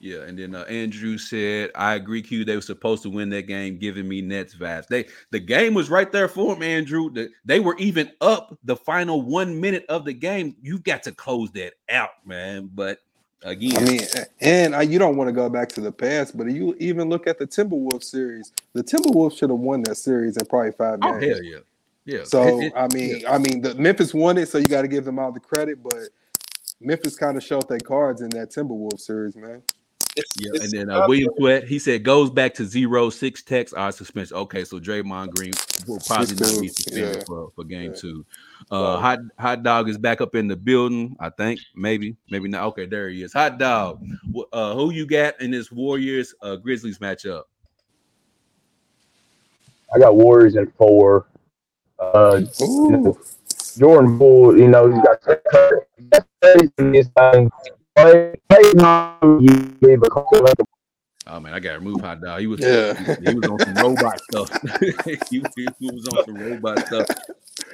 Yeah, 0.00 0.22
and 0.22 0.36
then 0.36 0.54
uh, 0.54 0.62
Andrew 0.64 1.16
said, 1.16 1.70
"I 1.76 1.94
agree, 1.94 2.22
Q. 2.22 2.44
They 2.44 2.56
were 2.56 2.60
supposed 2.60 3.04
to 3.04 3.10
win 3.10 3.30
that 3.30 3.46
game, 3.46 3.78
giving 3.78 4.08
me 4.08 4.20
Nets 4.20 4.54
vibes. 4.54 4.88
They 4.88 5.06
the 5.30 5.38
game 5.38 5.74
was 5.74 5.88
right 5.88 6.10
there 6.10 6.26
for 6.26 6.52
them, 6.52 6.62
Andrew. 6.62 7.08
The, 7.08 7.30
they 7.44 7.60
were 7.60 7.76
even 7.78 8.10
up 8.20 8.58
the 8.64 8.74
final 8.74 9.22
one 9.22 9.60
minute 9.60 9.86
of 9.88 10.04
the 10.04 10.12
game. 10.12 10.56
You've 10.60 10.82
got 10.82 11.04
to 11.04 11.12
close 11.12 11.52
that 11.52 11.74
out, 11.88 12.10
man. 12.26 12.68
But 12.74 12.98
again, 13.44 13.76
I 13.76 13.84
mean, 13.88 14.00
and 14.40 14.74
I, 14.74 14.82
you 14.82 14.98
don't 14.98 15.16
want 15.16 15.28
to 15.28 15.32
go 15.32 15.48
back 15.48 15.68
to 15.70 15.80
the 15.80 15.92
past, 15.92 16.36
but 16.36 16.50
you 16.50 16.74
even 16.80 17.08
look 17.08 17.28
at 17.28 17.38
the 17.38 17.46
Timberwolves 17.46 18.04
series. 18.04 18.52
The 18.72 18.82
Timberwolves 18.82 19.38
should 19.38 19.50
have 19.50 19.60
won 19.60 19.84
that 19.84 19.96
series 19.96 20.36
in 20.36 20.44
probably 20.46 20.72
five 20.72 20.98
oh 21.02 21.20
games. 21.20 21.36
hell 21.36 21.44
yeah, 21.44 21.58
yeah. 22.04 22.24
So 22.24 22.42
It- 22.60 22.66
it- 22.66 22.72
I 22.76 22.88
mean, 22.94 23.22
I 23.28 23.38
mean, 23.38 23.60
the 23.60 23.74
Memphis 23.74 24.12
won 24.14 24.38
it, 24.38 24.48
so 24.48 24.58
you 24.58 24.64
got 24.66 24.82
to 24.82 24.88
give 24.88 25.04
them 25.04 25.18
all 25.18 25.32
the 25.32 25.40
credit. 25.40 25.82
But 25.82 26.08
Memphis 26.80 27.16
kind 27.16 27.36
of 27.36 27.42
showed 27.42 27.68
their 27.68 27.78
cards 27.80 28.20
in 28.22 28.30
that 28.30 28.50
Timberwolves 28.50 29.00
series, 29.00 29.36
man. 29.36 29.62
It's, 30.14 30.30
Yeah, 30.38 30.50
it's 30.52 30.64
and 30.64 30.72
then 30.72 30.90
uh, 30.90 31.06
William 31.08 31.30
Sweat, 31.38 31.64
he 31.64 31.78
said 31.78 32.02
goes 32.02 32.28
back 32.28 32.52
to 32.54 32.66
zero, 32.66 33.08
six 33.08 33.42
techs 33.42 33.72
are 33.72 33.90
suspension. 33.92 34.36
Okay, 34.36 34.62
so 34.62 34.78
Draymond 34.78 35.30
Green 35.30 35.54
will 35.86 36.00
probably 36.00 36.34
not 36.34 36.60
be 36.60 36.68
suspended 36.68 37.16
yeah. 37.16 37.24
for, 37.24 37.50
for 37.54 37.64
game 37.64 37.92
Yeah. 37.92 37.96
two. 38.00 38.26
Uh, 38.70 38.98
hot 38.98 39.20
hot 39.38 39.62
dog 39.62 39.88
is 39.88 39.96
back 39.96 40.20
up 40.20 40.34
in 40.34 40.48
the 40.48 40.56
building. 40.56 41.16
I 41.18 41.30
think 41.30 41.60
maybe, 41.74 42.14
maybe 42.28 42.46
not. 42.48 42.66
Okay, 42.68 42.84
there 42.84 43.08
he 43.08 43.22
is. 43.22 43.32
Hot 43.32 43.58
dog. 43.58 44.04
Uh, 44.52 44.74
who 44.74 44.90
you 44.90 45.06
got 45.06 45.40
in 45.40 45.50
this 45.50 45.72
Warriors 45.72 46.34
uh, 46.42 46.56
Grizzlies 46.56 46.98
matchup? 46.98 47.44
I 49.94 49.98
got 49.98 50.14
Warriors 50.16 50.56
in 50.56 50.70
four. 50.72 51.26
Uh, 52.14 52.42
Ooh, 52.62 53.18
Jordan 53.78 54.18
Poole, 54.18 54.58
you 54.58 54.68
know, 54.68 54.90
he's 54.90 55.02
got 55.02 55.22
this 56.76 57.08
thing. 57.16 57.50
Play, 57.96 58.34
play, 58.48 58.62
you 59.40 59.76
gave 59.80 60.02
a 60.02 60.10
couple 60.10 60.46
of 60.46 60.54
Oh 61.28 61.38
man, 61.38 61.54
I 61.54 61.60
got 61.60 61.72
to 61.72 61.78
remove 61.78 62.00
hot 62.00 62.20
dog. 62.20 62.40
He 62.40 62.46
was 62.48 62.60
Yeah. 62.60 62.94
he, 63.20 63.34
was 63.34 63.48
on 63.48 63.58
some 63.60 63.74
robot 63.74 64.20
stuff. 64.20 64.50
he, 65.30 65.42
he 65.78 65.90
was 65.90 66.08
on 66.08 66.24
some 66.24 66.34
robot 66.34 66.84
stuff. 66.86 67.06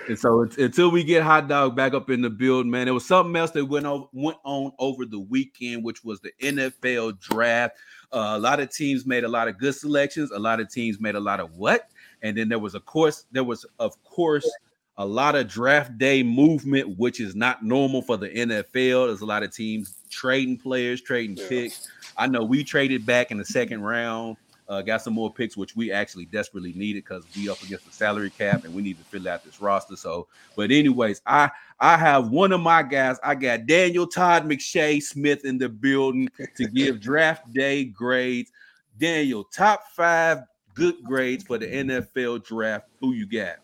And 0.07 0.19
so 0.19 0.43
it's, 0.43 0.59
until 0.59 0.91
we 0.91 1.03
get 1.03 1.23
hot 1.23 1.49
dog 1.49 1.75
back 1.75 1.95
up 1.95 2.11
in 2.11 2.21
the 2.21 2.31
build, 2.31 2.67
man, 2.67 2.87
there 2.87 2.95
was 2.95 3.07
something 3.07 3.35
else 3.37 3.51
that 3.53 3.64
went 3.64 3.87
on 3.87 4.07
went 4.12 4.37
on 4.45 4.73
over 4.79 5.07
the 5.07 5.19
weekend, 5.19 5.83
which 5.83 6.05
was 6.05 6.21
the 6.21 6.31
NFL 6.43 7.21
draft. 7.21 7.77
Uh, 8.12 8.35
a 8.37 8.38
lot 8.38 8.61
of 8.61 8.71
teams 8.71 9.07
made 9.07 9.25
a 9.25 9.29
lot 9.29 9.49
of 9.49 9.59
good 9.59 9.75
selections. 9.75 10.31
A 10.31 10.38
lot 10.38 10.61
of 10.61 10.71
teams 10.71 11.01
made 11.01 11.14
a 11.14 11.21
lot 11.21 11.41
of 11.41 11.57
what? 11.57 11.88
And 12.22 12.37
then 12.37 12.48
there 12.48 12.59
was, 12.59 12.74
of 12.74 12.85
course, 12.85 13.26
there 13.33 13.44
was, 13.44 13.64
of 13.78 14.02
course, 14.04 14.48
a 14.96 15.07
lot 15.07 15.37
of 15.37 15.46
draft 15.46 15.96
day 15.98 16.22
movement, 16.22 16.98
which 16.98 17.20
is 17.20 17.37
not 17.37 17.64
normal 17.64 18.02
for 18.02 18.16
the 18.16 18.28
NFL. 18.28 19.07
There's 19.07 19.20
a 19.20 19.26
lot 19.26 19.42
of 19.42 19.54
teams 19.54 19.94
trading 20.11 20.59
players, 20.59 21.00
trading 21.00 21.37
Yeah. 21.37 21.48
picks. 21.48 21.88
I 22.16 22.26
know 22.26 22.42
we 22.42 22.64
traded 22.64 23.07
back 23.07 23.31
in 23.31 23.38
the 23.38 23.44
second 23.44 23.83
round, 23.83 24.37
uh, 24.68 24.83
got 24.83 25.00
some 25.00 25.14
more 25.14 25.33
picks, 25.33 25.57
which 25.57 25.76
we 25.76 25.92
actually 25.92 26.24
desperately 26.26 26.72
needed 26.72 27.04
because 27.04 27.24
we 27.37 27.48
up 27.48 27.62
against 27.62 27.87
the 27.87 27.92
salary 27.92 28.31
cap 28.31 28.64
and 28.64 28.74
we 28.74 28.83
need 28.83 28.98
to 28.98 29.04
fill 29.04 29.28
out 29.28 29.44
this 29.44 29.61
roster. 29.61 29.94
So, 29.94 30.26
but 30.57 30.72
anyways, 30.72 31.22
I 31.26 31.48
I 31.78 31.96
have 31.96 32.31
one 32.31 32.50
of 32.50 32.61
my 32.61 32.83
guys. 32.83 33.18
I 33.22 33.37
got 33.37 33.66
Daniel 33.66 34.07
Todd 34.07 34.44
McShay 34.48 35.00
Smith 35.00 35.44
in 35.44 35.59
the 35.59 35.68
building 35.68 36.28
to 36.57 36.66
give 36.66 37.00
draft 37.00 37.52
day 37.52 37.85
grades. 37.85 38.50
Daniel, 38.98 39.44
top 39.44 39.85
five 39.94 40.38
good 40.79 41.03
grades 41.05 41.45
for 41.45 41.59
the 41.59 41.67
NFL 41.67 42.45
draft. 42.45 42.87
Who 43.01 43.12
you 43.12 43.27
got? 43.27 43.57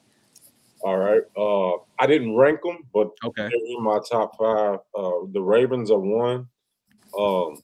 All 0.82 0.98
right. 0.98 1.22
Uh, 1.36 1.76
I 1.98 2.06
didn't 2.06 2.36
rank 2.36 2.60
them, 2.62 2.78
but 2.92 3.10
Okay. 3.24 3.48
they're 3.48 3.66
in 3.76 3.82
my 3.82 4.00
top 4.10 4.36
five. 4.36 4.80
Uh, 4.94 5.26
the 5.32 5.40
Ravens 5.40 5.90
are 5.90 5.98
one. 5.98 6.46
Um, 7.18 7.62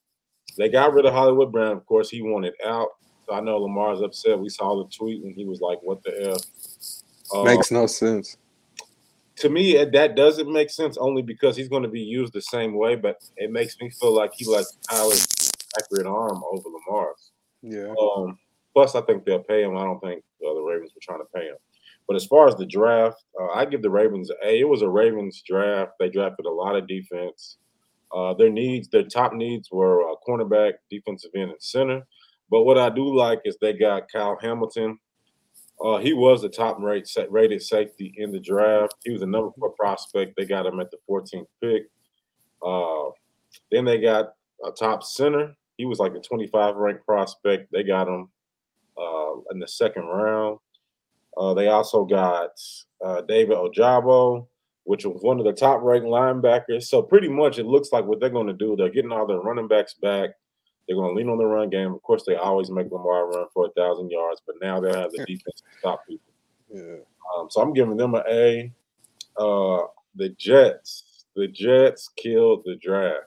they 0.57 0.69
got 0.69 0.95
rid 0.95 1.05
of 1.07 1.13
Hollywood 1.13 1.53
Brown. 1.53 1.77
Of 1.77 1.85
course, 1.87 2.09
he 2.09 2.23
wanted 2.23 2.55
out. 2.65 2.89
So 3.29 3.35
I 3.35 3.41
know 3.41 3.59
Lamar's 3.59 4.01
upset. 4.01 4.39
We 4.39 4.49
saw 4.49 4.77
the 4.83 4.89
tweet 4.91 5.23
and 5.23 5.35
he 5.35 5.45
was 5.45 5.61
like, 5.61 5.79
"What 5.83 6.03
the 6.03 6.33
f?" 6.35 6.41
Uh, 7.35 7.45
makes 7.45 7.71
no 7.71 7.87
sense. 7.87 8.37
to 9.37 9.49
me, 9.49 9.83
that 9.85 10.17
doesn't 10.17 10.53
make 10.53 10.69
sense 10.71 10.97
only 10.99 11.23
because 11.23 11.57
he's 11.57 11.69
going 11.69 11.83
to 11.83 11.89
be 11.89 12.01
used 12.01 12.33
the 12.33 12.43
same 12.43 12.75
way. 12.77 12.95
But 12.97 13.23
it 13.37 13.51
makes 13.51 13.79
me 13.81 13.91
feel 13.91 14.15
like 14.15 14.33
he 14.35 14.45
lets 14.47 14.77
Kyler's 14.89 15.53
accurate 15.79 16.07
arm 16.07 16.43
over 16.53 16.69
Lamar's. 16.69 17.33
Yeah. 17.63 17.95
Um, 18.01 18.39
plus, 18.73 18.95
I 18.95 19.03
think 19.03 19.25
they'll 19.25 19.43
pay 19.43 19.63
him. 19.63 19.77
I 19.77 19.85
don't 19.85 20.01
think 20.01 20.23
uh, 20.47 20.55
the 20.55 20.63
Ravens 20.63 20.93
were 20.95 21.01
trying 21.03 21.21
to 21.21 21.29
pay 21.35 21.47
him. 21.47 21.57
But 22.07 22.17
as 22.17 22.27
far 22.27 22.49
as 22.49 22.57
the 22.57 22.67
draft, 22.67 23.23
uh, 23.41 23.49
I 23.49 23.65
give 23.65 23.83
the 23.83 23.91
Ravens 23.91 24.31
a. 24.31 24.61
It 24.61 24.69
was 24.69 24.83
a 24.83 24.89
Ravens 24.89 25.43
draft. 25.47 25.93
They 25.99 26.09
drafted 26.09 26.47
a 26.47 26.51
lot 26.51 26.77
of 26.77 26.89
defense. 26.89 27.59
Uh, 28.13 28.35
their 28.35 28.51
needs, 28.51 28.89
their 28.89 29.05
top 29.05 29.33
needs 29.33 29.71
were 29.71 30.11
uh, 30.11 30.15
cornerback, 30.27 30.73
defensive 30.91 31.31
end, 31.37 31.51
and 31.51 31.63
center. 31.63 32.05
But 32.51 32.63
what 32.63 32.79
I 32.79 32.91
do 32.91 33.15
like 33.15 33.41
is 33.45 33.57
they 33.61 33.73
got 33.73 34.11
Kyle 34.13 34.37
Hamilton. 34.41 34.99
Uh, 35.83 35.99
he 35.99 36.13
was 36.13 36.43
the 36.43 36.49
top 36.49 36.79
rate, 36.81 37.09
rated 37.31 37.63
safety 37.63 38.13
in 38.17 38.33
the 38.33 38.41
draft. 38.41 38.95
He 39.05 39.13
was 39.13 39.23
a 39.23 39.27
number 39.27 39.51
four 39.59 39.71
prospect. 39.71 40.35
They 40.37 40.45
got 40.45 40.67
him 40.67 40.81
at 40.81 40.91
the 40.91 40.99
14th 41.09 41.47
pick. 41.63 41.85
Uh, 42.61 43.11
then 43.71 43.85
they 43.85 43.99
got 43.99 44.35
a 44.65 44.73
top 44.73 45.03
center. 45.03 45.55
He 45.79 45.87
was 45.87 45.99
like 45.99 46.15
a 46.15 46.21
25 46.21 46.77
ranked 46.77 47.07
prospect. 47.07 47.73
They 47.73 47.83
got 47.83 48.09
him 48.09 48.29
uh, 49.01 49.41
in 49.53 49.59
the 49.59 49.69
second 49.69 50.05
round. 50.05 50.59
Uh, 51.37 51.55
they 51.55 51.69
also 51.69 52.05
got 52.05 52.51
uh, 53.05 53.23
David 53.23 53.57
Ojabo, 53.57 54.47
which 54.85 55.05
was 55.05 55.23
one 55.23 55.39
of 55.39 55.45
the 55.45 55.53
top 55.53 55.81
ranked 55.83 56.07
linebackers. 56.07 56.85
So 56.85 57.03
pretty 57.03 57.29
much 57.29 57.59
it 57.59 57.67
looks 57.67 57.93
like 57.93 58.05
what 58.05 58.21
they're 58.21 58.31
going 58.31 58.49
to 58.49 58.53
do, 58.53 58.77
they're 58.77 58.91
getting 58.91 59.13
all 59.13 59.27
their 59.27 59.41
running 59.41 59.69
backs 59.69 59.95
back. 59.95 60.31
They're 60.87 60.97
going 60.97 61.15
to 61.15 61.17
lean 61.17 61.29
on 61.29 61.39
the 61.39 61.47
run 61.47 61.71
game. 61.71 61.93
Of 61.93 62.03
course, 62.03 62.24
they 62.27 62.35
always 62.35 62.70
make 62.70 62.91
Lamar 62.91 63.31
run 63.31 63.47
for 63.55 63.66
a 63.66 63.70
thousand 63.70 64.11
yards, 64.11 64.43
but 64.45 64.57
now 64.61 64.81
they'll 64.81 64.95
have 64.95 65.12
the 65.12 65.24
defense 65.24 65.61
to 65.61 65.79
stop 65.79 66.07
people. 66.09 66.33
Yeah. 66.72 66.97
Um, 67.39 67.49
so 67.49 67.61
I'm 67.61 67.72
giving 67.72 67.97
them 67.97 68.14
an 68.14 68.22
A. 68.29 68.72
Uh, 69.37 69.87
the 70.16 70.31
Jets, 70.31 71.27
the 71.37 71.47
Jets 71.47 72.11
killed 72.16 72.62
the 72.64 72.77
draft. 72.77 73.27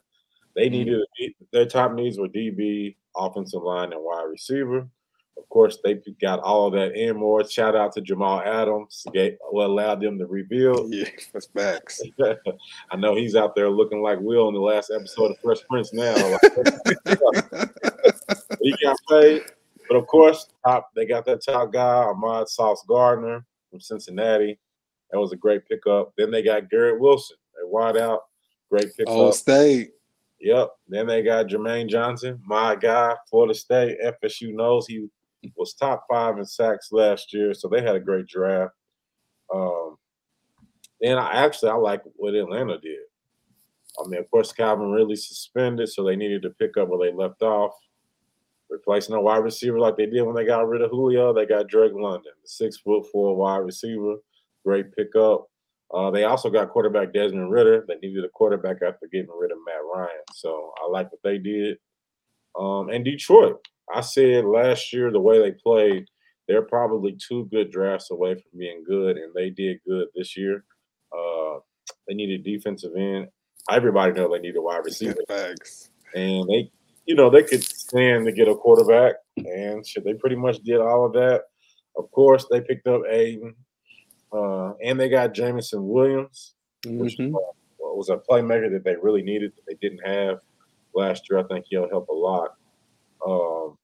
They 0.55 0.69
needed 0.69 1.01
their 1.51 1.65
top 1.65 1.93
needs 1.93 2.19
were 2.19 2.27
DB, 2.27 2.95
offensive 3.15 3.63
line, 3.63 3.91
and 3.93 4.03
wide 4.03 4.23
receiver. 4.23 4.87
Of 5.37 5.49
course, 5.49 5.79
they 5.83 5.95
got 6.21 6.39
all 6.39 6.67
of 6.67 6.73
that 6.73 6.95
and 6.95 7.17
more. 7.17 7.47
Shout 7.47 7.75
out 7.75 7.93
to 7.93 8.01
Jamal 8.01 8.41
Adams, 8.41 9.05
what 9.49 9.65
allowed 9.65 10.01
them 10.01 10.17
to 10.19 10.25
rebuild. 10.25 10.93
Yeah. 11.03 11.09
That's 11.31 11.47
facts. 11.47 12.01
I 12.91 12.95
know 12.95 13.15
he's 13.15 13.35
out 13.35 13.55
there 13.55 13.69
looking 13.69 14.01
like 14.01 14.19
Will 14.19 14.47
in 14.47 14.53
the 14.53 14.59
last 14.59 14.91
episode 14.93 15.31
of 15.31 15.39
Fresh 15.39 15.59
Prince 15.69 15.93
now. 15.93 16.15
he 18.61 18.75
got 18.83 18.97
paid. 19.09 19.41
But 19.87 19.97
of 19.97 20.07
course, 20.07 20.47
top 20.65 20.89
they 20.95 21.05
got 21.05 21.25
that 21.25 21.43
top 21.43 21.73
guy, 21.73 21.81
Ahmad 21.81 22.47
Sauce 22.47 22.83
Gardner 22.87 23.45
from 23.69 23.79
Cincinnati. 23.79 24.59
That 25.11 25.19
was 25.19 25.31
a 25.31 25.37
great 25.37 25.67
pickup. 25.67 26.13
Then 26.17 26.31
they 26.31 26.41
got 26.41 26.69
Garrett 26.69 26.99
Wilson, 26.99 27.37
a 27.63 27.67
wide 27.67 27.97
out, 27.97 28.21
great 28.69 28.95
pickup. 28.95 29.13
Old 29.13 29.35
State. 29.35 29.91
Yep. 30.39 30.71
Then 30.89 31.07
they 31.07 31.23
got 31.23 31.47
Jermaine 31.47 31.89
Johnson, 31.89 32.39
my 32.45 32.75
guy, 32.75 33.15
Florida 33.29 33.53
State. 33.53 33.97
FSU 34.03 34.53
knows 34.53 34.87
he 34.87 35.07
was 35.55 35.73
top 35.73 36.05
five 36.09 36.37
in 36.37 36.45
sacks 36.45 36.91
last 36.91 37.33
year, 37.33 37.53
so 37.53 37.67
they 37.67 37.81
had 37.81 37.95
a 37.95 37.99
great 37.99 38.27
draft. 38.27 38.73
Um, 39.53 39.97
then 41.01 41.17
I 41.17 41.43
actually 41.43 41.69
I 41.71 41.75
like 41.75 42.03
what 42.15 42.33
Atlanta 42.33 42.79
did. 42.79 42.99
I 43.99 44.07
mean, 44.07 44.19
of 44.19 44.29
course, 44.31 44.51
Calvin 44.51 44.91
Ridley 44.91 45.15
suspended, 45.15 45.89
so 45.89 46.03
they 46.03 46.15
needed 46.15 46.41
to 46.43 46.49
pick 46.51 46.77
up 46.77 46.89
where 46.89 46.99
they 46.99 47.15
left 47.15 47.41
off. 47.41 47.73
Replacing 48.69 49.13
a 49.13 49.21
wide 49.21 49.43
receiver 49.43 49.79
like 49.79 49.97
they 49.97 50.07
did 50.07 50.23
when 50.23 50.35
they 50.35 50.45
got 50.45 50.67
rid 50.67 50.81
of 50.81 50.89
Julio, 50.89 51.31
they 51.31 51.45
got 51.45 51.67
Drake 51.67 51.93
London, 51.93 52.31
the 52.41 52.47
six 52.47 52.77
foot 52.77 53.05
four 53.11 53.35
wide 53.35 53.57
receiver, 53.57 54.15
great 54.65 54.95
pickup. 54.95 55.47
Uh, 55.93 56.09
they 56.09 56.23
also 56.23 56.49
got 56.49 56.69
quarterback 56.69 57.13
Desmond 57.13 57.51
Ridder. 57.51 57.85
They 57.87 57.95
needed 57.97 58.25
a 58.25 58.29
quarterback 58.29 58.77
after 58.81 59.07
getting 59.11 59.29
rid 59.37 59.51
of 59.51 59.59
Matt 59.63 59.83
Ryan. 59.93 60.09
So 60.33 60.73
I 60.83 60.89
like 60.89 61.11
what 61.11 61.21
they 61.23 61.37
did. 61.37 61.77
Um, 62.57 62.89
and 62.89 63.05
Detroit, 63.05 63.63
I 63.93 64.01
said 64.01 64.45
last 64.45 64.93
year 64.93 65.11
the 65.11 65.19
way 65.19 65.39
they 65.39 65.51
played, 65.51 66.05
they're 66.47 66.61
probably 66.61 67.15
two 67.17 67.45
good 67.45 67.71
drafts 67.71 68.11
away 68.11 68.35
from 68.35 68.59
being 68.59 68.83
good, 68.83 69.17
and 69.17 69.33
they 69.33 69.49
did 69.49 69.79
good 69.87 70.07
this 70.15 70.35
year. 70.37 70.63
Uh, 71.15 71.59
they 72.07 72.13
needed 72.13 72.43
defensive 72.43 72.91
end. 72.97 73.29
Everybody 73.69 74.13
know 74.13 74.31
they 74.31 74.39
need 74.39 74.55
a 74.57 74.61
wide 74.61 74.83
receiver. 74.83 75.15
And 76.15 76.49
they, 76.49 76.69
you 77.05 77.15
know, 77.15 77.29
they 77.29 77.43
could 77.43 77.63
stand 77.63 78.25
to 78.25 78.31
get 78.31 78.47
a 78.49 78.55
quarterback, 78.55 79.15
and 79.37 79.85
shit, 79.87 80.03
they 80.03 80.13
pretty 80.13 80.35
much 80.35 80.59
did 80.59 80.79
all 80.79 81.05
of 81.05 81.13
that. 81.13 81.43
Of 81.95 82.11
course, 82.11 82.45
they 82.51 82.59
picked 82.61 82.87
up 82.87 83.01
Aiden, 83.03 83.53
uh, 84.33 84.73
and 84.83 84.99
they 84.99 85.09
got 85.09 85.33
Jameson 85.33 85.87
Williams, 85.87 86.55
which 86.85 87.17
Mhm. 87.17 87.33
uh, 87.35 87.39
was 87.79 88.09
a 88.09 88.17
playmaker 88.17 88.69
that 88.71 88.83
they 88.83 88.95
really 88.95 89.21
needed 89.21 89.53
that 89.55 89.65
they 89.65 89.75
didn't 89.75 90.05
have 90.05 90.41
last 90.93 91.29
year. 91.29 91.39
I 91.39 91.43
think 91.43 91.65
he'll 91.69 91.89
help 91.89 92.09
a 92.09 92.13
lot. 92.13 92.55
Um, 93.25 93.77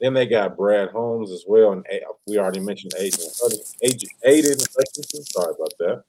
then 0.00 0.14
they 0.14 0.26
got 0.26 0.56
Brad 0.56 0.90
Holmes 0.90 1.30
as 1.30 1.44
well, 1.46 1.72
and 1.72 1.84
A- 1.90 2.00
we 2.26 2.38
already 2.38 2.60
mentioned 2.60 2.92
Aiden, 2.98 3.28
Aiden, 3.84 4.08
Aiden 4.26 4.68
Hutchinson. 4.76 5.24
Sorry 5.24 5.54
about 5.54 5.72
that. 5.78 6.02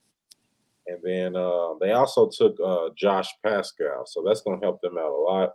And 0.86 0.98
then 1.02 1.36
uh, 1.36 1.74
they 1.80 1.92
also 1.92 2.28
took 2.28 2.56
uh, 2.64 2.88
Josh 2.96 3.28
Paschal, 3.44 4.04
so 4.06 4.24
that's 4.26 4.40
going 4.40 4.58
to 4.58 4.64
help 4.64 4.80
them 4.80 4.98
out 4.98 5.12
a 5.12 5.22
lot. 5.22 5.52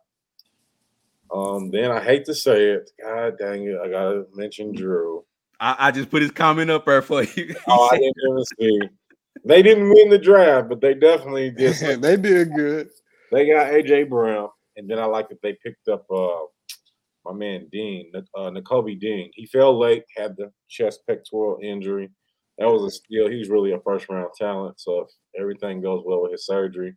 Um, 1.34 1.72
then 1.72 1.92
I 1.92 2.02
hate 2.02 2.26
to 2.26 2.34
say 2.34 2.66
it, 2.72 2.90
God 3.02 3.38
dang 3.38 3.64
it, 3.64 3.78
I 3.84 3.90
gotta 3.90 4.26
mention 4.34 4.74
Drew. 4.74 5.26
I, 5.60 5.76
I 5.78 5.92
just 5.92 6.10
put 6.10 6.22
his 6.22 6.32
comment 6.32 6.70
up 6.72 6.86
there 6.86 7.02
for 7.02 7.24
you. 7.24 7.56
Oh, 7.68 7.90
I 7.92 7.98
didn't 7.98 8.16
even 8.30 8.44
see. 8.60 8.80
They 9.44 9.62
didn't 9.62 9.90
win 9.90 10.10
the 10.10 10.18
draft, 10.18 10.70
but 10.70 10.82
they 10.82 10.94
definitely 10.94 11.52
did. 11.52 11.76
they 12.02 12.16
did 12.16 12.54
good. 12.54 12.90
they 13.32 13.48
got 13.48 13.68
AJ 13.68 14.10
Brown, 14.10 14.50
and 14.78 14.90
then 14.90 15.00
I 15.00 15.06
like 15.06 15.30
that 15.30 15.42
they 15.42 15.58
picked 15.64 15.90
up 15.90 16.06
uh, 16.10 16.46
my 17.28 17.34
man 17.34 17.68
Dean, 17.72 18.12
uh, 18.16 18.50
Nakobe 18.52 19.00
Dean. 19.00 19.32
He 19.34 19.46
fell 19.48 19.78
late, 19.78 20.04
had 20.16 20.36
the 20.38 20.52
chest 20.70 21.02
pectoral 21.08 21.60
injury. 21.62 22.10
That 22.58 22.68
was 22.68 22.84
a 22.84 22.96
steal. 22.96 23.30
He's 23.30 23.50
really 23.50 23.74
a 23.74 23.80
first 23.82 24.08
round 24.10 24.30
talent. 24.38 24.80
So 24.80 25.02
if 25.02 25.10
everything 25.40 25.82
goes 25.82 26.04
well 26.06 26.24
with 26.24 26.32
his 26.32 26.46
surgery, 26.46 26.96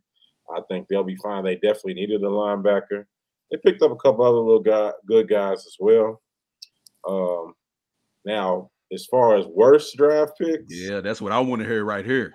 I 0.55 0.61
think 0.69 0.87
they'll 0.87 1.03
be 1.03 1.17
fine. 1.17 1.43
They 1.43 1.55
definitely 1.55 1.95
needed 1.95 2.21
a 2.23 2.27
linebacker. 2.27 3.05
They 3.51 3.57
picked 3.63 3.81
up 3.81 3.91
a 3.91 3.95
couple 3.97 4.25
other 4.25 4.37
little 4.37 4.61
guy, 4.61 4.91
good 5.05 5.27
guys 5.29 5.65
as 5.65 5.75
well. 5.79 6.21
Um, 7.07 7.53
now, 8.25 8.69
as 8.93 9.05
far 9.05 9.37
as 9.37 9.45
worst 9.47 9.95
draft 9.97 10.33
picks, 10.39 10.63
yeah, 10.69 10.99
that's 11.01 11.21
what 11.21 11.31
I 11.31 11.39
want 11.39 11.61
to 11.61 11.67
hear 11.67 11.83
right 11.85 12.05
here. 12.05 12.31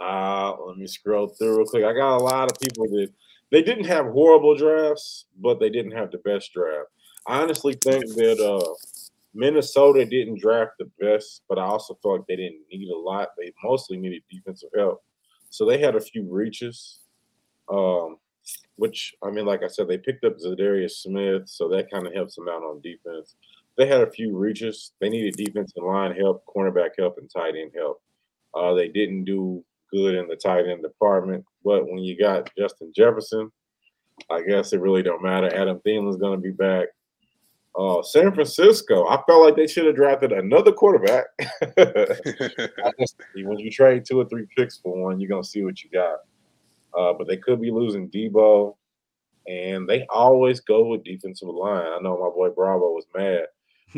uh, 0.00 0.54
let 0.66 0.76
me 0.76 0.86
scroll 0.86 1.28
through 1.28 1.58
real 1.58 1.66
quick. 1.66 1.84
I 1.84 1.92
got 1.92 2.16
a 2.16 2.22
lot 2.22 2.50
of 2.50 2.58
people 2.60 2.86
that 2.88 3.08
they 3.50 3.62
didn't 3.62 3.84
have 3.84 4.06
horrible 4.06 4.56
drafts, 4.56 5.26
but 5.40 5.60
they 5.60 5.68
didn't 5.70 5.92
have 5.92 6.10
the 6.10 6.18
best 6.18 6.52
draft. 6.54 6.88
I 7.26 7.40
honestly 7.40 7.74
think 7.82 8.06
that 8.14 8.40
uh, 8.40 8.74
Minnesota 9.34 10.04
didn't 10.04 10.40
draft 10.40 10.72
the 10.78 10.90
best, 11.00 11.42
but 11.48 11.58
I 11.58 11.64
also 11.64 11.98
felt 12.02 12.18
like 12.18 12.26
they 12.26 12.36
didn't 12.36 12.62
need 12.70 12.88
a 12.88 12.98
lot. 12.98 13.28
They 13.38 13.52
mostly 13.62 13.96
needed 13.96 14.22
defensive 14.30 14.70
help, 14.76 15.02
so 15.50 15.64
they 15.64 15.78
had 15.78 15.96
a 15.96 16.00
few 16.00 16.26
reaches. 16.30 16.98
Um, 17.68 18.16
which 18.76 19.14
I 19.22 19.30
mean, 19.30 19.46
like 19.46 19.62
I 19.62 19.68
said, 19.68 19.86
they 19.88 19.98
picked 19.98 20.24
up 20.24 20.38
Za'Darius 20.38 21.02
Smith, 21.02 21.48
so 21.48 21.68
that 21.68 21.90
kind 21.90 22.06
of 22.06 22.12
helps 22.12 22.34
them 22.34 22.48
out 22.48 22.62
on 22.62 22.80
defense. 22.80 23.36
They 23.76 23.86
had 23.86 24.00
a 24.00 24.10
few 24.10 24.36
reaches. 24.36 24.92
They 25.00 25.08
needed 25.08 25.36
defensive 25.36 25.82
line 25.82 26.14
help, 26.16 26.44
cornerback 26.46 26.90
help, 26.98 27.18
and 27.18 27.30
tight 27.30 27.54
end 27.56 27.72
help. 27.76 28.02
Uh, 28.54 28.74
they 28.74 28.88
didn't 28.88 29.24
do 29.24 29.64
good 29.90 30.14
in 30.14 30.26
the 30.26 30.36
tight 30.36 30.66
end 30.66 30.82
department, 30.82 31.44
but 31.64 31.86
when 31.86 31.98
you 31.98 32.18
got 32.18 32.50
Justin 32.58 32.92
Jefferson, 32.94 33.50
I 34.30 34.42
guess 34.42 34.72
it 34.72 34.80
really 34.80 35.02
don't 35.02 35.22
matter. 35.22 35.54
Adam 35.54 35.80
Thielen's 35.86 36.16
going 36.16 36.38
to 36.38 36.42
be 36.42 36.50
back. 36.50 36.88
Uh, 37.78 38.02
San 38.02 38.34
Francisco, 38.34 39.06
I 39.06 39.22
felt 39.26 39.42
like 39.42 39.56
they 39.56 39.66
should 39.66 39.86
have 39.86 39.96
drafted 39.96 40.32
another 40.32 40.72
quarterback. 40.72 41.24
Just, 43.00 43.16
when 43.34 43.58
you 43.58 43.70
trade 43.70 44.04
two 44.04 44.20
or 44.20 44.28
three 44.28 44.46
picks 44.56 44.78
for 44.78 45.02
one, 45.02 45.18
you're 45.18 45.28
gonna 45.28 45.44
see 45.44 45.64
what 45.64 45.82
you 45.82 45.90
got. 45.90 46.18
Uh, 46.96 47.14
but 47.14 47.26
they 47.26 47.38
could 47.38 47.60
be 47.60 47.70
losing 47.70 48.10
Deebo, 48.10 48.76
and 49.48 49.88
they 49.88 50.06
always 50.10 50.60
go 50.60 50.84
with 50.86 51.04
defensive 51.04 51.48
line. 51.48 51.86
I 51.86 51.98
know 52.00 52.18
my 52.18 52.28
boy 52.28 52.50
Bravo 52.50 52.92
was 52.92 53.06
mad. 53.14 53.46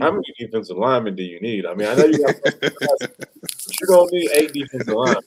How 0.00 0.10
many 0.10 0.24
defensive 0.38 0.76
linemen 0.76 1.14
do 1.14 1.22
you 1.22 1.40
need? 1.40 1.66
I 1.66 1.74
mean, 1.74 1.86
I 1.86 1.94
know 1.94 2.06
you 2.06 2.24
got, 2.24 2.34
but 2.60 3.26
you 3.80 3.86
don't 3.86 4.12
need 4.12 4.30
eight 4.32 4.52
defensive 4.52 4.94
linemen. 4.94 5.22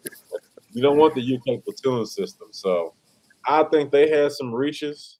You 0.71 0.81
don't 0.81 0.97
want 0.97 1.15
the 1.15 1.35
UK 1.35 1.63
platoon 1.63 2.05
system. 2.05 2.49
So 2.51 2.93
I 3.45 3.63
think 3.63 3.91
they 3.91 4.09
had 4.09 4.31
some 4.33 4.53
reaches. 4.53 5.16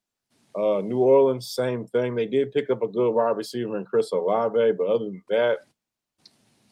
Uh, 0.58 0.82
New 0.82 0.98
Orleans, 0.98 1.48
same 1.48 1.86
thing. 1.86 2.16
They 2.16 2.26
did 2.26 2.52
pick 2.52 2.72
up 2.72 2.82
a 2.82 2.88
good 2.88 3.12
wide 3.12 3.38
receiver 3.38 3.78
in 3.78 3.86
Chris 3.86 4.12
Olave, 4.12 4.72
but 4.78 4.88
other 4.88 5.06
than 5.06 5.22
that, 5.30 5.58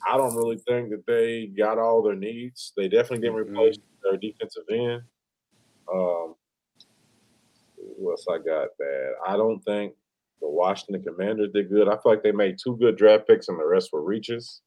I 0.07 0.17
don't 0.17 0.35
really 0.35 0.57
think 0.57 0.89
that 0.89 1.05
they 1.05 1.47
got 1.47 1.77
all 1.77 2.01
their 2.01 2.15
needs. 2.15 2.73
They 2.75 2.87
definitely 2.87 3.19
didn't 3.19 3.35
replace 3.35 3.77
their 4.03 4.17
defensive 4.17 4.63
end. 4.71 5.01
Um, 5.91 6.35
what 7.77 8.11
else 8.11 8.25
I 8.29 8.37
got 8.37 8.69
bad? 8.79 9.11
I 9.27 9.37
don't 9.37 9.63
think 9.63 9.93
the 10.41 10.49
Washington 10.49 11.03
Commanders 11.03 11.51
did 11.53 11.69
good. 11.69 11.87
I 11.87 11.97
feel 11.97 12.11
like 12.11 12.23
they 12.23 12.31
made 12.31 12.57
two 12.61 12.77
good 12.77 12.97
draft 12.97 13.27
picks 13.27 13.49
and 13.49 13.59
the 13.59 13.65
rest 13.65 13.93
were 13.93 14.03
reaches. 14.03 14.61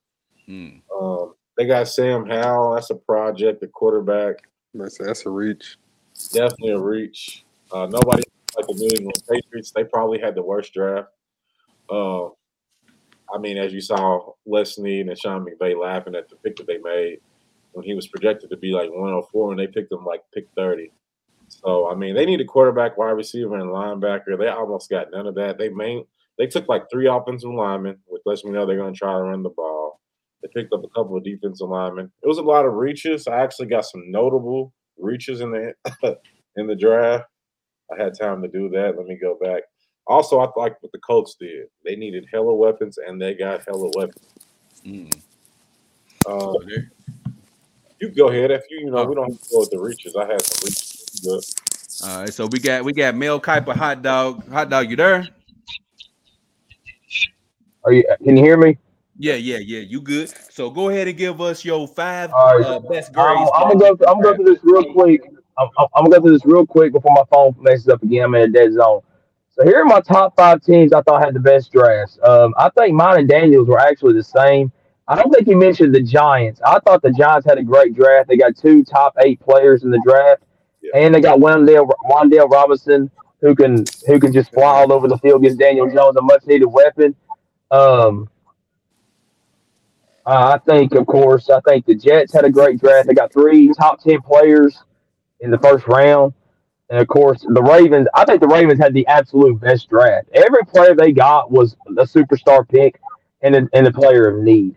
Mm. 0.48 0.80
Um, 0.96 1.34
they 1.56 1.66
got 1.66 1.88
Sam 1.88 2.24
Howell. 2.24 2.74
That's 2.74 2.90
a 2.90 2.94
project, 2.94 3.60
the 3.60 3.66
quarterback. 3.66 4.36
That's, 4.74 4.98
that's 4.98 5.26
a 5.26 5.30
reach. 5.30 5.76
Definitely 6.32 6.70
a 6.70 6.80
reach. 6.80 7.44
Uh, 7.72 7.86
nobody 7.86 8.22
like 8.58 8.66
the 8.66 8.74
New 8.74 8.90
England 8.96 9.22
Patriots. 9.28 9.70
They 9.70 9.84
probably 9.84 10.18
had 10.18 10.34
the 10.34 10.42
worst 10.42 10.72
draft. 10.74 11.08
Um, 11.90 12.32
I 13.32 13.38
mean, 13.38 13.56
as 13.58 13.72
you 13.72 13.80
saw, 13.80 14.32
Les 14.46 14.74
Snead 14.74 15.08
and 15.08 15.18
Sean 15.18 15.46
McVay 15.46 15.78
laughing 15.80 16.14
at 16.14 16.28
the 16.28 16.36
pick 16.36 16.56
that 16.56 16.66
they 16.66 16.78
made 16.78 17.20
when 17.72 17.84
he 17.84 17.94
was 17.94 18.08
projected 18.08 18.50
to 18.50 18.56
be 18.56 18.72
like 18.72 18.90
104, 18.90 19.52
and 19.52 19.60
they 19.60 19.66
picked 19.66 19.92
him 19.92 20.04
like 20.04 20.22
pick 20.34 20.48
30. 20.56 20.90
So 21.48 21.90
I 21.90 21.94
mean, 21.94 22.14
they 22.14 22.26
need 22.26 22.40
a 22.40 22.44
quarterback, 22.44 22.98
wide 22.98 23.10
receiver, 23.10 23.56
and 23.56 23.70
linebacker. 23.70 24.38
They 24.38 24.48
almost 24.48 24.90
got 24.90 25.10
none 25.12 25.26
of 25.26 25.34
that. 25.36 25.58
They 25.58 25.68
main 25.68 26.04
they 26.38 26.46
took 26.46 26.68
like 26.68 26.90
three 26.90 27.08
offensive 27.08 27.50
linemen, 27.50 27.98
which 28.06 28.22
lets 28.24 28.44
me 28.44 28.52
know 28.52 28.64
they're 28.64 28.76
going 28.76 28.92
to 28.92 28.98
try 28.98 29.12
to 29.12 29.22
run 29.22 29.42
the 29.42 29.50
ball. 29.50 30.00
They 30.42 30.48
picked 30.54 30.72
up 30.72 30.84
a 30.84 30.88
couple 30.88 31.16
of 31.16 31.24
defensive 31.24 31.68
linemen. 31.68 32.12
It 32.22 32.28
was 32.28 32.38
a 32.38 32.42
lot 32.42 32.64
of 32.64 32.74
reaches. 32.74 33.26
I 33.26 33.42
actually 33.42 33.66
got 33.66 33.84
some 33.86 34.10
notable 34.10 34.72
reaches 34.96 35.40
in 35.40 35.50
the 35.50 36.18
in 36.56 36.66
the 36.66 36.76
draft. 36.76 37.24
I 37.92 38.02
had 38.02 38.18
time 38.18 38.42
to 38.42 38.48
do 38.48 38.68
that. 38.70 38.96
Let 38.96 39.06
me 39.06 39.16
go 39.16 39.38
back. 39.40 39.62
Also, 40.06 40.40
I 40.40 40.48
like 40.56 40.82
what 40.82 40.92
the 40.92 40.98
Colts 40.98 41.36
did. 41.38 41.66
They 41.84 41.96
needed 41.96 42.26
hella 42.32 42.54
weapons, 42.54 42.98
and 42.98 43.20
they 43.20 43.34
got 43.34 43.62
hella 43.66 43.90
weapons. 43.94 44.26
Mm. 44.84 45.20
Um, 46.26 46.54
you 48.00 48.10
go 48.10 48.28
ahead. 48.28 48.50
If 48.50 48.64
you, 48.70 48.80
you 48.80 48.90
know, 48.90 49.04
we 49.04 49.14
don't 49.14 49.30
have 49.30 49.40
to 49.40 49.48
go 49.50 49.60
with 49.60 49.70
the 49.70 49.78
reaches. 49.78 50.16
I 50.16 50.26
had 50.26 50.42
some 50.42 50.66
reaches. 50.66 51.20
But 52.00 52.08
All 52.08 52.20
right, 52.22 52.32
so 52.32 52.46
we 52.46 52.58
got 52.58 52.84
we 52.84 52.92
got 52.92 53.14
Mel 53.14 53.40
Kiper, 53.40 53.74
hot 53.74 54.02
dog, 54.02 54.48
hot 54.48 54.70
dog. 54.70 54.88
You 54.90 54.96
there? 54.96 55.28
Are 57.84 57.92
you? 57.92 58.04
Can 58.24 58.36
you 58.36 58.42
hear 58.42 58.56
me? 58.56 58.78
Yeah, 59.18 59.34
yeah, 59.34 59.58
yeah. 59.58 59.80
You 59.80 60.00
good? 60.00 60.32
So 60.52 60.70
go 60.70 60.90
ahead 60.90 61.08
and 61.08 61.16
give 61.16 61.40
us 61.40 61.64
your 61.64 61.88
five 61.88 62.30
All 62.32 62.56
right. 62.56 62.64
uh, 62.64 62.78
best 62.78 63.10
I'm, 63.16 63.36
grades. 63.36 63.50
I'm 63.54 63.78
gonna 63.78 63.96
go. 63.96 64.06
I'm 64.06 64.20
gonna 64.20 64.22
go 64.22 64.34
through 64.36 64.54
this 64.54 64.58
real 64.62 64.92
quick. 64.92 65.22
I'm, 65.58 65.68
I'm 65.78 65.86
I'm 65.94 66.04
gonna 66.04 66.16
go 66.16 66.22
through 66.22 66.32
this 66.32 66.46
real 66.46 66.66
quick 66.66 66.92
before 66.92 67.12
my 67.14 67.24
phone 67.32 67.54
messes 67.60 67.88
up 67.88 68.02
again. 68.02 68.24
I'm 68.24 68.34
in 68.34 68.42
a 68.42 68.48
dead 68.48 68.72
zone. 68.72 69.00
So 69.50 69.64
here 69.64 69.80
are 69.80 69.84
my 69.84 70.00
top 70.00 70.36
five 70.36 70.62
teams 70.62 70.92
I 70.92 71.02
thought 71.02 71.22
had 71.24 71.34
the 71.34 71.40
best 71.40 71.72
drafts. 71.72 72.18
Um, 72.22 72.54
I 72.56 72.70
think 72.70 72.94
mine 72.94 73.18
and 73.18 73.28
Daniels 73.28 73.66
were 73.68 73.80
actually 73.80 74.14
the 74.14 74.22
same. 74.22 74.70
I 75.08 75.16
don't 75.16 75.32
think 75.32 75.48
you 75.48 75.56
mentioned 75.56 75.94
the 75.94 76.02
Giants. 76.02 76.60
I 76.64 76.78
thought 76.80 77.02
the 77.02 77.10
Giants 77.10 77.46
had 77.46 77.58
a 77.58 77.62
great 77.62 77.94
draft. 77.94 78.28
They 78.28 78.36
got 78.36 78.56
two 78.56 78.84
top 78.84 79.16
eight 79.18 79.40
players 79.40 79.82
in 79.82 79.90
the 79.90 80.00
draft, 80.04 80.42
Yeah. 80.82 80.92
and 80.94 81.14
they 81.14 81.20
got 81.20 81.38
Wan'Dale 81.40 81.90
Wan'Dale 82.08 82.50
Robinson 82.50 83.10
who 83.40 83.54
can 83.54 83.84
who 84.06 84.18
can 84.20 84.32
just 84.32 84.52
fly 84.52 84.80
all 84.80 84.92
over 84.92 85.08
the 85.08 85.18
field 85.18 85.42
against 85.42 85.58
Daniel 85.58 85.90
Jones, 85.90 86.16
a 86.16 86.22
much 86.22 86.46
needed 86.46 86.66
weapon. 86.66 87.14
Um, 87.70 88.28
I 90.26 90.58
think, 90.58 90.94
of 90.94 91.06
course, 91.06 91.48
I 91.48 91.58
think 91.60 91.86
the 91.86 91.94
Jets 91.94 92.34
had 92.34 92.44
a 92.44 92.50
great 92.50 92.78
draft. 92.80 93.08
They 93.08 93.14
got 93.14 93.32
three 93.32 93.72
top 93.72 94.02
ten 94.02 94.20
players 94.20 94.78
in 95.40 95.50
the 95.50 95.58
first 95.58 95.86
round, 95.86 96.32
and 96.90 97.00
of 97.00 97.08
course, 97.08 97.44
the 97.48 97.62
Ravens. 97.62 98.08
I 98.14 98.24
think 98.24 98.40
the 98.40 98.48
Ravens 98.48 98.80
had 98.80 98.94
the 98.94 99.06
absolute 99.06 99.60
best 99.60 99.88
draft. 99.88 100.28
Every 100.32 100.64
player 100.64 100.94
they 100.94 101.12
got 101.12 101.50
was 101.50 101.76
a 101.88 102.04
superstar 102.04 102.68
pick 102.68 103.00
and 103.42 103.54
a, 103.54 103.68
and 103.72 103.86
a 103.86 103.92
player 103.92 104.28
of 104.28 104.42
need. 104.42 104.76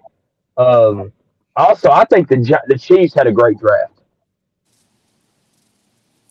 Um, 0.57 1.11
also, 1.55 1.89
I 1.89 2.05
think 2.05 2.27
the 2.27 2.59
the 2.67 2.77
Chiefs 2.77 3.13
had 3.13 3.27
a 3.27 3.31
great 3.31 3.59
draft. 3.59 3.93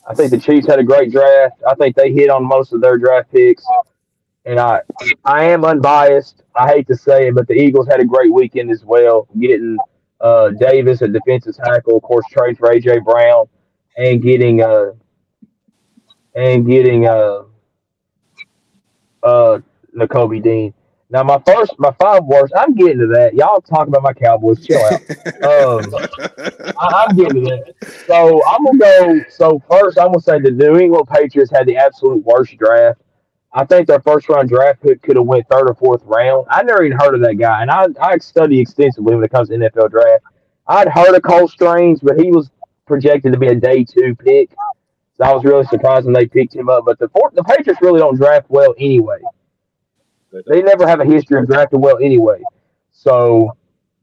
I 0.07 0.15
think 0.15 0.31
the 0.31 0.39
Chiefs 0.39 0.67
had 0.67 0.79
a 0.79 0.85
great 0.85 1.13
draft. 1.13 1.63
I 1.69 1.75
think 1.75 1.95
they 1.95 2.13
hit 2.13 2.31
on 2.31 2.45
most 2.45 2.73
of 2.73 2.81
their 2.81 2.99
draft 2.99 3.31
picks. 3.31 3.65
And 4.45 4.59
I 4.59 4.81
I 5.25 5.45
am 5.45 5.65
unbiased. 5.65 6.43
I 6.57 6.67
hate 6.67 6.87
to 6.89 6.97
say 6.97 7.29
it, 7.29 7.35
but 7.35 7.47
the 7.47 7.55
Eagles 7.55 7.87
had 7.87 8.01
a 8.01 8.05
great 8.05 8.33
weekend 8.33 8.71
as 8.71 8.85
well, 8.85 9.29
getting 9.39 9.77
uh, 10.21 10.51
Davis, 10.51 11.03
a 11.03 11.09
defensive 11.09 11.57
tackle, 11.57 11.97
of 11.97 12.03
course, 12.03 12.25
trade 12.31 12.59
for 12.59 12.75
AJ 12.75 13.05
Brown, 13.05 13.47
and 13.97 14.23
getting 14.23 14.63
uh, 14.63 14.93
and 16.35 16.67
getting 16.67 17.07
uh, 17.07 17.43
uh, 19.23 19.59
Nakobe 19.97 20.43
Dean. 20.43 20.75
Now 21.13 21.25
my 21.25 21.43
first, 21.45 21.75
my 21.79 21.91
five 22.01 22.25
worst. 22.25 22.53
I'm 22.57 22.75
getting 22.75 22.99
to 23.01 23.07
that. 23.09 23.35
Y'all 23.35 23.61
talk 23.61 23.89
about 23.89 24.03
my 24.03 24.13
Cowboys. 24.13 24.65
Chill 24.67 24.79
out. 24.79 25.01
Um, 25.43 25.95
I, 26.79 27.07
I'm 27.09 27.17
getting 27.17 27.45
to 27.45 27.51
that. 27.51 28.05
So 28.07 28.41
I'm 28.47 28.65
gonna 28.65 28.79
go. 28.79 29.21
So 29.29 29.63
first, 29.69 29.99
I'm 29.99 30.09
gonna 30.09 30.21
say 30.21 30.39
the 30.41 30.53
New 30.53 30.79
England 30.79 31.09
Patriots 31.09 31.51
had 31.51 31.67
the 31.67 31.77
absolute 31.77 32.25
worst 32.25 32.57
draft. 32.57 33.01
I 33.53 33.65
think 33.65 33.89
their 33.89 34.01
first 34.01 34.29
round 34.29 34.49
draft 34.49 34.81
pick 34.83 35.03
could 35.03 35.17
have 35.17 35.27
went 35.27 35.49
third 35.49 35.69
or 35.69 35.75
fourth 35.75 36.03
round. 36.05 36.47
I 36.49 36.63
never 36.63 36.85
even 36.85 36.97
heard 36.97 37.17
of 37.17 37.23
that 37.23 37.35
guy, 37.35 37.63
and 37.63 37.71
I 37.71 37.89
I 38.01 38.19
study 38.19 38.61
extensively 38.61 39.17
when 39.17 39.25
it 39.25 39.33
comes 39.33 39.49
to 39.49 39.57
NFL 39.57 39.91
draft. 39.91 40.23
I'd 40.69 40.87
heard 40.87 41.17
of 41.17 41.23
Cole 41.23 41.49
Strange, 41.49 41.99
but 42.01 42.21
he 42.21 42.31
was 42.31 42.51
projected 42.91 43.33
to 43.33 43.39
be 43.39 43.49
a 43.49 43.55
day 43.55 43.85
two 43.85 44.15
pick. 44.17 44.51
So 45.17 45.25
I 45.25 45.33
was 45.33 45.45
really 45.45 45.65
surprised 45.67 46.05
when 46.07 46.15
they 46.15 46.27
picked 46.27 46.55
him 46.55 46.69
up. 46.69 46.85
But 46.85 46.99
the 46.99 47.09
the 47.35 47.45
Patriots 47.45 47.81
really 47.81 48.01
don't 48.01 48.17
draft 48.17 48.47
well 48.49 48.75
anyway. 48.79 49.21
They 50.47 50.63
never 50.63 50.87
have 50.87 51.01
a 51.01 51.05
history 51.05 51.41
of 51.41 51.47
drafting 51.47 51.81
well 51.81 51.99
anyway. 51.99 52.43
So 52.93 53.57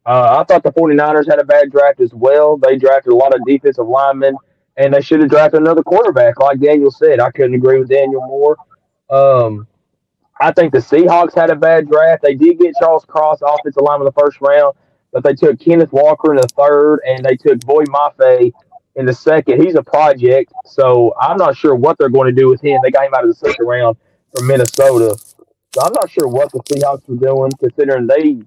uh, 0.06 0.38
I 0.40 0.44
thought 0.46 0.64
the 0.64 0.72
49ers 0.72 1.30
had 1.30 1.40
a 1.40 1.44
bad 1.44 1.72
draft 1.72 2.00
as 2.00 2.14
well. 2.14 2.58
They 2.58 2.78
drafted 2.78 3.14
a 3.14 3.16
lot 3.16 3.36
of 3.36 3.42
defensive 3.46 3.88
linemen, 3.88 4.38
and 4.78 4.94
they 4.94 5.02
should 5.02 5.20
have 5.20 5.30
drafted 5.30 5.62
another 5.62 5.84
quarterback, 5.84 6.40
like 6.40 6.60
Daniel 6.60 6.92
said. 6.92 7.20
I 7.20 7.30
couldn't 7.32 7.56
agree 7.56 7.80
with 7.80 7.90
Daniel 7.90 8.22
more. 8.26 8.58
Um, 9.10 9.68
I 10.40 10.52
think 10.52 10.72
the 10.72 10.80
Seahawks 10.80 11.36
had 11.36 11.50
a 11.50 11.56
bad 11.56 11.90
draft. 11.90 12.24
They 12.24 12.36
did 12.36 12.60
get 12.60 12.76
Charles 12.80 13.06
Cross, 13.06 13.40
offensive 13.42 13.82
lineman, 13.82 14.08
in 14.08 14.14
the 14.16 14.22
first 14.22 14.40
round, 14.40 14.76
but 15.12 15.24
they 15.24 15.34
took 15.34 15.60
Kenneth 15.60 15.92
Walker 15.92 16.32
in 16.32 16.38
the 16.38 16.48
third, 16.58 17.00
and 17.08 17.26
they 17.26 17.36
took 17.36 17.60
Boye 17.62 17.86
Mafe 17.86 18.52
in 18.98 19.06
the 19.06 19.14
second. 19.14 19.64
He's 19.64 19.76
a 19.76 19.84
project, 19.84 20.52
so 20.66 21.14
I'm 21.22 21.38
not 21.38 21.56
sure 21.56 21.76
what 21.76 21.98
they're 21.98 22.10
going 22.10 22.34
to 22.34 22.42
do 22.42 22.50
with 22.50 22.62
him. 22.62 22.80
They 22.84 22.92
got 22.92 23.06
him 23.06 23.14
out 23.14 23.24
of 23.24 23.30
the 23.30 23.36
second 23.36 23.66
round 23.66 23.96
from 24.36 24.48
Minnesota. 24.48 25.16
So 25.74 25.82
I'm 25.82 25.94
not 25.94 26.10
sure 26.10 26.28
what 26.28 26.52
the 26.52 26.60
Seahawks 26.60 27.08
were 27.08 27.16
doing, 27.16 27.52
considering 27.60 28.08
they 28.08 28.40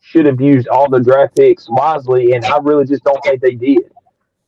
should 0.00 0.26
have 0.26 0.40
used 0.40 0.66
all 0.68 0.88
the 0.88 1.00
draft 1.00 1.36
picks 1.36 1.68
wisely, 1.68 2.32
and 2.32 2.44
I 2.44 2.58
really 2.58 2.86
just 2.86 3.04
don't 3.04 3.22
think 3.22 3.40
they 3.42 3.54
did. 3.54 3.80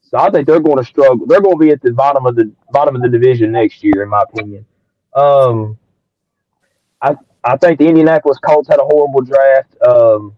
So 0.00 0.18
I 0.18 0.30
think 0.30 0.46
they're 0.46 0.60
going 0.60 0.78
to 0.78 0.84
struggle. 0.84 1.26
They're 1.26 1.40
going 1.40 1.58
to 1.58 1.64
be 1.64 1.70
at 1.70 1.82
the 1.82 1.92
bottom 1.92 2.26
of 2.26 2.34
the 2.34 2.50
bottom 2.70 2.96
of 2.96 3.02
the 3.02 3.08
division 3.08 3.52
next 3.52 3.84
year, 3.84 4.02
in 4.02 4.08
my 4.08 4.22
opinion. 4.22 4.64
Um, 5.14 5.78
I 7.00 7.16
I 7.44 7.56
think 7.58 7.78
the 7.78 7.88
Indianapolis 7.88 8.38
Colts 8.38 8.68
had 8.68 8.78
a 8.78 8.84
horrible 8.84 9.20
draft. 9.20 9.74
Um, 9.86 10.34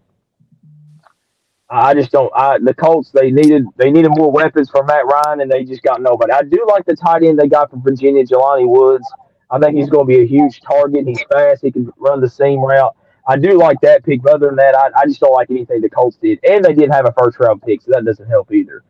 I 1.69 1.93
just 1.95 2.11
don't. 2.11 2.31
I 2.35 2.59
the 2.59 2.73
Colts 2.73 3.11
they 3.11 3.31
needed 3.31 3.65
they 3.77 3.89
needed 3.91 4.09
more 4.09 4.31
weapons 4.31 4.69
for 4.69 4.83
Matt 4.83 5.05
Ryan, 5.05 5.41
and 5.41 5.51
they 5.51 5.63
just 5.63 5.81
got 5.81 6.01
nobody. 6.01 6.31
I 6.31 6.43
do 6.43 6.65
like 6.69 6.85
the 6.85 6.95
tight 6.95 7.23
end 7.23 7.39
they 7.39 7.47
got 7.47 7.71
from 7.71 7.81
Virginia, 7.81 8.23
Jelani 8.23 8.67
Woods. 8.67 9.05
I 9.49 9.59
think 9.59 9.75
he's 9.75 9.89
going 9.89 10.05
to 10.05 10.07
be 10.07 10.21
a 10.21 10.25
huge 10.25 10.61
target. 10.61 11.07
He's 11.07 11.23
fast. 11.31 11.61
He 11.61 11.71
can 11.71 11.91
run 11.97 12.21
the 12.21 12.29
seam 12.29 12.59
route. 12.59 12.95
I 13.27 13.37
do 13.37 13.57
like 13.57 13.79
that 13.81 14.03
pick. 14.03 14.21
But 14.21 14.35
other 14.35 14.47
than 14.47 14.57
that, 14.57 14.75
I, 14.75 14.89
I 15.01 15.05
just 15.05 15.19
don't 15.19 15.33
like 15.33 15.49
anything 15.49 15.81
the 15.81 15.89
Colts 15.89 16.17
did, 16.21 16.39
and 16.47 16.63
they 16.63 16.73
did 16.73 16.91
have 16.91 17.07
a 17.07 17.13
first 17.17 17.39
round 17.39 17.61
pick, 17.63 17.81
so 17.81 17.91
that 17.91 18.05
doesn't 18.05 18.27
help 18.27 18.51
either. 18.53 18.83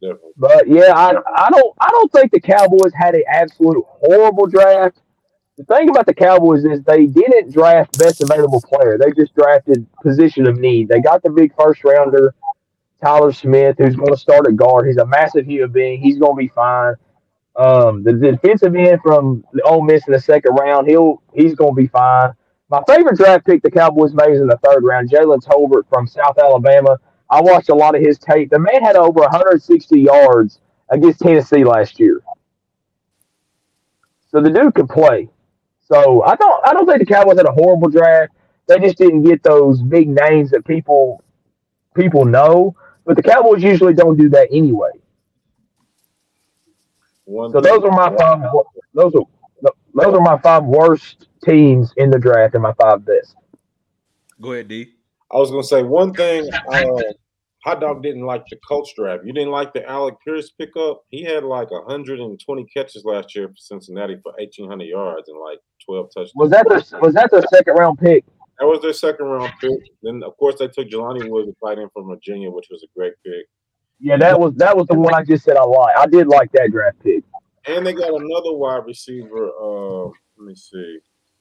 Definitely. 0.00 0.30
But 0.36 0.68
yeah, 0.68 0.92
I 0.94 1.10
I 1.36 1.50
don't 1.50 1.74
I 1.80 1.88
don't 1.90 2.12
think 2.12 2.32
the 2.32 2.40
Cowboys 2.40 2.92
had 2.94 3.14
an 3.14 3.24
absolute 3.28 3.84
horrible 3.86 4.46
draft. 4.46 5.00
The 5.58 5.64
thing 5.64 5.90
about 5.90 6.06
the 6.06 6.14
Cowboys 6.14 6.64
is 6.64 6.82
they 6.82 7.06
didn't 7.06 7.52
draft 7.52 7.98
best 7.98 8.22
available 8.22 8.60
player. 8.60 8.96
They 8.96 9.10
just 9.10 9.34
drafted 9.34 9.84
position 10.04 10.46
of 10.46 10.56
need. 10.56 10.86
They 10.86 11.00
got 11.00 11.20
the 11.24 11.30
big 11.30 11.52
first 11.58 11.82
rounder, 11.82 12.32
Tyler 13.02 13.32
Smith, 13.32 13.74
who's 13.76 13.96
going 13.96 14.12
to 14.12 14.16
start 14.16 14.46
at 14.46 14.54
guard. 14.54 14.86
He's 14.86 14.98
a 14.98 15.06
massive 15.06 15.46
human 15.46 15.72
being. 15.72 16.00
He's 16.00 16.16
going 16.16 16.36
to 16.36 16.38
be 16.38 16.46
fine. 16.46 16.94
Um, 17.56 18.04
the 18.04 18.12
defensive 18.12 18.76
end 18.76 19.00
from 19.02 19.44
the 19.52 19.62
Ole 19.62 19.82
Miss 19.82 20.06
in 20.06 20.12
the 20.12 20.20
second 20.20 20.54
round, 20.54 20.86
he'll 20.86 21.20
he's 21.34 21.56
going 21.56 21.74
to 21.74 21.82
be 21.82 21.88
fine. 21.88 22.34
My 22.70 22.80
favorite 22.86 23.16
draft 23.16 23.44
pick 23.44 23.60
the 23.62 23.70
Cowboys 23.70 24.14
made 24.14 24.30
is 24.30 24.40
in 24.40 24.46
the 24.46 24.60
third 24.64 24.84
round, 24.84 25.10
Jalen 25.10 25.42
Tolbert 25.42 25.88
from 25.88 26.06
South 26.06 26.38
Alabama. 26.38 26.98
I 27.30 27.40
watched 27.40 27.68
a 27.68 27.74
lot 27.74 27.96
of 27.96 28.00
his 28.00 28.16
tape. 28.16 28.50
The 28.50 28.60
man 28.60 28.84
had 28.84 28.94
over 28.94 29.20
160 29.22 30.00
yards 30.00 30.60
against 30.88 31.18
Tennessee 31.18 31.64
last 31.64 31.98
year. 31.98 32.22
So 34.30 34.40
the 34.40 34.50
dude 34.50 34.76
can 34.76 34.86
play. 34.86 35.28
So 35.90 36.22
I 36.22 36.36
don't 36.36 36.66
I 36.66 36.74
don't 36.74 36.86
think 36.86 36.98
the 36.98 37.06
Cowboys 37.06 37.38
had 37.38 37.46
a 37.46 37.52
horrible 37.52 37.88
draft. 37.88 38.32
They 38.66 38.78
just 38.78 38.98
didn't 38.98 39.22
get 39.22 39.42
those 39.42 39.80
big 39.80 40.08
names 40.08 40.50
that 40.50 40.66
people 40.66 41.22
people 41.94 42.24
know. 42.24 42.76
But 43.06 43.16
the 43.16 43.22
Cowboys 43.22 43.62
usually 43.62 43.94
don't 43.94 44.18
do 44.18 44.28
that 44.30 44.48
anyway. 44.52 44.90
One 47.24 47.50
So 47.52 47.60
those 47.60 47.82
are 47.82 47.90
my 47.90 48.14
five. 48.16 48.42
Those 48.92 49.14
are 49.14 49.22
those 49.94 50.14
are 50.14 50.20
my 50.20 50.38
five 50.38 50.64
worst 50.64 51.26
teams 51.42 51.92
in 51.96 52.10
the 52.10 52.18
draft 52.18 52.54
and 52.54 52.62
my 52.62 52.74
five 52.74 53.04
best. 53.04 53.34
Go 54.40 54.52
ahead, 54.52 54.68
D. 54.68 54.92
I 55.32 55.36
was 55.36 55.50
gonna 55.50 55.62
say 55.62 55.82
one 55.82 56.12
thing. 56.12 56.48
Uh, 56.52 57.02
Hot 57.64 57.80
Dog 57.80 58.02
didn't 58.02 58.24
like 58.24 58.44
the 58.48 58.56
Colts 58.66 58.92
draft. 58.94 59.24
You 59.26 59.32
didn't 59.32 59.50
like 59.50 59.72
the 59.72 59.86
Alec 59.88 60.14
Pierce 60.24 60.50
pickup. 60.50 61.02
He 61.10 61.24
had 61.24 61.44
like 61.44 61.70
120 61.70 62.64
catches 62.66 63.04
last 63.04 63.34
year 63.34 63.48
for 63.48 63.56
Cincinnati 63.56 64.16
for 64.22 64.32
1,800 64.38 64.84
yards 64.84 65.28
and 65.28 65.38
like 65.38 65.58
12 65.88 66.06
touchdowns. 66.08 66.32
Was 66.34 66.50
that 66.50 66.66
the 66.68 66.98
was 67.00 67.14
that 67.14 67.30
the 67.30 67.46
second 67.52 67.74
round 67.74 67.98
pick? 67.98 68.24
That 68.58 68.66
was 68.66 68.80
their 68.82 68.92
second 68.92 69.26
round 69.26 69.52
pick. 69.60 69.78
Then 70.02 70.22
of 70.22 70.36
course 70.36 70.56
they 70.58 70.68
took 70.68 70.88
Jelani 70.88 71.28
Woods, 71.28 71.48
a 71.48 71.66
tight 71.66 71.78
end 71.78 71.90
from 71.92 72.08
Virginia, 72.08 72.50
which 72.50 72.66
was 72.70 72.82
a 72.82 72.86
great 72.98 73.14
pick. 73.24 73.46
Yeah, 74.00 74.16
that 74.18 74.38
was 74.38 74.54
that 74.56 74.76
was 74.76 74.86
the 74.88 74.98
one 74.98 75.14
I 75.14 75.22
just 75.24 75.44
said 75.44 75.56
I 75.56 75.64
like. 75.64 75.96
I 75.96 76.06
did 76.06 76.26
like 76.28 76.52
that 76.52 76.70
draft 76.70 77.02
pick. 77.02 77.24
And 77.66 77.86
they 77.86 77.92
got 77.92 78.08
another 78.08 78.52
wide 78.54 78.84
receiver. 78.86 79.50
Uh, 79.60 80.04
let 80.36 80.46
me 80.46 80.54
see. 80.54 80.98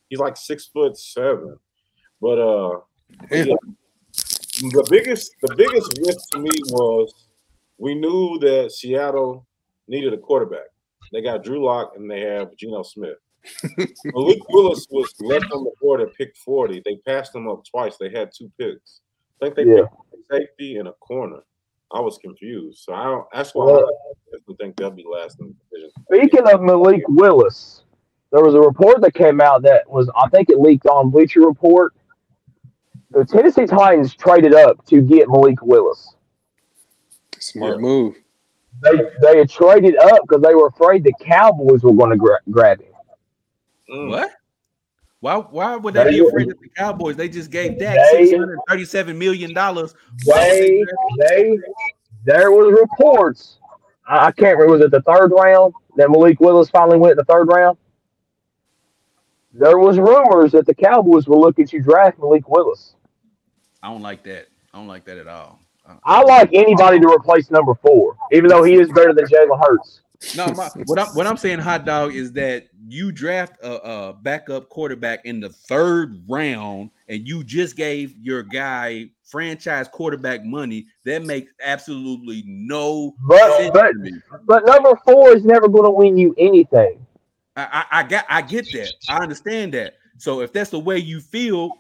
He's 0.10 0.20
like 0.20 0.38
six 0.38 0.66
foot 0.68 0.98
seven. 0.98 1.58
But 2.22 2.39
uh 2.39 2.80
Yeah. 3.32 3.56
the 4.62 4.88
biggest 4.89 5.32
the 5.41 5.56
biggest 5.56 6.00
risk 6.06 6.30
to 6.32 6.39
me 6.39 6.52
was 6.72 7.14
we 7.78 7.93
knew 7.95 8.39
that 8.39 8.72
Seattle 8.72 9.45
needed 9.88 10.14
a 10.14 10.18
quarterback. 10.18 10.68
They 11.12 11.22
got 11.22 11.43
Drew 11.43 11.64
Lock 11.64 11.93
and 11.95 12.10
they 12.10 12.22
have 12.22 12.56
Geno 12.58 12.84
Smith. 12.84 13.18
Malik 14.06 14.40
Willis 14.50 14.86
was 14.90 15.14
left 15.22 15.52
on 15.52 15.64
the 15.64 15.72
board 15.82 16.02
at 16.02 16.14
pick 16.16 16.36
40. 16.38 16.82
They 16.84 16.96
passed 16.98 17.34
him 17.36 17.48
up 17.48 17.64
twice. 17.66 17.98
They 17.98 18.10
had 18.10 18.32
two 18.38 18.52
picks. 18.60 19.02
I 19.42 19.46
think 19.46 19.56
they 19.56 19.64
Yeah. 19.76 19.84
picked 20.12 20.32
a 20.32 20.36
safety 20.36 20.78
and 20.78 20.88
a 20.88 20.94
corner. 20.94 21.44
I 21.94 22.02
was 22.02 22.18
confused. 22.18 22.80
So 22.80 22.94
I 22.94 23.06
don't 23.06 23.26
that's 23.34 23.56
why 23.56 23.66
Well- 23.66 23.86
I 23.86 24.14
definitely 24.32 24.56
think 24.60 24.76
they'll 24.76 24.92
be 24.92 25.06
last 25.10 25.40
in 25.40 25.48
the 25.48 25.54
division. 25.78 25.92
Speaking 26.12 26.54
of 26.54 26.62
Malik 26.62 27.04
Willis, 27.08 27.84
there 28.32 28.44
was 28.44 28.56
a 28.56 28.60
report 28.60 29.00
that 29.02 29.14
came 29.14 29.40
out 29.40 29.62
that 29.62 29.90
was 29.90 30.10
I 30.16 30.28
think 30.30 30.50
it 30.50 30.60
leaked 30.60 30.86
on 30.88 31.10
Bleacher 31.10 31.42
Report. 31.42 31.94
The 33.12 33.24
Tennessee 33.24 33.66
Titans 33.66 34.14
traded 34.14 34.54
up 34.54 34.86
to 34.88 35.00
get 35.02 35.30
Malik 35.30 35.62
Willis. 35.62 36.16
Smart 37.40 37.76
Yeah. 37.76 37.82
move. 37.82 38.16
They 38.84 38.92
they 39.22 39.38
had 39.38 39.50
traded 39.50 39.96
up 39.98 40.20
because 40.28 40.42
they 40.42 40.54
were 40.56 40.68
afraid 40.68 41.04
the 41.06 41.14
Cowboys 41.22 41.84
were 41.84 41.94
going 41.94 42.12
to 42.12 42.18
gra- 42.18 42.42
grab 42.52 42.82
him. 42.82 42.87
Mm. 43.90 44.10
What? 44.10 44.32
Why? 45.20 45.36
Why 45.36 45.76
would 45.76 45.94
they 45.94 46.10
be 46.12 46.20
afraid 46.28 46.52
of 46.52 46.60
the 46.60 46.70
Cowboys? 46.70 47.16
They 47.16 47.30
just 47.30 47.50
gave 47.50 47.80
Dak 47.80 47.98
six 48.12 48.32
hundred 48.32 48.60
thirty-seven 48.68 49.18
million 49.18 49.54
dollars. 49.54 49.96
They 50.26 50.84
they 51.18 51.58
there 52.24 52.52
was 52.52 52.78
reports. 52.80 53.58
I, 54.08 54.28
I 54.28 54.32
can't 54.32 54.58
remember 54.58 54.74
was 54.74 54.82
it 54.82 54.92
the 54.92 55.02
third 55.02 55.32
round 55.32 55.74
that 55.96 56.10
Malik 56.10 56.40
Willis 56.40 56.70
finally 56.70 56.98
went 56.98 57.12
in 57.12 57.18
the 57.18 57.26
third 57.26 57.48
round. 57.48 57.78
There 59.54 59.80
was 59.80 59.98
rumors 59.98 60.52
that 60.52 60.68
the 60.68 60.76
Cowboys 60.76 61.28
were 61.28 61.38
looking 61.38 61.66
to 61.68 61.80
draft 61.80 62.20
Malik 62.20 62.48
Willis. 62.48 62.94
I 63.82 63.90
don't 63.90 64.04
like 64.04 64.22
that. 64.24 64.48
I 64.74 64.78
don't 64.78 64.88
like 64.88 65.06
that 65.06 65.18
at 65.18 65.28
all. 65.28 65.60
Uh, 65.88 65.96
I 66.04 66.22
like 66.22 66.50
anybody 66.54 67.00
to 67.00 67.08
replace 67.08 67.50
number 67.50 67.74
four, 67.74 68.16
even 68.32 68.50
though 68.50 68.64
he 68.64 68.76
is 68.76 68.90
better 68.92 69.14
than 69.14 69.26
Jalen 69.26 69.60
Hurts. 69.60 70.02
No, 70.36 70.47
my, 70.47 70.70
what 70.86 70.99
I'm 70.99 71.07
what 71.09 71.28
I'm 71.28 71.38
saying, 71.38 71.59
hot 71.59 71.86
dog, 71.86 72.13
is 72.13 72.32
that 72.34 72.68
you 72.88 73.11
draft 73.11 73.57
a, 73.61 73.74
a 73.74 74.13
backup 74.13 74.70
quarterback 74.70 75.26
in 75.26 75.39
the 75.39 75.49
third 75.49 76.24
round, 76.28 76.89
and 77.07 77.28
you 77.28 77.43
just 77.43 77.76
gave 77.76 78.15
your 78.18 78.43
guy 78.43 79.09
franchise 79.24 79.88
quarterback 79.88 80.43
money. 80.43 80.88
That 81.05 81.24
makes 81.24 81.53
absolutely 81.63 82.43
no 82.45 83.15
But 83.28 83.57
sense 83.57 83.72
but 83.74 83.93
but 84.45 84.65
number 84.65 84.99
four 85.05 85.36
is 85.36 85.43
never 85.45 85.68
going 85.68 85.86
to 85.86 85.91
win 85.91 86.18
you 86.18 86.34
anything. 86.38 87.05
I, 87.55 87.86
I, 87.91 87.99
I 87.99 88.03
got 88.03 88.26
I 88.30 88.41
get 88.41 88.72
that. 88.74 88.93
I 89.09 89.18
understand 89.18 89.74
that. 89.74 89.95
So 90.18 90.41
if 90.41 90.51
that's 90.51 90.72
the 90.72 90.80
way 90.80 90.97
you 90.97 91.20
feel, 91.20 91.72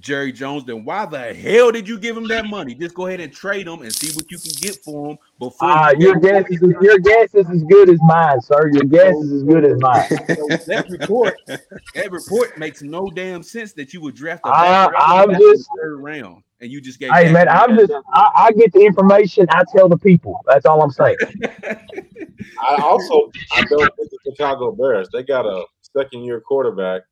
Jerry 0.00 0.32
Jones, 0.32 0.64
then 0.64 0.84
why 0.84 1.04
the 1.06 1.34
hell 1.34 1.70
did 1.70 1.86
you 1.88 1.98
give 1.98 2.16
him 2.16 2.26
that 2.28 2.46
money? 2.46 2.74
Just 2.74 2.94
go 2.94 3.06
ahead 3.06 3.20
and 3.20 3.32
trade 3.32 3.66
him 3.66 3.82
and 3.82 3.94
see 3.94 4.14
what 4.16 4.30
you 4.30 4.38
can 4.38 4.52
get 4.56 4.76
for 4.82 5.10
him 5.10 5.18
before. 5.38 5.68
Uh, 5.70 5.92
you 5.92 6.06
your 6.08 6.16
guess 6.16 6.44
is 6.50 6.60
your 6.60 6.98
guess 6.98 7.34
is 7.34 7.48
as 7.50 7.62
good 7.64 7.90
as 7.90 7.98
mine, 8.02 8.40
sir. 8.40 8.70
Your 8.72 8.84
guess 8.84 9.14
is 9.16 9.32
as 9.32 9.42
good 9.44 9.64
as 9.64 9.78
mine. 9.80 10.06
So 10.30 10.46
that 10.66 10.86
report, 10.88 11.34
that 11.46 12.10
report 12.10 12.56
makes 12.58 12.82
no 12.82 13.08
damn 13.10 13.42
sense 13.42 13.72
that 13.74 13.92
you 13.92 14.00
would 14.00 14.14
draft 14.14 14.42
A 14.44 14.50
back 14.50 14.92
I'm 14.96 15.28
back 15.28 15.36
in 15.36 15.42
the 15.46 15.52
just- 15.54 15.68
third 15.78 15.98
round 16.00 16.42
and 16.60 16.70
you 16.70 16.80
just 16.80 16.98
gave. 16.98 17.10
Hey 17.12 17.30
man, 17.32 17.48
I'm 17.48 17.76
just 17.76 17.92
I, 18.12 18.30
I 18.36 18.52
get 18.52 18.72
the 18.72 18.80
information. 18.84 19.46
I 19.50 19.64
tell 19.74 19.88
the 19.88 19.98
people. 19.98 20.40
That's 20.46 20.66
all 20.66 20.82
I'm 20.82 20.90
saying. 20.90 21.16
I 22.68 22.76
also 22.82 23.30
I 23.52 23.62
don't 23.62 23.94
think 23.96 24.10
the 24.10 24.18
Chicago 24.30 24.72
Bears 24.72 25.08
they 25.12 25.22
got 25.22 25.46
a 25.46 25.64
second 25.96 26.24
year 26.24 26.40
quarterback. 26.40 27.02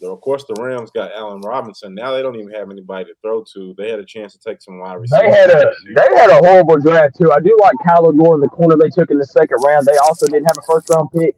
Though, 0.00 0.12
Of 0.12 0.20
course, 0.20 0.44
the 0.44 0.54
Rams 0.60 0.90
got 0.92 1.12
Allen 1.12 1.40
Robinson. 1.40 1.94
Now 1.94 2.12
they 2.12 2.22
don't 2.22 2.36
even 2.36 2.52
have 2.52 2.70
anybody 2.70 3.06
to 3.06 3.14
throw 3.20 3.44
to. 3.54 3.74
They 3.76 3.90
had 3.90 3.98
a 3.98 4.04
chance 4.04 4.32
to 4.34 4.38
take 4.38 4.62
some 4.62 4.78
wide 4.78 4.94
receivers. 4.94 5.24
They 5.24 5.30
had 5.30 5.50
a 5.50 5.72
they 5.92 6.16
had 6.16 6.30
a 6.30 6.36
horrible 6.36 6.76
draft 6.76 7.16
too. 7.16 7.32
I 7.32 7.40
do 7.40 7.56
like 7.60 7.74
Kyler 7.84 8.16
Gordon, 8.16 8.40
the 8.40 8.48
corner 8.48 8.76
they 8.76 8.90
took 8.90 9.10
in 9.10 9.18
the 9.18 9.26
second 9.26 9.58
round. 9.64 9.86
They 9.86 9.96
also 9.96 10.26
didn't 10.26 10.46
have 10.46 10.56
a 10.58 10.62
first 10.62 10.88
round 10.90 11.08
pick, 11.12 11.36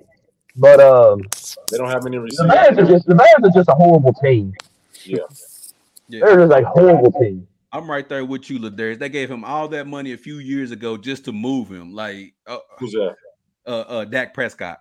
but 0.57 0.79
um, 0.79 1.23
They 1.71 1.79
don't 1.79 1.91
have 1.91 2.05
any 2.07 2.19
receivers. 2.19 2.37
the 2.37 2.45
receivers. 2.45 2.77
Bears 2.77 2.89
are 2.89 2.93
just 2.93 3.07
the 3.07 3.15
Bears 3.15 3.35
are 3.43 3.59
just 3.59 3.69
a 3.71 3.75
horrible 3.75 4.13
team. 4.13 4.53
Yeah. 5.05 5.19
Yeah. 6.09 6.27
They're 6.27 6.47
just 6.47 6.53
a 6.53 6.65
horrible 6.67 7.13
team. 7.13 7.47
I'm 7.73 7.89
right 7.91 8.09
there 8.09 8.25
with 8.25 8.51
you, 8.51 8.59
Ladarius. 8.59 8.99
They 8.99 9.09
gave 9.09 9.31
him 9.31 9.45
all 9.45 9.69
that 9.69 9.87
money 9.87 10.13
a 10.13 10.19
few 10.19 10.39
years 10.39 10.73
ago 10.73 10.97
just 10.97 11.25
to 11.27 11.33
move 11.33 11.71
him, 11.71 11.95
like 11.95 12.35
uh, 12.47 12.59
Who's 12.79 12.93
that? 12.93 13.15
uh, 13.67 13.81
uh 13.81 14.05
Dak 14.05 14.35
Prescott. 14.35 14.81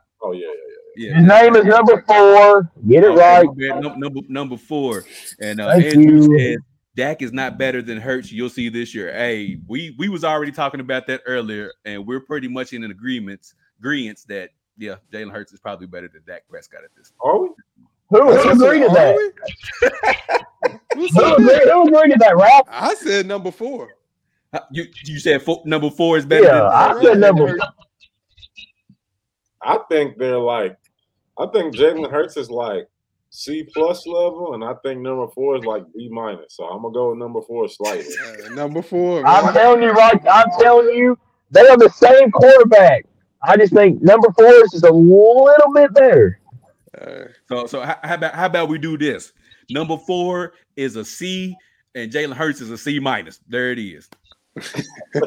Yeah, 0.99 1.09
yeah, 1.09 1.13
Yeah, 1.13 1.19
His 1.19 1.27
name 1.27 1.55
is 1.55 1.65
number 1.65 2.03
four. 2.05 2.71
Get 2.87 3.03
it 3.03 3.11
Okay, 3.11 3.19
right. 3.19 3.47
my 3.55 3.79
Number 3.79 4.19
number 4.27 4.57
four, 4.57 5.05
and 5.39 5.61
uh, 5.61 5.71
Thank 5.71 5.95
Andrew 5.95 6.15
you. 6.15 6.37
said 6.39 6.57
Dak 6.95 7.21
is 7.21 7.31
not 7.31 7.57
better 7.57 7.81
than 7.81 7.97
Hurts. 7.97 8.31
You'll 8.31 8.49
see 8.49 8.67
this 8.67 8.93
year. 8.93 9.13
Hey, 9.13 9.59
we 9.67 9.95
we 9.97 10.09
was 10.09 10.23
already 10.25 10.51
talking 10.51 10.81
about 10.81 11.07
that 11.07 11.21
earlier, 11.25 11.71
and 11.85 12.05
we're 12.05 12.19
pretty 12.19 12.49
much 12.49 12.73
in 12.73 12.83
an 12.83 12.91
agreement 12.91 13.53
agreement 13.79 14.25
that 14.27 14.49
yeah, 14.77 14.95
Jalen 15.11 15.31
Hurts 15.31 15.53
is 15.53 15.59
probably 15.59 15.87
better 15.87 16.09
than 16.09 16.21
Dak 16.27 16.43
Prescott 16.49 16.83
at 16.83 16.89
this. 16.97 17.13
yeah. 17.23 17.29
Are 17.31 17.39
we? 17.39 17.49
Who, 18.09 18.33
who 18.35 18.49
agreed 18.49 18.79
to 18.81 18.89
that? 18.89 20.45
Who 20.95 21.07
Who 21.07 21.35
agreed, 21.35 21.69
who 21.71 21.87
agreed 21.87 22.11
to 22.13 22.17
that, 22.19 22.35
Ralph? 22.35 22.67
I 22.69 22.93
said 22.95 23.25
number 23.25 23.51
four. 23.51 23.93
You 24.71 24.85
you 25.05 25.19
said 25.19 25.43
four, 25.43 25.61
number 25.63 25.89
four 25.91 26.17
is 26.17 26.25
better. 26.25 26.45
Yeah, 26.45 26.53
than 26.53 26.97
I 26.97 27.01
said 27.01 27.19
number 27.19 27.57
I 29.61 29.77
think 29.89 30.17
they're 30.17 30.37
like. 30.39 30.75
I 31.39 31.47
think 31.47 31.73
Jalen 31.75 32.11
Hurts 32.11 32.37
is 32.37 32.49
like 32.49 32.87
C 33.29 33.63
plus 33.73 34.05
level, 34.07 34.53
and 34.55 34.63
I 34.63 34.73
think 34.83 35.01
number 35.01 35.27
four 35.33 35.57
is 35.57 35.63
like 35.65 35.83
B 35.95 36.09
minus. 36.11 36.55
So 36.55 36.65
I'm 36.65 36.81
gonna 36.81 36.93
go 36.93 37.09
with 37.11 37.19
number 37.19 37.41
four 37.41 37.67
slightly. 37.67 38.13
Uh, 38.45 38.53
number 38.53 38.81
four. 38.81 39.25
I'm 39.25 39.53
telling 39.53 39.81
you 39.83 39.91
right. 39.91 40.19
I'm 40.29 40.49
telling 40.59 40.95
you, 40.95 41.17
they 41.51 41.61
are 41.67 41.77
the 41.77 41.89
same 41.89 42.31
quarterback. 42.31 43.05
I 43.41 43.55
just 43.55 43.71
think 43.73 44.01
number 44.01 44.27
four 44.37 44.47
is 44.47 44.71
just 44.71 44.83
a 44.83 44.91
little 44.93 45.73
bit 45.73 45.93
better. 45.93 46.39
Uh, 46.99 47.25
So 47.47 47.67
so 47.67 47.81
how, 47.81 47.97
how 48.03 48.15
about 48.15 48.33
how 48.35 48.45
about 48.47 48.69
we 48.69 48.77
do 48.77 48.97
this? 48.97 49.31
Number 49.69 49.97
four 49.97 50.53
is 50.75 50.95
a 50.95 51.05
C, 51.05 51.55
and 51.95 52.11
Jalen 52.11 52.33
Hurts 52.33 52.59
is 52.61 52.71
a 52.71 52.77
C 52.77 52.99
minus. 52.99 53.39
There 53.47 53.71
it 53.71 53.79
is. 53.79 54.09
They- 54.55 55.21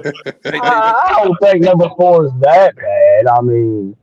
they- 0.50 0.58
I, 0.58 1.14
I 1.18 1.24
don't 1.24 1.38
think 1.40 1.62
number 1.64 1.88
four 1.96 2.26
is 2.26 2.32
that 2.40 2.74
bad. 2.76 3.26
I 3.28 3.40
mean, 3.40 3.96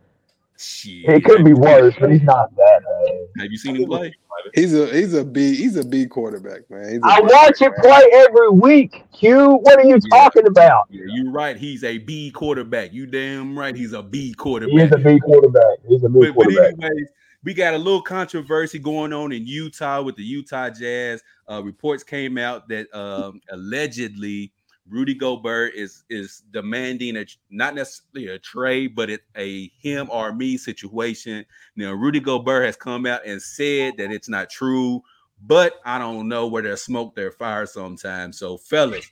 shit. 0.60 1.06
it 1.10 1.24
could 1.26 1.44
be 1.46 1.54
worse, 1.54 1.96
but 2.00 2.12
he's 2.12 2.22
not 2.24 2.56
that 2.56 2.82
bad. 2.84 3.42
Have 3.44 3.52
you 3.52 3.58
seen 3.58 3.76
him 3.78 3.86
play? 3.88 4.14
he's 4.54 4.74
a 4.74 4.88
he's 4.88 5.14
a 5.14 5.24
B 5.24 5.56
he's 5.56 5.76
a 5.78 5.84
B 5.86 6.06
quarterback, 6.06 6.70
man. 6.70 6.90
He's 6.92 7.00
a 7.00 7.06
I 7.06 7.22
B. 7.22 7.28
watch 7.32 7.60
him 7.60 7.72
play 7.82 8.04
every 8.14 8.50
week. 8.50 9.04
Q, 9.14 9.56
what 9.62 9.78
are 9.80 9.86
you 9.86 10.00
talking 10.12 10.48
about? 10.48 10.86
Yeah, 10.90 11.04
you're 11.08 11.32
right. 11.32 11.56
He's 11.58 11.84
a 11.84 11.98
B 11.98 12.32
quarterback. 12.32 12.94
You 12.94 13.06
damn 13.06 13.58
right. 13.58 13.76
He's 13.76 13.94
a 13.94 14.04
B 14.04 14.20
He 14.20 14.28
is 14.30 14.36
quarterback. 14.36 14.92
a 14.92 14.98
B 14.98 15.20
quarterback. 15.20 15.78
He's 15.88 16.04
a 16.04 16.10
B 16.10 16.20
But, 16.20 16.28
but 16.28 16.34
quarterback. 16.36 16.74
anyways, 16.84 17.08
we 17.44 17.54
got 17.54 17.74
a 17.74 17.78
little 17.78 18.02
controversy 18.02 18.80
going 18.80 19.14
on 19.14 19.32
in 19.32 19.46
Utah 19.48 20.02
with 20.02 20.16
the 20.18 20.24
Utah 20.24 20.70
Jazz. 20.70 21.22
Uh, 21.50 21.62
reports 21.64 22.04
came 22.04 22.38
out 22.38 22.68
that 22.70 22.94
um, 22.94 23.40
allegedly 23.52 24.52
Rudy 24.90 25.14
Gobert 25.14 25.74
is 25.76 26.04
is 26.10 26.44
demanding 26.52 27.16
a 27.18 27.26
not 27.50 27.76
necessarily 27.76 28.30
a 28.30 28.40
trade, 28.40 28.96
but 28.96 29.10
it 29.10 29.22
a 29.38 29.70
him 29.80 30.10
or 30.12 30.34
me 30.34 30.58
situation. 30.58 31.46
Now 31.76 31.94
Rudy 31.94 32.20
Gobert 32.20 32.66
has 32.66 32.76
come 32.76 33.06
out 33.06 33.26
and 33.26 33.42
said 33.42 33.98
that 33.98 34.12
it's 34.12 34.30
not 34.30 34.50
true, 34.50 35.02
but 35.42 35.76
I 35.86 36.00
don't 36.00 36.28
know 36.28 36.48
where 36.48 36.64
there's 36.64 36.82
smoke, 36.82 37.16
there's 37.16 37.36
fire 37.36 37.66
sometimes. 37.66 38.40
So, 38.40 38.58
fellas, 38.58 39.12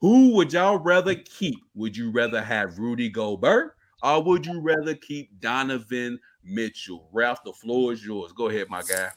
who 0.00 0.34
would 0.34 0.52
y'all 0.52 0.78
rather 0.78 1.14
keep? 1.14 1.58
Would 1.74 1.96
you 1.96 2.10
rather 2.10 2.42
have 2.42 2.78
Rudy 2.78 3.10
Gobert 3.10 3.76
or 4.02 4.22
would 4.22 4.46
you 4.46 4.60
rather 4.60 4.94
keep 4.94 5.38
Donovan 5.40 6.18
Mitchell? 6.42 7.08
Ralph, 7.12 7.44
the 7.44 7.52
floor 7.52 7.92
is 7.92 8.04
yours. 8.04 8.32
Go 8.32 8.48
ahead, 8.48 8.68
my 8.70 8.82
guy. 8.82 9.10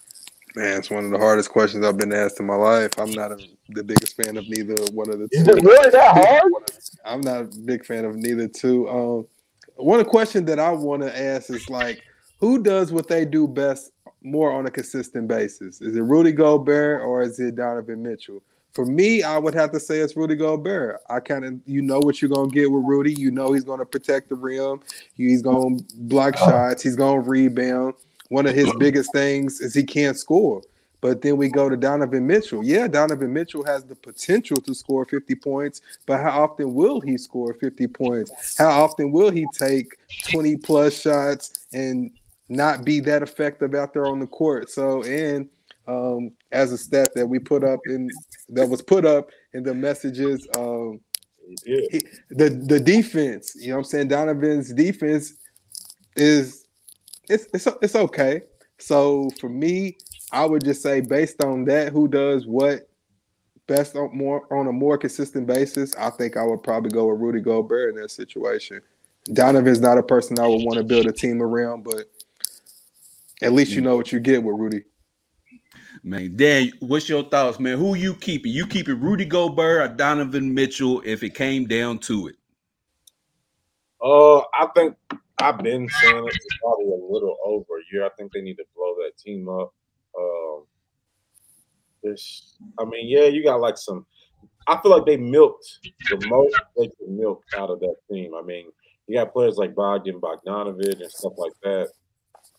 Man, 0.56 0.78
it's 0.78 0.90
one 0.92 1.04
of 1.04 1.12
the 1.12 1.18
hardest 1.18 1.50
questions 1.50 1.84
I've 1.84 1.98
been 1.98 2.14
asked 2.14 2.40
in 2.40 2.46
my 2.46 2.56
life. 2.56 2.92
I'm 3.00 3.12
not 3.12 3.32
a, 3.32 3.38
the 3.70 3.84
biggest 3.84 4.16
fan 4.16 4.38
of 4.38 4.48
neither 4.48 4.76
one 4.92 5.10
of 5.10 5.20
the 5.20 5.28
two. 5.28 5.40
Is 5.40 5.48
it 5.48 5.64
really 5.64 5.90
that 5.90 6.14
hard? 6.42 6.52
I'm 7.04 7.22
not 7.22 7.42
a 7.42 7.44
big 7.66 7.86
fan 7.86 8.06
of 8.06 8.16
neither 8.16 8.48
two. 8.48 8.88
Um, 8.88 9.28
one 9.76 10.04
question 10.06 10.46
that 10.46 10.60
I 10.60 10.72
want 10.72 11.02
to 11.02 11.18
ask 11.18 11.50
is 11.50 11.70
like, 11.70 12.04
who 12.40 12.62
does 12.62 12.92
what 12.92 13.08
they 13.08 13.26
do 13.26 13.48
best 13.48 13.92
more 14.22 14.52
on 14.52 14.68
a 14.68 14.72
consistent 14.72 15.28
basis? 15.28 15.82
Is 15.82 15.96
it 15.96 16.02
Rudy 16.02 16.32
Gobert 16.32 17.02
or 17.02 17.24
is 17.24 17.40
it 17.40 17.56
Donovan 17.56 18.04
Mitchell? 18.04 18.44
For 18.74 18.86
me, 18.86 19.22
I 19.22 19.38
would 19.38 19.54
have 19.54 19.72
to 19.72 19.80
say 19.80 20.00
it's 20.00 20.16
Rudy 20.16 20.36
Gobert. 20.36 21.00
I 21.10 21.20
kind 21.20 21.46
of, 21.46 21.54
you 21.66 21.82
know 21.82 22.00
what 22.00 22.22
you're 22.22 22.30
gonna 22.30 22.50
get 22.50 22.72
with 22.72 22.84
Rudy. 22.86 23.14
You 23.14 23.30
know 23.30 23.54
he's 23.54 23.64
gonna 23.64 23.86
protect 23.86 24.30
the 24.30 24.36
rim. 24.36 24.82
He's 25.16 25.42
gonna 25.42 25.78
block 25.96 26.38
shots. 26.38 26.82
He's 26.82 26.96
gonna 26.96 27.20
rebound. 27.20 27.94
One 28.34 28.48
of 28.48 28.56
his 28.56 28.74
biggest 28.74 29.12
things 29.12 29.62
is 29.62 29.76
he 29.76 29.84
can't 29.84 30.18
score. 30.18 30.64
But 31.02 31.22
then 31.22 31.38
we 31.38 31.50
go 31.50 31.70
to 31.70 31.78
Donovan 31.78 32.26
Mitchell. 32.26 32.64
Yeah, 32.64 32.88
Donovan 32.88 33.32
Mitchell 33.32 33.64
has 33.64 33.84
the 33.84 33.94
potential 33.94 34.60
to 34.62 34.74
score 34.74 35.06
50 35.06 35.36
points, 35.36 35.82
but 36.08 36.20
how 36.20 36.42
often 36.42 36.74
will 36.74 37.00
he 37.00 37.16
score 37.16 37.54
50 37.54 37.86
points? 37.90 38.58
How 38.58 38.70
often 38.84 39.12
will 39.12 39.30
he 39.30 39.46
take 39.46 39.98
20 40.32 40.58
plus 40.58 41.00
shots 41.00 41.68
and 41.74 42.10
not 42.50 42.84
be 42.84 43.00
that 43.02 43.22
effective 43.22 43.76
out 43.76 43.94
there 43.94 44.08
on 44.08 44.20
the 44.20 44.26
court? 44.26 44.72
So, 44.72 45.04
and 45.04 45.48
um, 45.88 46.32
as 46.52 46.72
a 46.72 46.78
stat 46.80 47.14
that 47.14 47.28
we 47.28 47.38
put 47.38 47.64
up 47.64 47.82
in 47.86 48.10
that 48.50 48.68
was 48.68 48.82
put 48.82 49.06
up 49.06 49.30
in 49.54 49.62
the 49.62 49.76
messages, 49.76 50.48
um, 50.58 51.00
Yeah. 51.68 51.82
he- 51.92 52.08
the 52.32 52.50
the 52.50 52.80
defense, 52.80 53.56
you 53.60 53.68
know 53.68 53.76
what 53.76 53.80
I'm 53.80 53.84
saying? 53.92 54.08
Donovan's 54.08 54.74
defense 54.74 55.34
is 56.16 56.63
it's 57.30 57.48
it's 57.54 57.68
it's 57.82 57.96
okay. 57.96 58.42
So 58.80 59.30
for 59.40 59.50
me, 59.50 59.98
I 60.32 60.46
would 60.46 60.64
just 60.64 60.82
say 60.82 61.02
based 61.02 61.44
on 61.44 61.66
that, 61.66 61.94
who 61.94 62.08
does 62.08 62.46
what 62.46 62.90
best 63.68 63.96
on 63.96 64.16
more 64.16 64.52
on 64.54 64.68
a 64.68 64.72
more 64.72 64.98
consistent 64.98 65.48
basis, 65.48 65.96
I 65.96 66.10
think 66.10 66.38
I 66.38 66.44
would 66.44 66.64
probably 66.64 66.92
go 66.92 67.08
with 67.08 67.20
Rudy 67.20 67.40
Gobert 67.40 67.96
in 67.96 68.02
that 68.02 68.12
situation. 68.12 68.82
Donovan's 69.32 69.80
not 69.80 69.98
a 69.98 70.04
person 70.04 70.38
I 70.40 70.48
would 70.48 70.66
want 70.66 70.78
to 70.78 70.84
build 70.84 71.06
a 71.06 71.14
team 71.14 71.42
around, 71.42 71.84
but 71.84 72.10
at 73.42 73.54
least 73.54 73.72
you 73.72 73.82
know 73.82 73.96
what 73.96 74.12
you 74.12 74.20
get 74.20 74.44
with 74.44 74.58
Rudy. 74.58 74.84
Man, 76.04 76.36
Dan, 76.36 76.72
what's 76.80 77.08
your 77.08 77.24
thoughts, 77.24 77.62
man? 77.62 77.78
Who 77.78 77.96
you 77.96 78.16
keeping? 78.16 78.52
You 78.52 78.68
keeping 78.68 79.00
Rudy 79.00 79.24
Gobert 79.24 79.82
or 79.82 79.96
Donovan 79.96 80.54
Mitchell 80.54 81.02
if 81.06 81.24
it 81.24 81.34
came 81.34 81.66
down 81.66 82.00
to 82.00 82.28
it? 82.28 82.36
Uh, 84.02 84.40
I 84.40 84.68
think 84.76 84.98
I've 85.40 85.58
been 85.60 85.90
saying 85.90 86.28
it 86.28 86.38
probably 86.62 86.86
a 86.86 87.12
little 87.12 87.38
over 87.46 87.64
a 87.64 87.84
year. 87.92 88.06
I 88.06 88.10
think 88.18 88.32
they 88.32 88.42
need 88.42 88.56
to 88.56 88.66
blow 88.76 88.96
that 88.96 89.18
team 89.18 89.50
up. 89.50 89.74
Um, 90.18 90.66
I 92.80 92.86
mean, 92.86 93.08
yeah, 93.08 93.26
you 93.26 93.44
got 93.44 93.62
like 93.62 93.78
some. 93.78 94.06
I 94.68 94.80
feel 94.82 94.92
like 94.92 95.06
they 95.06 95.18
milked 95.18 95.80
the 96.10 96.26
most 96.28 96.56
they 96.78 96.88
could 96.88 97.10
milk 97.10 97.44
out 97.58 97.70
of 97.70 97.80
that 97.82 97.96
team. 98.10 98.34
I 98.36 98.42
mean, 98.42 98.68
you 99.08 99.18
got 99.18 99.34
players 99.34 99.58
like 99.58 99.76
Bogdan 99.76 100.22
Bogdanovich 100.22 101.02
and 101.02 101.12
stuff 101.12 101.34
like 101.38 101.54
that. 101.64 101.90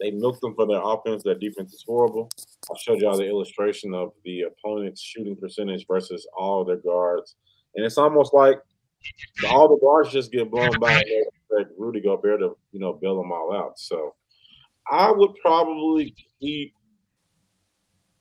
They 0.01 0.11
milked 0.11 0.41
them 0.41 0.55
for 0.55 0.66
their 0.66 0.81
offense. 0.83 1.22
Their 1.22 1.37
defense 1.37 1.72
is 1.72 1.85
horrible. 1.87 2.31
I 2.70 2.75
showed 2.79 3.01
y'all 3.01 3.16
the 3.16 3.29
illustration 3.29 3.95
of 3.95 4.12
the 4.25 4.43
opponent's 4.43 5.01
shooting 5.01 5.37
percentage 5.37 5.87
versus 5.87 6.27
all 6.37 6.64
their 6.64 6.77
guards, 6.77 7.37
and 7.75 7.85
it's 7.85 7.99
almost 7.99 8.35
like 8.35 8.59
all 9.49 9.68
the 9.68 9.79
guards 9.79 10.11
just 10.11 10.33
get 10.33 10.51
blown 10.51 10.79
by. 10.81 10.95
they 10.95 11.25
expect 11.59 11.78
Rudy 11.78 12.00
Gobert 12.00 12.40
to, 12.40 12.57
you 12.72 12.80
know, 12.80 12.92
bail 13.00 13.16
them 13.16 13.32
all 13.32 13.55
out. 13.55 13.78
So 13.78 14.14
I 14.90 15.11
would 15.11 15.30
probably 15.42 16.14
keep. 16.40 16.72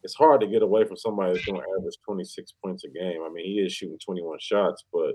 It's 0.03 0.15
hard 0.15 0.41
to 0.41 0.47
get 0.47 0.61
away 0.63 0.83
from 0.85 0.97
somebody 0.97 1.31
that's 1.33 1.45
going 1.45 1.61
to 1.61 1.67
average 1.79 1.95
26 2.05 2.53
points 2.63 2.83
a 2.83 2.89
game. 2.89 3.21
I 3.25 3.29
mean, 3.31 3.45
he 3.45 3.59
is 3.65 3.71
shooting 3.71 3.97
21 4.05 4.37
shots, 4.41 4.83
but 4.91 5.13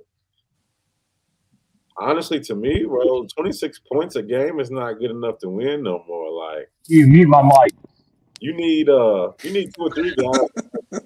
honestly, 1.98 2.40
to 2.40 2.54
me, 2.54 2.86
well, 2.86 3.26
26 3.36 3.80
points 3.92 4.16
a 4.16 4.22
game 4.22 4.60
is 4.60 4.70
not 4.70 4.94
good 4.98 5.10
enough 5.10 5.38
to 5.40 5.50
win 5.50 5.82
no 5.82 6.02
more. 6.06 6.30
Like 6.32 6.70
You 6.86 7.06
mute 7.06 7.28
my 7.28 7.42
mic. 7.42 7.74
you 8.40 8.54
need 8.54 8.88
uh 8.88 9.32
you 9.42 9.52
need 9.52 9.74
two 9.74 9.82
or 9.82 9.90
three 9.90 10.14
guys 10.14 11.02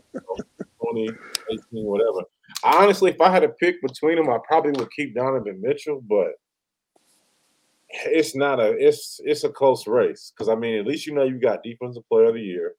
20, 0.85 1.09
18, 1.51 1.59
whatever. 1.73 2.27
Honestly, 2.65 3.11
if 3.11 3.21
I 3.21 3.31
had 3.31 3.41
to 3.41 3.49
pick 3.49 3.81
between 3.83 4.17
them, 4.17 4.29
I 4.31 4.39
probably 4.47 4.73
would 4.73 4.91
keep 4.93 5.15
Donovan 5.15 5.61
Mitchell, 5.61 6.03
but 6.09 6.33
it's 7.93 8.35
not 8.35 8.61
a 8.61 8.75
it's 8.79 9.21
it's 9.25 9.45
a 9.45 9.49
close 9.49 9.87
race 9.87 10.33
because 10.35 10.49
I 10.49 10.55
mean 10.55 10.79
at 10.79 10.87
least 10.87 11.07
you 11.07 11.15
know 11.15 11.25
you 11.25 11.39
got 11.39 11.63
defensive 11.63 12.09
player 12.09 12.27
of 12.27 12.35
the 12.35 12.41
year. 12.41 12.75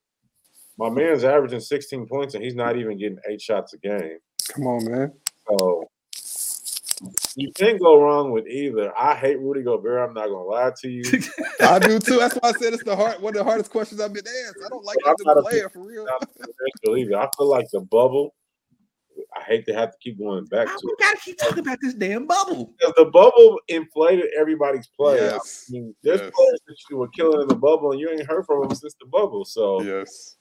My 0.78 0.90
man's 0.90 1.24
averaging 1.24 1.60
16 1.60 2.08
points 2.08 2.34
and 2.34 2.44
he's 2.44 2.56
not 2.56 2.78
even 2.78 2.98
getting 2.98 3.20
eight 3.30 3.42
shots 3.42 3.74
a 3.74 3.78
game. 3.78 4.18
Come 4.50 4.66
on, 4.66 4.92
man. 4.92 5.14
So 5.48 5.88
you 7.36 7.52
can't 7.52 7.80
go 7.80 8.02
wrong 8.02 8.32
with 8.32 8.48
either. 8.48 8.92
I 8.98 9.16
hate 9.16 9.40
Rudy 9.40 9.62
Gobert. 9.62 10.10
I'm 10.10 10.14
not 10.14 10.28
gonna 10.28 10.44
lie 10.44 10.72
to 10.82 10.90
you. 10.90 11.04
I 11.62 11.80
do 11.80 12.00
too. 12.00 12.18
That's 12.18 12.36
why 12.36 12.50
I 12.50 12.52
said 12.54 12.74
it's 12.74 12.84
the 12.84 12.96
hard 12.96 13.22
one 13.22 13.34
of 13.34 13.38
the 13.38 13.44
hardest 13.44 13.72
questions 13.72 14.00
I've 14.02 14.14
been 14.14 14.26
asked. 14.48 14.58
I 14.66 14.70
don't 14.70 14.86
like 14.86 14.98
the 15.04 15.32
a 15.32 15.42
player 15.42 15.70
for 15.70 15.86
real. 15.86 16.08
I 16.08 17.30
feel 17.38 17.48
like 17.48 17.70
the 17.72 17.82
bubble. 17.82 18.34
I 19.36 19.42
hate 19.44 19.66
to 19.68 19.74
have 19.74 19.92
to 19.92 19.98
keep 20.02 20.18
going 20.20 20.46
back 20.46 20.68
Why 20.68 20.74
to 20.74 20.82
we 20.86 20.92
it. 20.92 21.00
gotta 21.00 21.18
keep 21.20 21.38
talking 21.38 21.60
about 21.60 21.80
this 21.82 21.94
damn 21.94 22.26
bubble? 22.28 22.74
Because 22.78 22.94
the 22.98 23.06
bubble 23.06 23.60
inflated 23.68 24.26
everybody's 24.40 24.88
play. 24.88 25.18
Yes. 25.18 25.66
I 25.70 25.72
mean, 25.74 25.96
there's 26.04 26.22
Yes. 26.22 26.32
players 26.34 26.60
that 26.68 26.76
you 26.90 26.98
were 26.98 27.08
killing 27.10 27.42
in 27.42 27.48
the 27.48 27.56
bubble, 27.56 27.92
and 27.92 28.00
you 28.00 28.10
ain't 28.10 28.26
heard 28.26 28.46
from 28.46 28.62
them 28.62 28.76
since 28.76 28.96
the 29.00 29.06
bubble. 29.08 29.46
So 29.46 29.82
Yes. 29.82 30.38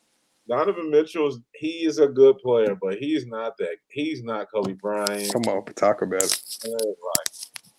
Donovan 0.48 0.90
Mitchell, 0.90 1.28
is- 1.28 1.38
he 1.54 1.86
is 1.86 1.98
a 1.98 2.08
good 2.08 2.36
player, 2.38 2.74
but 2.74 2.98
he's 2.98 3.26
not 3.26 3.56
that. 3.58 3.76
He's 3.88 4.22
not 4.22 4.50
Kobe 4.52 4.72
Bryant. 4.72 5.32
Come 5.32 5.42
on, 5.54 5.64
talk 5.74 6.02
about 6.02 6.22
it. 6.24 6.42
Like, 6.64 7.28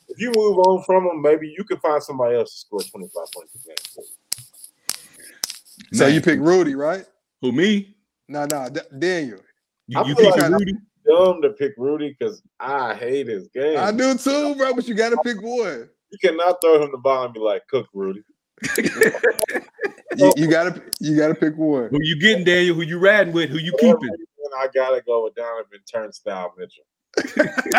if 0.09 0.19
you 0.19 0.31
move 0.35 0.57
on 0.59 0.83
from 0.83 1.05
him, 1.05 1.21
maybe 1.21 1.47
you 1.57 1.63
can 1.65 1.77
find 1.79 2.01
somebody 2.01 2.35
else 2.37 2.51
to 2.51 2.57
score 2.59 2.79
25 2.79 3.27
points 3.35 3.55
a 3.55 3.67
game. 3.67 4.05
So 5.93 6.05
Man. 6.05 6.13
you 6.13 6.21
pick 6.21 6.39
Rudy, 6.39 6.75
right? 6.75 7.05
Who 7.41 7.51
me? 7.51 7.97
No, 8.27 8.45
no, 8.45 8.69
D- 8.69 8.79
Daniel. 8.97 9.39
You, 9.87 9.99
I 9.99 10.07
you 10.07 10.15
feel 10.15 10.31
pick 10.31 10.41
like- 10.41 10.51
Rudy? 10.51 10.73
Dumb 11.05 11.41
to 11.41 11.49
pick 11.49 11.73
Rudy 11.77 12.15
because 12.17 12.41
I 12.61 12.95
hate 12.95 13.27
his 13.27 13.49
game. 13.49 13.77
I 13.77 13.91
do 13.91 14.17
too, 14.17 14.55
bro. 14.55 14.73
But 14.73 14.87
you 14.87 14.95
got 14.95 15.09
to 15.09 15.17
pick 15.17 15.41
one. 15.41 15.89
You 16.11 16.17
cannot 16.21 16.61
throw 16.61 16.81
him 16.81 16.91
the 16.91 16.97
ball 16.97 17.25
and 17.25 17.33
be 17.33 17.41
like, 17.41 17.63
"Cook, 17.67 17.87
Rudy." 17.93 18.23
You, 20.15 20.31
you 20.37 20.47
gotta, 20.47 20.79
you 20.99 21.17
gotta 21.17 21.33
pick 21.33 21.57
one. 21.57 21.89
Who 21.89 21.97
you 21.99 22.19
getting, 22.19 22.43
Daniel? 22.45 22.75
Who 22.75 22.83
you 22.83 22.99
riding 22.99 23.33
with? 23.33 23.49
Who 23.49 23.57
you 23.57 23.71
keeping? 23.79 24.09
And 24.09 24.53
I 24.59 24.67
gotta 24.71 25.01
go 25.01 25.23
with 25.23 25.33
Donovan 25.33 25.79
Turnstile 25.91 26.53
Mitchell. 26.55 26.83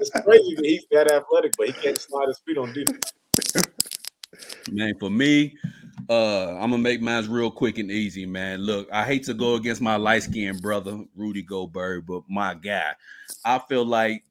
It's 0.00 0.10
crazy 0.10 0.54
that 0.54 0.64
he's 0.64 0.86
that 0.90 1.12
athletic, 1.12 1.52
but 1.58 1.66
he 1.66 1.72
can't 1.74 1.98
slide 1.98 2.28
his 2.28 2.38
feet 2.38 2.56
on 2.56 2.72
defense. 2.72 3.12
Man, 4.70 4.94
for 4.98 5.10
me, 5.10 5.56
uh, 6.08 6.56
I'm 6.58 6.70
gonna 6.70 6.78
make 6.78 7.00
mine 7.00 7.28
real 7.28 7.50
quick 7.50 7.78
and 7.78 7.90
easy, 7.90 8.24
man. 8.24 8.60
Look, 8.60 8.88
I 8.92 9.04
hate 9.04 9.24
to 9.24 9.34
go 9.34 9.54
against 9.54 9.82
my 9.82 9.96
light 9.96 10.22
skinned 10.22 10.62
brother, 10.62 11.04
Rudy 11.14 11.42
Gobert, 11.42 12.06
but 12.06 12.22
my 12.28 12.54
guy, 12.54 12.94
I 13.44 13.58
feel 13.58 13.84
like 13.84 14.24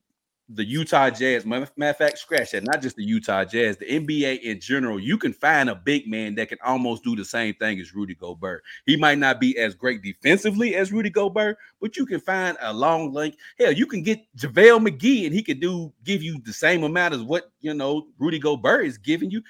the 0.50 0.64
Utah 0.64 1.10
Jazz, 1.10 1.46
matter 1.46 1.68
matter 1.76 1.90
of 1.92 1.98
fact, 1.98 2.20
scratch 2.20 2.52
that, 2.52 2.64
not 2.64 2.82
just 2.82 2.96
the 2.96 3.04
Utah 3.04 3.44
Jazz, 3.44 3.78
the 3.78 3.86
NBA 3.86 4.40
in 4.42 4.62
general, 4.62 4.98
you 4.98 5.18
can 5.18 5.34
find 5.34 5.70
a 5.70 5.76
big 5.76 6.08
man 6.08 6.36
that 6.36 6.48
can 6.48 6.58
almost 6.64 7.04
do 7.04 7.16
the 7.18 7.26
same 7.26 7.54
thing 7.56 7.80
as 7.80 7.94
Rudy 7.94 8.16
Gobert. 8.16 8.64
He 8.86 8.96
might 8.96 9.18
not 9.18 9.42
be 9.42 9.58
as 9.58 9.76
great 9.76 10.02
defensively 10.02 10.76
as 10.76 10.94
Rudy 10.94 11.10
Gobert, 11.10 11.58
but 11.82 11.98
you 11.98 12.06
can 12.06 12.22
find 12.22 12.58
a 12.62 12.74
long 12.74 13.12
link. 13.14 13.36
Hell, 13.60 13.74
you 13.74 13.86
can 13.86 14.04
get 14.04 14.22
JaVale 14.38 14.88
McGee 14.88 15.26
and 15.26 15.36
he 15.36 15.44
could 15.44 15.60
do 15.60 15.92
give 16.06 16.24
you 16.24 16.40
the 16.46 16.54
same 16.54 16.84
amount 16.84 17.14
as 17.14 17.22
what 17.22 17.52
you 17.60 17.74
know 17.74 18.08
Rudy 18.18 18.40
Gobert 18.40 18.86
is 18.86 18.98
giving 18.98 19.30
you 19.30 19.42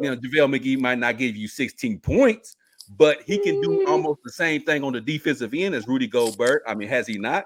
you 0.00 0.10
know, 0.10 0.16
JaVale 0.16 0.58
McGee 0.58 0.78
might 0.78 0.98
not 0.98 1.18
give 1.18 1.36
you 1.36 1.48
16 1.48 2.00
points, 2.00 2.56
but 2.96 3.22
he 3.22 3.38
can 3.38 3.60
do 3.60 3.84
mm. 3.84 3.88
almost 3.88 4.20
the 4.24 4.32
same 4.32 4.62
thing 4.62 4.84
on 4.84 4.92
the 4.92 5.00
defensive 5.00 5.52
end 5.54 5.74
as 5.74 5.88
Rudy 5.88 6.06
Gobert. 6.06 6.62
I 6.66 6.74
mean, 6.74 6.88
has 6.88 7.06
he 7.06 7.18
not? 7.18 7.44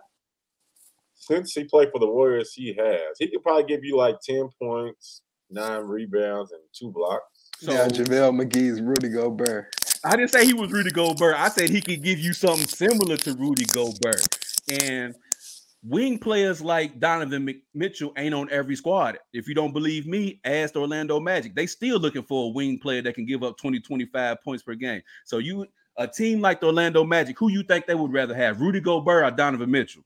Since 1.15 1.55
he 1.55 1.65
played 1.65 1.91
for 1.93 1.99
the 1.99 2.07
Warriors, 2.07 2.53
he 2.55 2.75
has. 2.75 3.19
He 3.19 3.29
could 3.29 3.43
probably 3.43 3.65
give 3.65 3.85
you 3.85 3.97
like 3.97 4.17
10 4.23 4.49
points, 4.61 5.23
nine 5.51 5.83
rebounds, 5.83 6.53
and 6.53 6.63
two 6.73 6.91
blocks. 6.91 7.51
So 7.59 7.73
yeah, 7.73 7.89
JaVale 7.89 8.43
McGee's 8.43 8.81
Rudy 8.81 9.11
Gobert. 9.11 9.75
I 10.03 10.17
didn't 10.17 10.31
say 10.31 10.47
he 10.47 10.55
was 10.55 10.73
Rudy 10.73 10.91
Gobert. 10.91 11.37
I 11.37 11.49
said 11.51 11.69
he 11.69 11.83
could 11.83 12.03
give 12.03 12.19
you 12.19 12.33
something 12.33 12.67
similar 12.67 13.19
to 13.19 13.35
Rudy 13.35 13.67
Gobert. 13.67 14.27
And 14.83 15.15
wing 15.83 16.19
players 16.19 16.61
like 16.61 17.01
Donovan 17.01 17.63
Mitchell 17.75 18.13
ain't 18.17 18.35
on 18.35 18.51
every 18.51 18.77
squad. 18.77 19.19
If 19.33 19.49
you 19.49 19.55
don't 19.55 19.73
believe 19.73 20.07
me, 20.07 20.41
ask 20.45 20.75
the 20.75 20.81
Orlando 20.81 21.21
Magic. 21.21 21.55
They 21.55 21.67
still 21.67 21.99
looking 21.99 22.23
for 22.23 22.47
a 22.47 22.49
wing 22.49 22.79
player 22.79 23.03
that 23.03 23.15
can 23.15 23.25
give 23.25 23.43
up 23.43 23.57
20, 23.57 23.81
25 23.81 24.43
points 24.43 24.63
per 24.63 24.75
game. 24.75 25.03
So 25.25 25.39
you 25.39 25.67
a 25.97 26.07
team 26.07 26.41
like 26.41 26.61
the 26.61 26.67
Orlando 26.67 27.05
Magic, 27.05 27.39
who 27.39 27.51
you 27.51 27.63
think 27.63 27.87
they 27.87 27.95
would 27.95 28.13
rather 28.13 28.35
have, 28.35 28.61
Rudy 28.61 28.81
Gobert 28.81 29.25
or 29.25 29.31
Donovan 29.31 29.71
Mitchell? 29.71 30.03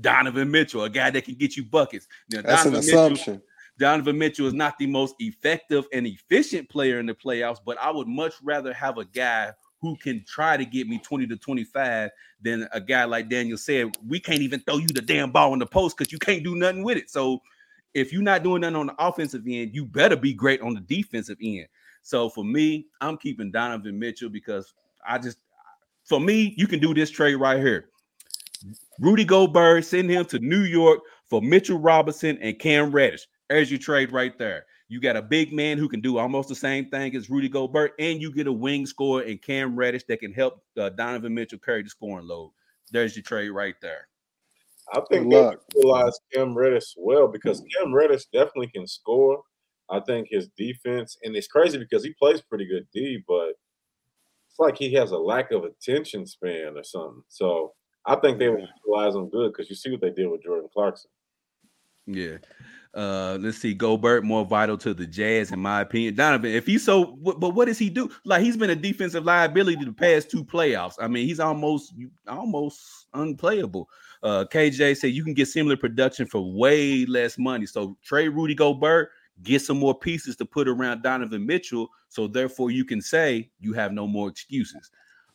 Donovan 0.00 0.50
Mitchell, 0.50 0.84
a 0.84 0.90
guy 0.90 1.10
that 1.10 1.24
can 1.24 1.34
get 1.34 1.56
you 1.56 1.64
buckets. 1.64 2.06
Now, 2.30 2.42
That's 2.42 2.64
an 2.66 2.72
Donovan 2.72 2.86
Mitchell, 2.86 3.04
assumption. 3.04 3.42
Donovan 3.78 4.18
Mitchell 4.18 4.46
is 4.46 4.54
not 4.54 4.78
the 4.78 4.86
most 4.86 5.14
effective 5.18 5.86
and 5.92 6.06
efficient 6.06 6.68
player 6.68 6.98
in 6.98 7.06
the 7.06 7.14
playoffs, 7.14 7.58
but 7.64 7.78
I 7.78 7.90
would 7.90 8.08
much 8.08 8.34
rather 8.42 8.72
have 8.72 8.98
a 8.98 9.04
guy 9.04 9.52
who 9.80 9.96
can 9.96 10.24
try 10.26 10.56
to 10.56 10.64
get 10.64 10.88
me 10.88 10.98
20 10.98 11.26
to 11.26 11.36
25 11.36 12.10
than 12.42 12.68
a 12.72 12.80
guy 12.80 13.04
like 13.04 13.28
Daniel 13.28 13.58
said. 13.58 13.96
We 14.06 14.20
can't 14.20 14.40
even 14.40 14.60
throw 14.60 14.78
you 14.78 14.86
the 14.86 15.02
damn 15.02 15.30
ball 15.30 15.52
in 15.52 15.58
the 15.58 15.66
post 15.66 15.96
because 15.96 16.12
you 16.12 16.18
can't 16.18 16.42
do 16.42 16.56
nothing 16.56 16.82
with 16.82 16.96
it. 16.96 17.10
So 17.10 17.40
if 17.94 18.12
you're 18.12 18.22
not 18.22 18.42
doing 18.42 18.62
nothing 18.62 18.76
on 18.76 18.86
the 18.86 18.94
offensive 18.98 19.44
end, 19.48 19.74
you 19.74 19.84
better 19.84 20.16
be 20.16 20.34
great 20.34 20.60
on 20.60 20.74
the 20.74 20.80
defensive 20.80 21.38
end. 21.42 21.66
So 22.02 22.28
for 22.28 22.44
me, 22.44 22.86
I'm 23.00 23.16
keeping 23.16 23.50
Donovan 23.50 23.98
Mitchell 23.98 24.30
because 24.30 24.74
I 25.06 25.18
just 25.18 25.38
for 26.06 26.20
me, 26.20 26.54
you 26.56 26.66
can 26.66 26.78
do 26.78 26.94
this 26.94 27.10
trade 27.10 27.34
right 27.34 27.58
here. 27.58 27.88
Rudy 29.00 29.24
Gobert, 29.24 29.84
send 29.84 30.08
him 30.08 30.24
to 30.26 30.38
New 30.38 30.62
York 30.62 31.00
for 31.28 31.42
Mitchell 31.42 31.78
Robinson 31.78 32.38
and 32.40 32.58
Cam 32.58 32.92
Reddish. 32.92 33.26
There's 33.48 33.70
your 33.70 33.80
trade 33.80 34.12
right 34.12 34.36
there. 34.38 34.66
You 34.88 35.00
got 35.00 35.16
a 35.16 35.22
big 35.22 35.52
man 35.52 35.78
who 35.78 35.88
can 35.88 36.00
do 36.00 36.18
almost 36.18 36.48
the 36.48 36.54
same 36.54 36.88
thing 36.90 37.16
as 37.16 37.28
Rudy 37.28 37.48
Gobert, 37.48 37.94
and 37.98 38.20
you 38.20 38.32
get 38.32 38.46
a 38.46 38.52
wing 38.52 38.86
scorer 38.86 39.22
and 39.22 39.42
Cam 39.42 39.74
Reddish 39.74 40.04
that 40.08 40.20
can 40.20 40.32
help 40.32 40.62
uh, 40.78 40.90
Donovan 40.90 41.34
Mitchell 41.34 41.58
carry 41.58 41.82
the 41.82 41.88
scoring 41.90 42.26
load. 42.26 42.52
There's 42.92 43.16
your 43.16 43.24
trade 43.24 43.48
right 43.50 43.74
there. 43.82 44.08
I 44.92 45.00
think 45.10 45.24
Good 45.24 45.32
they 45.32 45.42
luck. 45.42 45.62
utilize 45.74 46.20
Cam 46.32 46.56
Reddish 46.56 46.94
well 46.96 47.26
because 47.26 47.62
Cam 47.76 47.92
Reddish 47.92 48.26
definitely 48.26 48.68
can 48.68 48.86
score. 48.86 49.42
I 49.90 50.00
think 50.00 50.28
his 50.30 50.48
defense, 50.56 51.16
and 51.22 51.34
it's 51.34 51.48
crazy 51.48 51.78
because 51.78 52.04
he 52.04 52.12
plays 52.14 52.40
pretty 52.40 52.66
good 52.66 52.86
D, 52.92 53.22
but 53.26 53.54
it's 54.48 54.58
like 54.58 54.78
he 54.78 54.92
has 54.94 55.10
a 55.10 55.18
lack 55.18 55.50
of 55.50 55.64
attention 55.64 56.26
span 56.26 56.76
or 56.76 56.84
something. 56.84 57.22
So 57.28 57.72
I 58.04 58.16
think 58.16 58.38
they 58.38 58.48
will 58.48 58.66
utilize 58.84 59.14
him 59.14 59.28
good 59.28 59.52
because 59.52 59.68
you 59.68 59.76
see 59.76 59.90
what 59.90 60.00
they 60.00 60.10
did 60.10 60.28
with 60.28 60.42
Jordan 60.42 60.68
Clarkson. 60.72 61.10
Yeah. 62.06 62.36
Uh, 62.96 63.36
let's 63.42 63.58
see. 63.58 63.74
Gobert 63.74 64.24
more 64.24 64.46
vital 64.46 64.78
to 64.78 64.94
the 64.94 65.06
Jazz, 65.06 65.52
in 65.52 65.60
my 65.60 65.82
opinion. 65.82 66.14
Donovan, 66.14 66.52
if 66.52 66.64
he's 66.64 66.82
so, 66.82 67.16
but 67.16 67.50
what 67.50 67.66
does 67.66 67.78
he 67.78 67.90
do? 67.90 68.10
Like 68.24 68.42
he's 68.42 68.56
been 68.56 68.70
a 68.70 68.74
defensive 68.74 69.22
liability 69.24 69.84
the 69.84 69.92
past 69.92 70.30
two 70.30 70.42
playoffs. 70.42 70.94
I 70.98 71.06
mean, 71.06 71.26
he's 71.26 71.38
almost 71.38 71.92
almost 72.26 73.08
unplayable. 73.12 73.90
Uh, 74.22 74.46
KJ 74.50 74.96
said 74.96 75.08
you 75.08 75.24
can 75.24 75.34
get 75.34 75.48
similar 75.48 75.76
production 75.76 76.26
for 76.26 76.50
way 76.54 77.04
less 77.04 77.36
money. 77.36 77.66
So 77.66 77.98
trade 78.02 78.30
Rudy 78.30 78.54
Gobert, 78.54 79.10
get 79.42 79.60
some 79.60 79.78
more 79.78 79.94
pieces 79.94 80.34
to 80.36 80.46
put 80.46 80.66
around 80.66 81.02
Donovan 81.02 81.44
Mitchell. 81.44 81.88
So 82.08 82.26
therefore, 82.26 82.70
you 82.70 82.86
can 82.86 83.02
say 83.02 83.50
you 83.60 83.74
have 83.74 83.92
no 83.92 84.06
more 84.06 84.30
excuses. 84.30 84.90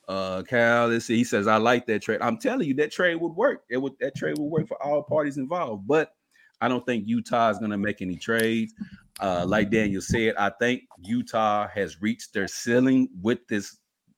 Uh, 0.07 0.41
Cal, 0.41 0.87
let's 0.87 1.05
see. 1.05 1.17
He 1.17 1.23
says 1.23 1.45
I 1.45 1.57
like 1.57 1.85
that 1.85 2.01
trade. 2.01 2.21
I'm 2.23 2.39
telling 2.39 2.67
you, 2.67 2.73
that 2.75 2.91
trade 2.91 3.15
would 3.21 3.35
work. 3.35 3.65
It 3.69 3.77
would 3.77 3.93
that 3.99 4.15
trade 4.15 4.39
would 4.39 4.49
work 4.49 4.67
for 4.67 4.81
all 4.81 5.03
parties 5.03 5.37
involved, 5.37 5.87
but. 5.87 6.11
I 6.61 6.67
don't 6.67 6.85
think 6.85 7.07
Utah 7.07 7.49
is 7.49 7.57
going 7.57 7.71
to 7.71 7.77
make 7.77 8.01
any 8.01 8.15
trades. 8.15 8.73
Uh, 9.19 9.45
like 9.45 9.69
Daniel 9.69 10.01
said, 10.01 10.35
I 10.37 10.51
think 10.59 10.83
Utah 10.99 11.67
has 11.67 12.01
reached 12.01 12.33
their 12.33 12.47
ceiling 12.47 13.09
with 13.21 13.45
this 13.47 13.77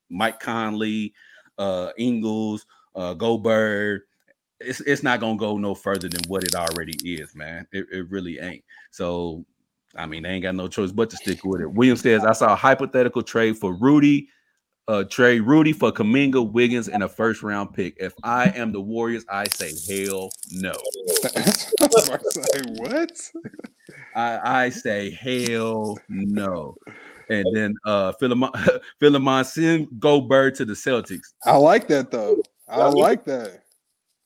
Mike 0.10 0.40
Conley, 0.40 1.14
uh, 1.58 1.90
Ingles, 1.98 2.66
uh, 2.96 3.14
Gobert. 3.14 4.04
It's, 4.60 4.82
it's 4.82 5.04
not 5.04 5.20
going 5.20 5.38
to 5.38 5.40
go 5.40 5.58
no 5.58 5.74
further 5.74 6.08
than 6.08 6.22
what 6.28 6.44
it 6.44 6.56
already 6.56 6.96
is, 7.04 7.36
man. 7.36 7.68
It, 7.72 7.88
it 7.92 8.10
really 8.10 8.40
ain't. 8.40 8.64
So, 8.92 9.46
I 9.96 10.06
mean, 10.06 10.24
they 10.24 10.30
ain't 10.30 10.44
got 10.44 10.56
no 10.56 10.68
choice 10.68 10.92
but 10.92 11.10
to 11.10 11.18
stick 11.18 11.44
with 11.44 11.62
it. 11.62 11.72
William 11.72 11.98
says, 11.98 12.24
I 12.24 12.34
saw 12.34 12.54
a 12.54 12.56
hypothetical 12.56 13.24
trade 13.24 13.58
for 13.58 13.74
Rudy, 13.74 14.30
uh, 14.88 15.04
trade 15.06 15.42
Rudy 15.42 15.74
for 15.74 15.92
Kuminga, 15.92 16.52
Wiggins, 16.52 16.90
and 16.90 17.04
a 17.04 17.10
first 17.10 17.44
round 17.44 17.74
pick. 17.74 17.96
If 18.00 18.14
I 18.24 18.50
am 18.50 18.72
the 18.72 18.82
Warriors, 18.82 19.26
I 19.30 19.46
say 19.48 19.72
hell 19.88 20.30
no. 20.52 20.72
I 20.72 21.88
was 21.88 22.08
about 22.08 22.22
to 22.22 22.32
say, 22.32 22.62
what? 22.76 23.32
I, 24.16 24.64
I 24.66 24.70
say 24.70 25.12
hell 25.12 25.98
no. 26.10 26.76
And 27.30 27.46
then 27.56 27.76
uh 27.86 28.12
Philemon 28.14 28.50
Philemon 29.00 29.46
send 29.46 29.88
Gobert 30.00 30.56
to 30.56 30.66
the 30.66 30.74
Celtics. 30.74 31.34
I 31.46 31.56
like 31.56 31.88
that 31.88 32.12
though. 32.12 32.42
I 32.68 32.88
like 32.90 33.24
that. 33.26 33.64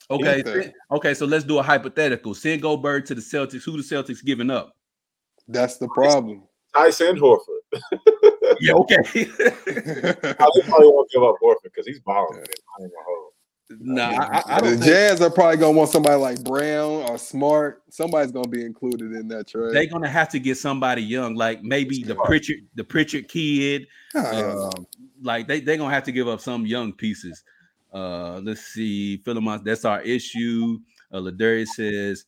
Okay, 0.09 0.39
Okay. 0.41 0.43
send- 0.61 0.73
okay, 0.91 1.13
so 1.13 1.25
let's 1.25 1.43
do 1.43 1.59
a 1.59 1.63
hypothetical. 1.63 2.33
Send 2.33 2.61
Gobert 2.61 3.05
to 3.07 3.15
the 3.15 3.21
Celtics. 3.21 3.63
Who 3.63 3.73
the 3.73 3.83
Celtics 3.83 4.23
giving 4.23 4.49
up? 4.49 4.73
That's 5.47 5.77
the 5.77 5.87
problem. 5.89 6.43
Theis 6.77 7.01
and 7.01 7.19
Horford. 7.19 7.61
Yeah, 8.59 8.73
okay. 8.73 8.95
I 8.97 10.33
probably 10.33 10.87
won't 10.87 11.11
give 11.11 11.21
up 11.21 11.35
Horford 11.43 11.63
because 11.65 11.85
he's 11.85 11.99
balling. 11.99 12.39
I 12.39 12.81
ain't 12.81 12.91
gonna 12.91 13.05
hold. 13.05 13.33
Nah, 13.69 14.09
I, 14.09 14.43
I 14.47 14.55
the 14.55 14.61
don't 14.61 14.77
think 14.77 14.83
Jazz 14.85 15.21
are 15.21 15.29
probably 15.29 15.57
gonna 15.57 15.77
want 15.77 15.89
somebody 15.91 16.15
like 16.15 16.43
Brown 16.43 17.03
or 17.03 17.17
Smart. 17.17 17.83
Somebody's 17.89 18.31
gonna 18.31 18.47
be 18.47 18.65
included 18.65 19.11
in 19.13 19.27
that 19.27 19.47
trade. 19.47 19.75
they're 19.75 19.85
gonna 19.85 20.07
have 20.07 20.29
to 20.29 20.39
get 20.39 20.57
somebody 20.57 21.03
young, 21.03 21.35
like 21.35 21.61
maybe 21.61 22.03
the 22.03 22.15
Pritchard, 22.15 22.61
the 22.75 22.83
Pritchard 22.83 23.27
kid. 23.27 23.85
Ah, 24.15 24.31
Um, 24.31 24.87
like 25.21 25.47
they 25.47 25.59
they're 25.59 25.77
gonna 25.77 25.93
have 25.93 26.05
to 26.05 26.11
give 26.11 26.27
up 26.27 26.39
some 26.39 26.65
young 26.65 26.93
pieces. 26.93 27.43
Uh, 27.93 28.39
let's 28.39 28.61
see, 28.61 29.17
Philemon, 29.17 29.61
that's 29.63 29.85
our 29.85 30.01
issue. 30.01 30.79
Uh, 31.11 31.17
Ladarius 31.19 31.67
says 31.67 32.25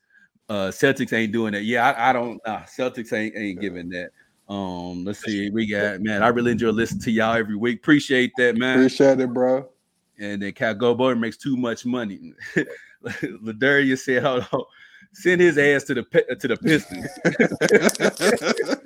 uh, 0.49 0.69
Celtics 0.69 1.13
ain't 1.13 1.31
doing 1.31 1.53
that. 1.53 1.63
Yeah, 1.63 1.89
I, 1.89 2.09
I 2.09 2.13
don't. 2.13 2.41
Nah, 2.45 2.61
Celtics 2.63 3.13
ain't 3.13 3.35
ain't 3.35 3.61
giving 3.61 3.89
that. 3.89 4.09
Um, 4.49 5.05
let's 5.05 5.19
see, 5.23 5.51
we 5.51 5.67
got 5.67 6.01
man. 6.01 6.23
I 6.23 6.29
really 6.29 6.51
enjoy 6.51 6.71
listening 6.71 7.01
to 7.01 7.11
y'all 7.11 7.35
every 7.35 7.55
week. 7.55 7.77
Appreciate 7.77 8.31
that, 8.37 8.57
man. 8.57 8.79
Appreciate 8.79 9.19
it, 9.19 9.31
bro. 9.31 9.69
and 10.17 10.41
then 10.41 10.51
Cal 10.53 10.73
Gobo 10.73 11.17
makes 11.17 11.37
too 11.37 11.55
much 11.55 11.85
money. 11.85 12.33
Ladarius 13.05 13.99
said, 13.99 14.23
"Hold 14.23 14.47
on, 14.51 14.63
send 15.13 15.39
his 15.39 15.57
ass 15.59 15.83
to 15.83 15.93
the 15.93 16.35
to 16.39 16.47
the 16.47 16.57
Pistons." 16.57 17.07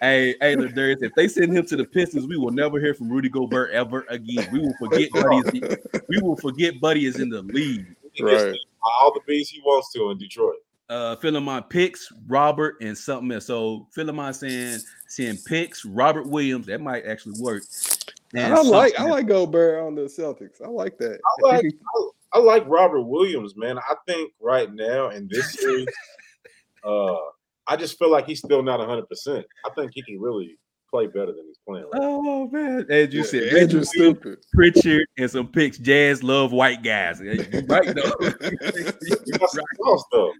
hey, 0.00 0.34
hey, 0.40 0.56
Ladarius, 0.56 1.02
if 1.02 1.14
they 1.14 1.28
send 1.28 1.54
him 1.54 1.66
to 1.66 1.76
the 1.76 1.84
Pistons, 1.84 2.26
we 2.26 2.38
will 2.38 2.50
never 2.50 2.80
hear 2.80 2.94
from 2.94 3.10
Rudy 3.10 3.28
Gobert 3.28 3.70
ever 3.72 4.06
again. 4.08 4.48
We 4.50 4.60
will 4.60 4.74
forget 4.78 5.10
Buddy 5.12 5.58
is 5.60 5.78
we 6.08 6.18
will 6.22 6.36
forget 6.36 6.80
Buddy 6.80 7.04
is 7.04 7.20
in 7.20 7.28
the 7.28 7.42
league. 7.42 7.86
Right. 8.20 8.54
all 8.82 9.12
the 9.12 9.20
beats 9.26 9.50
he 9.50 9.60
wants 9.60 9.92
to 9.92 10.10
in 10.10 10.18
Detroit. 10.18 10.56
Uh, 10.88 11.16
Philemon 11.16 11.62
picks 11.70 12.12
Robert 12.26 12.76
and 12.82 12.96
something 12.96 13.30
else. 13.32 13.46
So 13.46 13.86
Philemon 13.94 14.34
saying 14.34 14.78
saying 15.08 15.38
picks 15.46 15.84
Robert 15.84 16.26
Williams. 16.28 16.66
That 16.66 16.80
might 16.80 17.06
actually 17.06 17.40
work. 17.40 17.62
And 18.34 18.52
I 18.52 18.60
like 18.62 18.92
I 18.94 18.96
something- 18.96 19.12
like 19.12 19.26
Gobert 19.26 19.82
on 19.82 19.94
the 19.94 20.02
Celtics. 20.02 20.60
I 20.62 20.68
like 20.68 20.98
that. 20.98 21.18
I 21.24 21.46
like 21.46 21.64
I, 21.96 22.08
I 22.34 22.38
like 22.40 22.64
Robert 22.66 23.02
Williams, 23.02 23.54
man. 23.56 23.78
I 23.78 23.94
think 24.06 24.32
right 24.40 24.72
now 24.72 25.10
in 25.10 25.28
this 25.30 25.52
series, 25.54 25.86
uh, 26.84 27.14
I 27.66 27.76
just 27.76 27.98
feel 27.98 28.10
like 28.10 28.26
he's 28.26 28.40
still 28.40 28.62
not 28.62 28.78
100. 28.80 29.08
percent 29.08 29.46
I 29.64 29.70
think 29.74 29.92
he 29.94 30.02
can 30.02 30.20
really 30.20 30.58
play 30.90 31.06
better 31.06 31.26
than 31.32 31.44
he's 31.46 31.58
playing. 31.66 31.84
Right 31.92 32.02
now. 32.02 32.08
Oh 32.24 32.48
man, 32.48 32.86
as 32.90 33.12
you 33.14 33.20
Yeah, 33.20 33.26
said, 33.26 33.42
Andrew 33.44 33.60
Andrew 33.60 33.84
stupid. 33.84 34.38
Pritchard 34.52 35.06
and 35.16 35.30
some 35.30 35.48
picks. 35.48 35.78
Jazz 35.78 36.22
love 36.22 36.52
white 36.52 36.82
guys. 36.82 37.20
You 37.22 37.62
right 37.66 37.94
though. 37.94 38.12
He 38.40 39.30
got 39.38 39.50
some 39.50 39.64
small 39.76 39.98
stuff. 39.98 40.30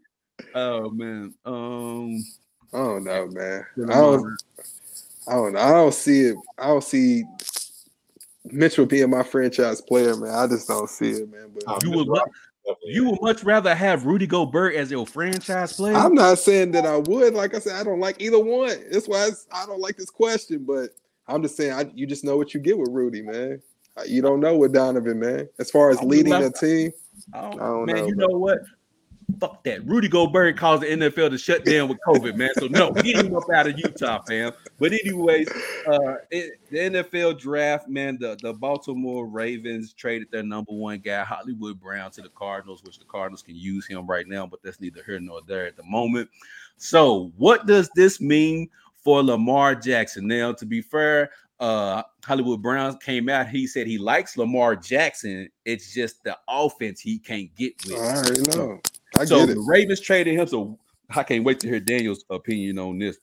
Oh 0.55 0.90
man. 0.90 1.34
Um 1.44 2.24
I 2.74 2.78
don't 2.78 3.05
know, 3.05 3.26
man. 3.28 3.66
I 3.84 3.94
don't, 3.94 4.38
I 5.28 5.32
don't 5.34 5.53
know. 5.53 5.61
I 5.61 5.70
don't 5.72 5.92
see 5.92 6.20
it. 6.22 6.36
I 6.59 6.68
don't 6.68 6.82
see 6.82 7.22
Mitchell 8.46 8.86
being 8.86 9.11
my 9.11 9.22
franchise 9.22 9.82
player, 9.82 10.16
man. 10.16 10.34
I 10.34 10.46
just 10.46 10.68
don't 10.68 10.88
see 10.88 11.11
it, 11.11 11.30
man. 11.30 11.50
But 11.55 11.82
you 11.84 11.90
would 11.90 12.09
mu- 12.09 12.74
you 12.84 13.11
would 13.11 13.20
much 13.20 13.44
rather 13.44 13.74
have 13.74 14.07
Rudy 14.07 14.26
Gobert 14.26 14.74
as 14.74 14.90
your 14.90 15.07
franchise 15.07 15.74
player. 15.74 15.94
I'm 15.94 16.14
not 16.14 16.38
saying 16.38 16.70
that 16.72 16.86
I 16.86 16.96
would. 16.96 17.34
Like 17.34 17.55
I 17.55 17.59
said, 17.59 17.76
I 17.78 17.84
don't 17.84 18.00
like 18.00 18.22
either 18.22 18.38
one. 18.38 18.84
That's 18.90 19.07
why 19.07 19.26
it's, 19.26 19.46
I 19.53 19.66
don't 19.66 19.80
like 19.80 19.96
this 19.96 20.11
question. 20.11 20.64
But 20.66 20.90
I'm 21.28 21.42
just 21.42 21.57
saying, 21.57 21.72
I, 21.72 21.90
you 21.94 22.07
just 22.07 22.24
know 22.24 22.36
what 22.38 22.55
you 22.55 22.61
get 22.61 22.78
with 22.78 22.88
Rudy, 22.90 23.20
man. 23.20 23.61
You 24.07 24.22
don't 24.22 24.40
know 24.40 24.57
with 24.57 24.72
Donovan, 24.72 25.20
man. 25.20 25.48
As 25.59 25.70
far 25.70 25.90
as 25.90 26.03
leading 26.03 26.32
left- 26.32 26.59
the 26.61 26.66
team, 26.66 26.92
I 27.34 27.40
don't- 27.42 27.61
I 27.61 27.66
don't 27.66 27.86
man, 27.86 27.96
know, 27.96 28.07
you 28.07 28.14
bro. 28.14 28.26
know 28.28 28.38
what? 28.38 28.59
Fuck 29.39 29.62
that. 29.64 29.87
Rudy 29.87 30.09
Gobert 30.09 30.57
caused 30.57 30.83
the 30.83 30.87
NFL 30.87 31.30
to 31.30 31.39
shut 31.39 31.64
down 31.64 31.89
with 31.89 31.99
COVID, 32.07 32.37
man. 32.37 32.51
So 32.59 32.66
no, 32.66 32.93
get 32.93 33.16
him 33.16 33.35
up 33.37 33.45
out 33.55 33.66
of 33.66 33.78
Utah, 33.78 34.20
fam. 34.22 34.53
But 34.78 34.93
anyways, 34.93 35.49
uh 35.87 36.16
it, 36.30 36.61
the 36.70 36.78
NFL 36.78 37.39
draft, 37.39 37.89
man, 37.89 38.18
the, 38.20 38.37
the 38.43 38.53
Baltimore 38.53 39.26
Ravens 39.26 39.93
traded 39.93 40.30
their 40.30 40.43
number 40.43 40.72
one 40.72 40.99
guy, 40.99 41.24
Hollywood 41.24 41.80
Brown, 41.80 42.11
to 42.12 42.22
the 42.22 42.30
Cardinals, 42.30 42.83
which 42.83 42.99
the 42.99 43.05
Cardinals 43.05 43.43
can 43.43 43.57
use 43.57 43.87
him 43.87 44.07
right 44.07 44.26
now, 44.26 44.47
but 44.47 44.62
that's 44.62 44.80
neither 44.80 45.03
here 45.05 45.20
nor 45.20 45.41
there 45.47 45.66
at 45.66 45.76
the 45.76 45.85
moment. 45.85 46.28
So, 46.76 47.33
what 47.37 47.66
does 47.66 47.91
this 47.95 48.20
mean 48.20 48.68
for 48.97 49.22
Lamar 49.22 49.74
Jackson? 49.74 50.26
Now, 50.26 50.53
to 50.53 50.66
be 50.66 50.80
fair, 50.80 51.30
uh 51.61 52.03
Hollywood 52.24 52.62
Brown 52.62 52.99
came 52.99 53.28
out. 53.28 53.49
He 53.49 53.66
said 53.66 53.87
he 53.87 53.99
likes 53.99 54.37
Lamar 54.37 54.76
Jackson. 54.76 55.49
It's 55.64 55.93
just 55.93 56.22
the 56.24 56.37
offense 56.49 57.01
he 57.01 57.18
can't 57.18 57.55
get 57.55 57.74
with. 57.87 57.99
I 57.99 58.16
already 58.16 58.43
know. 58.57 58.80
I 59.18 59.24
so 59.24 59.46
the 59.46 59.58
Ravens 59.60 60.00
traded 60.00 60.34
him. 60.34 60.46
So 60.46 60.78
I 61.10 61.22
can't 61.22 61.44
wait 61.44 61.60
to 61.60 61.68
hear 61.68 61.80
Daniel's 61.80 62.24
opinion 62.30 62.78
on 62.78 62.98
this. 62.98 63.18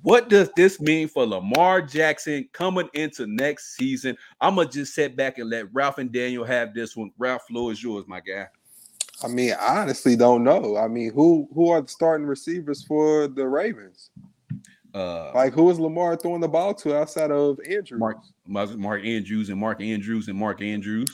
What 0.00 0.30
does 0.30 0.50
this 0.56 0.80
mean 0.80 1.08
for 1.08 1.26
Lamar 1.26 1.82
Jackson 1.82 2.48
coming 2.52 2.88
into 2.94 3.26
next 3.26 3.76
season? 3.76 4.16
I'm 4.40 4.56
gonna 4.56 4.68
just 4.68 4.94
sit 4.94 5.14
back 5.14 5.38
and 5.38 5.50
let 5.50 5.72
Ralph 5.74 5.98
and 5.98 6.10
Daniel 6.10 6.44
have 6.44 6.72
this 6.72 6.96
one. 6.96 7.10
Ralph, 7.18 7.46
floor 7.46 7.70
is 7.70 7.82
yours, 7.82 8.06
my 8.06 8.20
guy. 8.20 8.46
I 9.22 9.28
mean, 9.28 9.52
I 9.52 9.80
honestly 9.82 10.16
don't 10.16 10.42
know. 10.42 10.76
I 10.76 10.88
mean, 10.88 11.12
who 11.12 11.48
who 11.54 11.68
are 11.68 11.82
the 11.82 11.88
starting 11.88 12.26
receivers 12.26 12.82
for 12.82 13.28
the 13.28 13.46
Ravens? 13.46 14.10
Uh, 14.94 15.32
Like, 15.34 15.52
who 15.52 15.68
is 15.70 15.78
Lamar 15.78 16.16
throwing 16.16 16.40
the 16.40 16.48
ball 16.48 16.72
to 16.74 16.96
outside 16.96 17.30
of 17.30 17.58
Andrews? 17.68 18.00
Mark, 18.00 18.18
Mark 18.46 19.04
Andrews 19.04 19.50
and 19.50 19.58
Mark 19.58 19.82
Andrews 19.82 20.28
and 20.28 20.38
Mark 20.38 20.62
Andrews. 20.62 21.08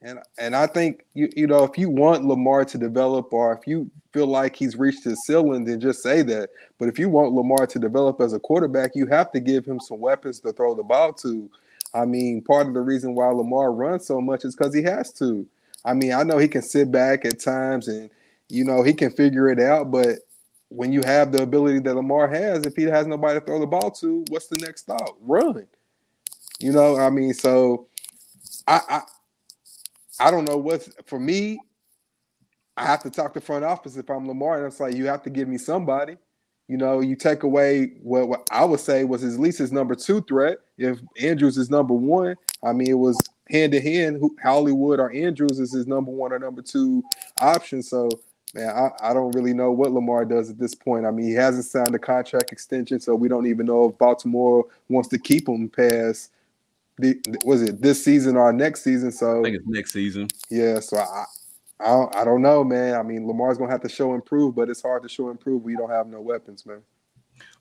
And 0.00 0.20
and 0.38 0.54
I 0.54 0.66
think 0.66 1.04
you 1.14 1.28
you 1.34 1.46
know 1.46 1.64
if 1.64 1.76
you 1.76 1.90
want 1.90 2.24
Lamar 2.24 2.64
to 2.66 2.78
develop 2.78 3.32
or 3.32 3.52
if 3.52 3.66
you 3.66 3.90
feel 4.12 4.26
like 4.26 4.54
he's 4.54 4.76
reached 4.76 5.04
his 5.04 5.24
ceiling, 5.26 5.64
then 5.64 5.80
just 5.80 6.02
say 6.02 6.22
that. 6.22 6.50
But 6.78 6.88
if 6.88 6.98
you 6.98 7.08
want 7.08 7.32
Lamar 7.32 7.66
to 7.66 7.78
develop 7.78 8.20
as 8.20 8.32
a 8.32 8.38
quarterback, 8.38 8.92
you 8.94 9.06
have 9.06 9.32
to 9.32 9.40
give 9.40 9.66
him 9.66 9.80
some 9.80 9.98
weapons 9.98 10.40
to 10.40 10.52
throw 10.52 10.74
the 10.74 10.84
ball 10.84 11.12
to. 11.14 11.50
I 11.94 12.04
mean, 12.04 12.42
part 12.42 12.68
of 12.68 12.74
the 12.74 12.80
reason 12.80 13.14
why 13.14 13.28
Lamar 13.28 13.72
runs 13.72 14.06
so 14.06 14.20
much 14.20 14.44
is 14.44 14.54
because 14.54 14.74
he 14.74 14.82
has 14.82 15.12
to. 15.14 15.46
I 15.84 15.94
mean, 15.94 16.12
I 16.12 16.22
know 16.22 16.38
he 16.38 16.48
can 16.48 16.62
sit 16.62 16.92
back 16.92 17.24
at 17.24 17.40
times 17.40 17.88
and 17.88 18.10
you 18.48 18.64
know 18.64 18.82
he 18.82 18.92
can 18.92 19.10
figure 19.10 19.48
it 19.48 19.58
out, 19.58 19.90
but 19.90 20.20
when 20.68 20.92
you 20.92 21.02
have 21.02 21.32
the 21.32 21.42
ability 21.42 21.80
that 21.80 21.94
Lamar 21.94 22.28
has, 22.28 22.66
if 22.66 22.76
he 22.76 22.84
has 22.84 23.06
nobody 23.06 23.40
to 23.40 23.44
throw 23.44 23.58
the 23.58 23.66
ball 23.66 23.90
to, 23.90 24.24
what's 24.28 24.48
the 24.48 24.58
next 24.64 24.82
thought? 24.86 25.16
Run. 25.22 25.66
You 26.60 26.72
know, 26.72 26.98
I 26.98 27.10
mean, 27.10 27.32
so 27.34 27.86
I, 28.66 28.80
I 28.88 29.02
I 30.20 30.30
don't 30.30 30.44
know 30.44 30.56
what's 30.56 30.90
for 31.06 31.18
me. 31.18 31.60
I 32.76 32.86
have 32.86 33.02
to 33.02 33.10
talk 33.10 33.34
to 33.34 33.40
front 33.40 33.64
office 33.64 33.96
if 33.96 34.08
I'm 34.08 34.28
Lamar, 34.28 34.58
and 34.58 34.66
it's 34.66 34.80
like 34.80 34.94
you 34.94 35.06
have 35.06 35.22
to 35.24 35.30
give 35.30 35.48
me 35.48 35.58
somebody. 35.58 36.16
You 36.68 36.76
know, 36.76 37.00
you 37.00 37.16
take 37.16 37.42
away 37.42 37.92
what, 38.02 38.28
what 38.28 38.48
I 38.52 38.64
would 38.64 38.80
say 38.80 39.04
was 39.04 39.24
at 39.24 39.40
least 39.40 39.58
his 39.58 39.72
number 39.72 39.94
two 39.94 40.20
threat. 40.22 40.58
If 40.76 41.00
Andrews 41.20 41.56
is 41.56 41.70
number 41.70 41.94
one, 41.94 42.36
I 42.62 42.72
mean, 42.72 42.88
it 42.88 42.98
was 42.98 43.18
hand 43.48 43.72
to 43.72 43.80
hand. 43.80 44.22
Hollywood 44.42 45.00
or 45.00 45.10
Andrews 45.12 45.58
is 45.58 45.72
his 45.72 45.86
number 45.86 46.10
one 46.10 46.32
or 46.32 46.38
number 46.38 46.62
two 46.62 47.02
option. 47.40 47.82
So, 47.82 48.10
man, 48.54 48.68
I, 48.68 49.10
I 49.10 49.14
don't 49.14 49.34
really 49.34 49.54
know 49.54 49.72
what 49.72 49.92
Lamar 49.92 50.24
does 50.24 50.50
at 50.50 50.58
this 50.58 50.74
point. 50.74 51.06
I 51.06 51.10
mean, 51.10 51.26
he 51.26 51.32
hasn't 51.32 51.64
signed 51.64 51.94
a 51.94 51.98
contract 51.98 52.52
extension, 52.52 53.00
so 53.00 53.14
we 53.14 53.28
don't 53.28 53.46
even 53.46 53.66
know 53.66 53.88
if 53.88 53.98
Baltimore 53.98 54.66
wants 54.88 55.08
to 55.08 55.18
keep 55.18 55.48
him 55.48 55.68
past. 55.70 56.30
The, 56.98 57.20
was 57.44 57.62
it 57.62 57.80
this 57.80 58.04
season 58.04 58.36
or 58.36 58.52
next 58.52 58.82
season? 58.82 59.12
So 59.12 59.40
I 59.40 59.42
think 59.42 59.56
it's 59.56 59.66
next 59.66 59.92
season. 59.92 60.28
yeah, 60.50 60.80
so 60.80 60.98
I, 60.98 61.24
I, 61.80 61.86
don't, 61.86 62.16
I 62.16 62.24
don't 62.24 62.42
know, 62.42 62.64
man. 62.64 62.94
I 62.94 63.02
mean, 63.02 63.26
Lamar's 63.26 63.58
gonna 63.58 63.70
have 63.70 63.82
to 63.82 63.88
show 63.88 64.14
improve, 64.14 64.54
but 64.54 64.68
it's 64.68 64.82
hard 64.82 65.02
to 65.04 65.08
show 65.08 65.30
improve 65.30 65.62
We 65.62 65.76
don't 65.76 65.90
have 65.90 66.08
no 66.08 66.20
weapons, 66.20 66.66
man. 66.66 66.82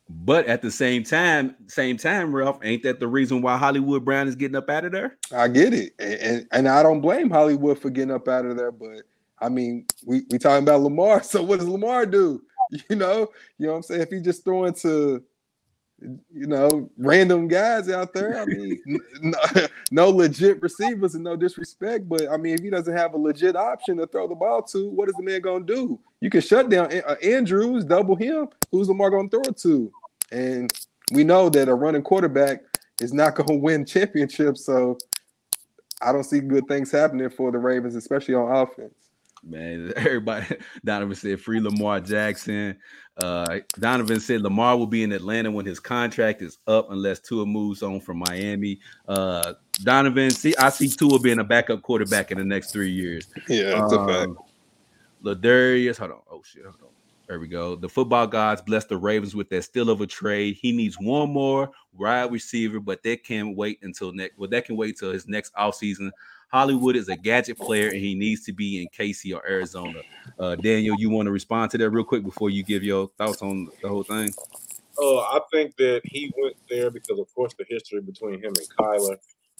But 0.09 0.47
at 0.47 0.61
the 0.61 0.71
same 0.71 1.03
time, 1.03 1.55
same 1.67 1.97
time, 1.97 2.33
Ralph, 2.33 2.59
ain't 2.63 2.83
that 2.83 2.99
the 2.99 3.07
reason 3.07 3.41
why 3.41 3.57
Hollywood 3.57 4.05
Brown 4.05 4.27
is 4.27 4.35
getting 4.35 4.55
up 4.55 4.69
out 4.69 4.85
of 4.85 4.93
there? 4.93 5.17
I 5.35 5.49
get 5.49 5.73
it, 5.73 5.93
and, 5.99 6.13
and 6.13 6.47
and 6.51 6.69
I 6.69 6.81
don't 6.81 7.01
blame 7.01 7.29
Hollywood 7.29 7.77
for 7.77 7.89
getting 7.89 8.11
up 8.11 8.27
out 8.27 8.45
of 8.45 8.55
there, 8.55 8.71
but 8.71 9.01
I 9.39 9.49
mean, 9.49 9.85
we 10.05 10.23
we 10.29 10.39
talking 10.39 10.63
about 10.63 10.81
Lamar, 10.81 11.23
so 11.23 11.43
what 11.43 11.59
does 11.59 11.67
Lamar 11.67 12.05
do? 12.05 12.41
You 12.89 12.97
know, 12.97 13.29
you 13.57 13.65
know 13.65 13.71
what 13.71 13.77
I'm 13.77 13.83
saying? 13.83 14.01
If 14.01 14.09
he 14.09 14.19
just 14.19 14.43
throwing 14.43 14.73
to, 14.73 15.23
you 15.99 16.45
know, 16.47 16.89
random 16.97 17.47
guys 17.47 17.89
out 17.89 18.13
there, 18.13 18.39
I 18.39 18.45
mean, 18.45 18.79
no, 19.21 19.39
no 19.91 20.09
legit 20.09 20.61
receivers 20.61 21.15
and 21.15 21.23
no 21.23 21.35
disrespect, 21.35 22.07
but 22.07 22.29
I 22.29 22.37
mean, 22.37 22.53
if 22.53 22.61
he 22.61 22.69
doesn't 22.69 22.95
have 22.95 23.13
a 23.13 23.17
legit 23.17 23.55
option 23.55 23.97
to 23.97 24.07
throw 24.07 24.27
the 24.27 24.35
ball 24.35 24.61
to, 24.63 24.89
what 24.89 25.09
is 25.09 25.15
the 25.15 25.23
man 25.23 25.41
gonna 25.41 25.65
do? 25.65 25.99
You 26.21 26.29
can 26.29 26.41
shut 26.41 26.69
down 26.69 26.91
uh, 26.93 27.15
Andrews, 27.23 27.83
double 27.83 28.15
him. 28.15 28.47
Who's 28.71 28.89
Lamar 28.89 29.09
gonna 29.09 29.29
throw 29.29 29.41
it 29.41 29.57
to? 29.57 29.91
And 30.31 30.71
we 31.11 31.23
know 31.23 31.49
that 31.49 31.69
a 31.69 31.73
running 31.73 32.03
quarterback 32.03 32.61
is 33.01 33.13
not 33.13 33.35
gonna 33.35 33.59
win 33.59 33.85
championships, 33.85 34.65
so. 34.65 34.97
I 35.99 36.11
don't 36.11 36.23
see 36.23 36.41
good 36.41 36.67
things 36.67 36.91
happening 36.91 37.27
for 37.27 37.51
the 37.51 37.57
Ravens, 37.57 37.95
especially 37.95 38.35
on 38.35 38.55
offense. 38.55 39.06
Man, 39.43 39.93
everybody. 39.95 40.57
Donovan 40.83 41.15
said 41.15 41.39
free 41.39 41.59
Lamar 41.59 41.99
Jackson. 41.99 42.77
Uh, 43.17 43.59
Donovan 43.79 44.19
said 44.19 44.41
Lamar 44.41 44.77
will 44.77 44.87
be 44.87 45.03
in 45.03 45.11
Atlanta 45.11 45.49
when 45.49 45.65
his 45.65 45.79
contract 45.79 46.41
is 46.41 46.59
up, 46.67 46.91
unless 46.91 47.19
Tua 47.19 47.45
moves 47.45 47.81
on 47.81 47.99
from 47.99 48.19
Miami. 48.19 48.79
Uh, 49.07 49.53
Donovan, 49.83 50.29
see, 50.29 50.55
I 50.57 50.69
see 50.69 50.87
Tua 50.89 51.19
being 51.19 51.39
a 51.39 51.43
backup 51.43 51.81
quarterback 51.81 52.31
in 52.31 52.37
the 52.37 52.45
next 52.45 52.71
three 52.71 52.91
years. 52.91 53.27
Yeah, 53.47 53.73
Um, 53.73 54.37
Ladarius, 55.23 55.97
hold 55.97 56.11
on. 56.11 56.21
Oh 56.31 56.41
shit, 56.43 56.63
hold 56.63 56.75
on. 56.81 56.89
There 57.27 57.39
we 57.39 57.47
go. 57.49 57.75
The 57.75 57.89
football 57.89 58.25
gods 58.25 58.61
bless 58.61 58.85
the 58.85 58.95
Ravens 58.95 59.35
with 59.35 59.49
that 59.49 59.63
still 59.63 59.89
of 59.89 59.99
a 59.99 60.07
trade. 60.07 60.57
He 60.61 60.71
needs 60.71 60.97
one 60.97 61.29
more 61.29 61.69
wide 61.97 62.31
receiver, 62.31 62.79
but 62.79 63.03
that 63.03 63.25
can 63.25 63.53
wait 63.53 63.79
until 63.81 64.13
next. 64.13 64.37
Well, 64.37 64.49
that 64.49 64.65
can 64.65 64.77
wait 64.77 64.97
till 64.97 65.11
his 65.11 65.27
next 65.27 65.53
offseason. 65.55 66.11
Hollywood 66.49 66.95
is 66.95 67.09
a 67.09 67.17
gadget 67.17 67.57
player 67.57 67.89
and 67.89 67.97
he 67.97 68.15
needs 68.15 68.43
to 68.45 68.53
be 68.53 68.81
in 68.81 68.87
KC 68.97 69.35
or 69.35 69.45
Arizona. 69.47 70.01
Uh, 70.39 70.55
Daniel, 70.55 70.95
you 70.97 71.09
want 71.09 71.25
to 71.27 71.31
respond 71.31 71.71
to 71.71 71.77
that 71.77 71.89
real 71.89 72.05
quick 72.05 72.23
before 72.23 72.49
you 72.49 72.63
give 72.63 72.83
your 72.83 73.09
thoughts 73.17 73.41
on 73.41 73.69
the 73.81 73.87
whole 73.89 74.03
thing? 74.03 74.33
Uh, 74.99 75.19
I 75.19 75.39
think 75.51 75.75
that 75.77 76.01
he 76.05 76.33
went 76.41 76.55
there 76.69 76.89
because, 76.89 77.19
of 77.19 77.27
course, 77.35 77.53
the 77.57 77.65
history 77.67 78.01
between 78.01 78.35
him 78.35 78.53
and 78.57 78.67
Kyler. 78.79 79.17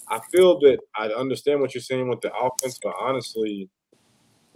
I 0.10 0.20
feel 0.32 0.60
that 0.60 0.80
I 0.96 1.08
understand 1.08 1.60
what 1.60 1.76
you're 1.76 1.82
saying 1.82 2.08
with 2.08 2.22
the 2.22 2.34
offense, 2.34 2.80
but 2.82 2.96
honestly, 3.00 3.70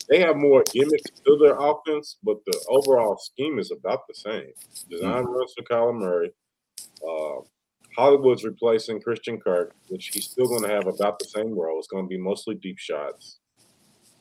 they 0.09 0.19
have 0.19 0.37
more 0.37 0.63
gimmicks 0.71 1.09
to 1.25 1.37
their 1.37 1.57
offense, 1.59 2.17
but 2.23 2.37
the 2.45 2.59
overall 2.69 3.17
scheme 3.17 3.59
is 3.59 3.71
about 3.71 4.07
the 4.07 4.13
same. 4.13 4.51
Design 4.89 5.25
runs 5.25 5.53
for 5.57 5.63
Kyler 5.63 5.97
Murray. 5.99 6.31
Uh, 7.07 7.41
Hollywood's 7.97 8.43
replacing 8.43 9.01
Christian 9.01 9.39
Kirk, 9.39 9.73
which 9.89 10.07
he's 10.13 10.25
still 10.25 10.47
going 10.47 10.63
to 10.63 10.69
have 10.69 10.87
about 10.87 11.19
the 11.19 11.25
same 11.25 11.53
role. 11.57 11.77
It's 11.77 11.87
going 11.87 12.05
to 12.05 12.09
be 12.09 12.17
mostly 12.17 12.55
deep 12.55 12.77
shots. 12.77 13.39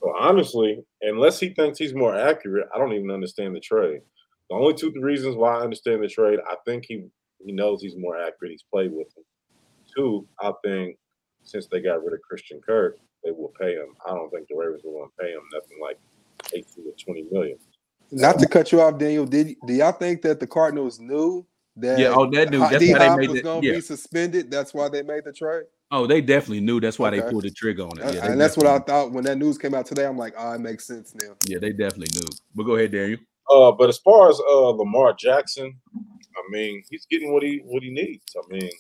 So 0.00 0.14
honestly, 0.18 0.82
unless 1.02 1.38
he 1.38 1.50
thinks 1.50 1.78
he's 1.78 1.94
more 1.94 2.16
accurate, 2.16 2.68
I 2.74 2.78
don't 2.78 2.92
even 2.92 3.10
understand 3.10 3.54
the 3.54 3.60
trade. 3.60 4.00
The 4.48 4.56
only 4.56 4.74
two 4.74 4.92
reasons 5.00 5.36
why 5.36 5.58
I 5.58 5.62
understand 5.62 6.02
the 6.02 6.08
trade, 6.08 6.40
I 6.48 6.56
think 6.64 6.84
he 6.86 7.04
he 7.44 7.52
knows 7.52 7.80
he's 7.80 7.96
more 7.96 8.18
accurate. 8.18 8.50
He's 8.50 8.64
played 8.70 8.92
with 8.92 9.06
him. 9.16 9.24
Two, 9.96 10.26
I 10.40 10.52
think 10.64 10.96
since 11.42 11.66
they 11.66 11.80
got 11.80 12.02
rid 12.04 12.12
of 12.12 12.20
Christian 12.22 12.60
Kirk, 12.60 12.98
they 13.24 13.30
will 13.30 13.52
pay 13.58 13.74
him. 13.74 13.94
I 14.06 14.10
don't 14.10 14.30
think 14.30 14.48
the 14.48 14.56
Ravens 14.56 14.82
will 14.84 14.98
want 14.98 15.12
to 15.16 15.22
pay 15.22 15.32
him 15.32 15.40
nothing 15.52 15.78
like 15.80 15.98
eighteen 16.54 16.84
to 16.84 17.04
twenty 17.04 17.24
million. 17.30 17.58
Not 18.10 18.38
to 18.40 18.48
cut 18.48 18.72
you 18.72 18.80
off, 18.80 18.98
Daniel. 18.98 19.26
Did 19.26 19.54
do 19.66 19.72
y'all 19.72 19.92
think 19.92 20.22
that 20.22 20.40
the 20.40 20.46
Cardinals 20.46 20.98
knew 20.98 21.46
that 21.80 21.98
Yeah, 21.98 22.14
oh, 22.16 22.30
that 22.30 22.50
knew. 22.50 22.60
That's 22.60 22.78
D 22.78 22.92
why 22.92 22.98
they 22.98 23.16
made 23.16 23.28
was 23.28 23.36
the- 23.38 23.42
going 23.42 23.62
to 23.62 23.66
yeah. 23.68 23.74
be 23.74 23.80
suspended? 23.80 24.50
That's 24.50 24.72
why 24.74 24.88
they 24.88 25.02
made 25.02 25.24
the 25.24 25.32
trade. 25.32 25.64
Oh, 25.92 26.06
they 26.06 26.20
definitely 26.20 26.60
knew. 26.60 26.80
That's 26.80 26.98
why 26.98 27.10
they 27.10 27.20
pulled 27.20 27.42
the 27.42 27.50
trigger 27.50 27.82
on 27.82 27.98
it. 27.98 28.14
Yeah, 28.14 28.30
and 28.30 28.40
that's 28.40 28.56
what 28.56 28.66
I 28.66 28.78
thought 28.78 29.10
when 29.10 29.24
that 29.24 29.38
news 29.38 29.58
came 29.58 29.74
out 29.74 29.86
today. 29.86 30.06
I'm 30.06 30.16
like, 30.16 30.34
oh, 30.38 30.52
it 30.52 30.60
makes 30.60 30.86
sense 30.86 31.14
now. 31.20 31.34
Yeah, 31.46 31.58
they 31.58 31.70
definitely 31.70 32.14
knew. 32.14 32.28
But 32.54 32.62
go 32.62 32.76
ahead, 32.76 32.92
Daniel. 32.92 33.18
Uh, 33.50 33.72
but 33.72 33.88
as 33.88 33.98
far 33.98 34.30
as 34.30 34.38
uh 34.38 34.68
Lamar 34.68 35.14
Jackson, 35.14 35.76
I 35.96 36.42
mean, 36.50 36.84
he's 36.88 37.06
getting 37.10 37.32
what 37.32 37.42
he 37.42 37.60
what 37.64 37.82
he 37.82 37.90
needs. 37.90 38.36
I 38.36 38.42
mean, 38.52 38.70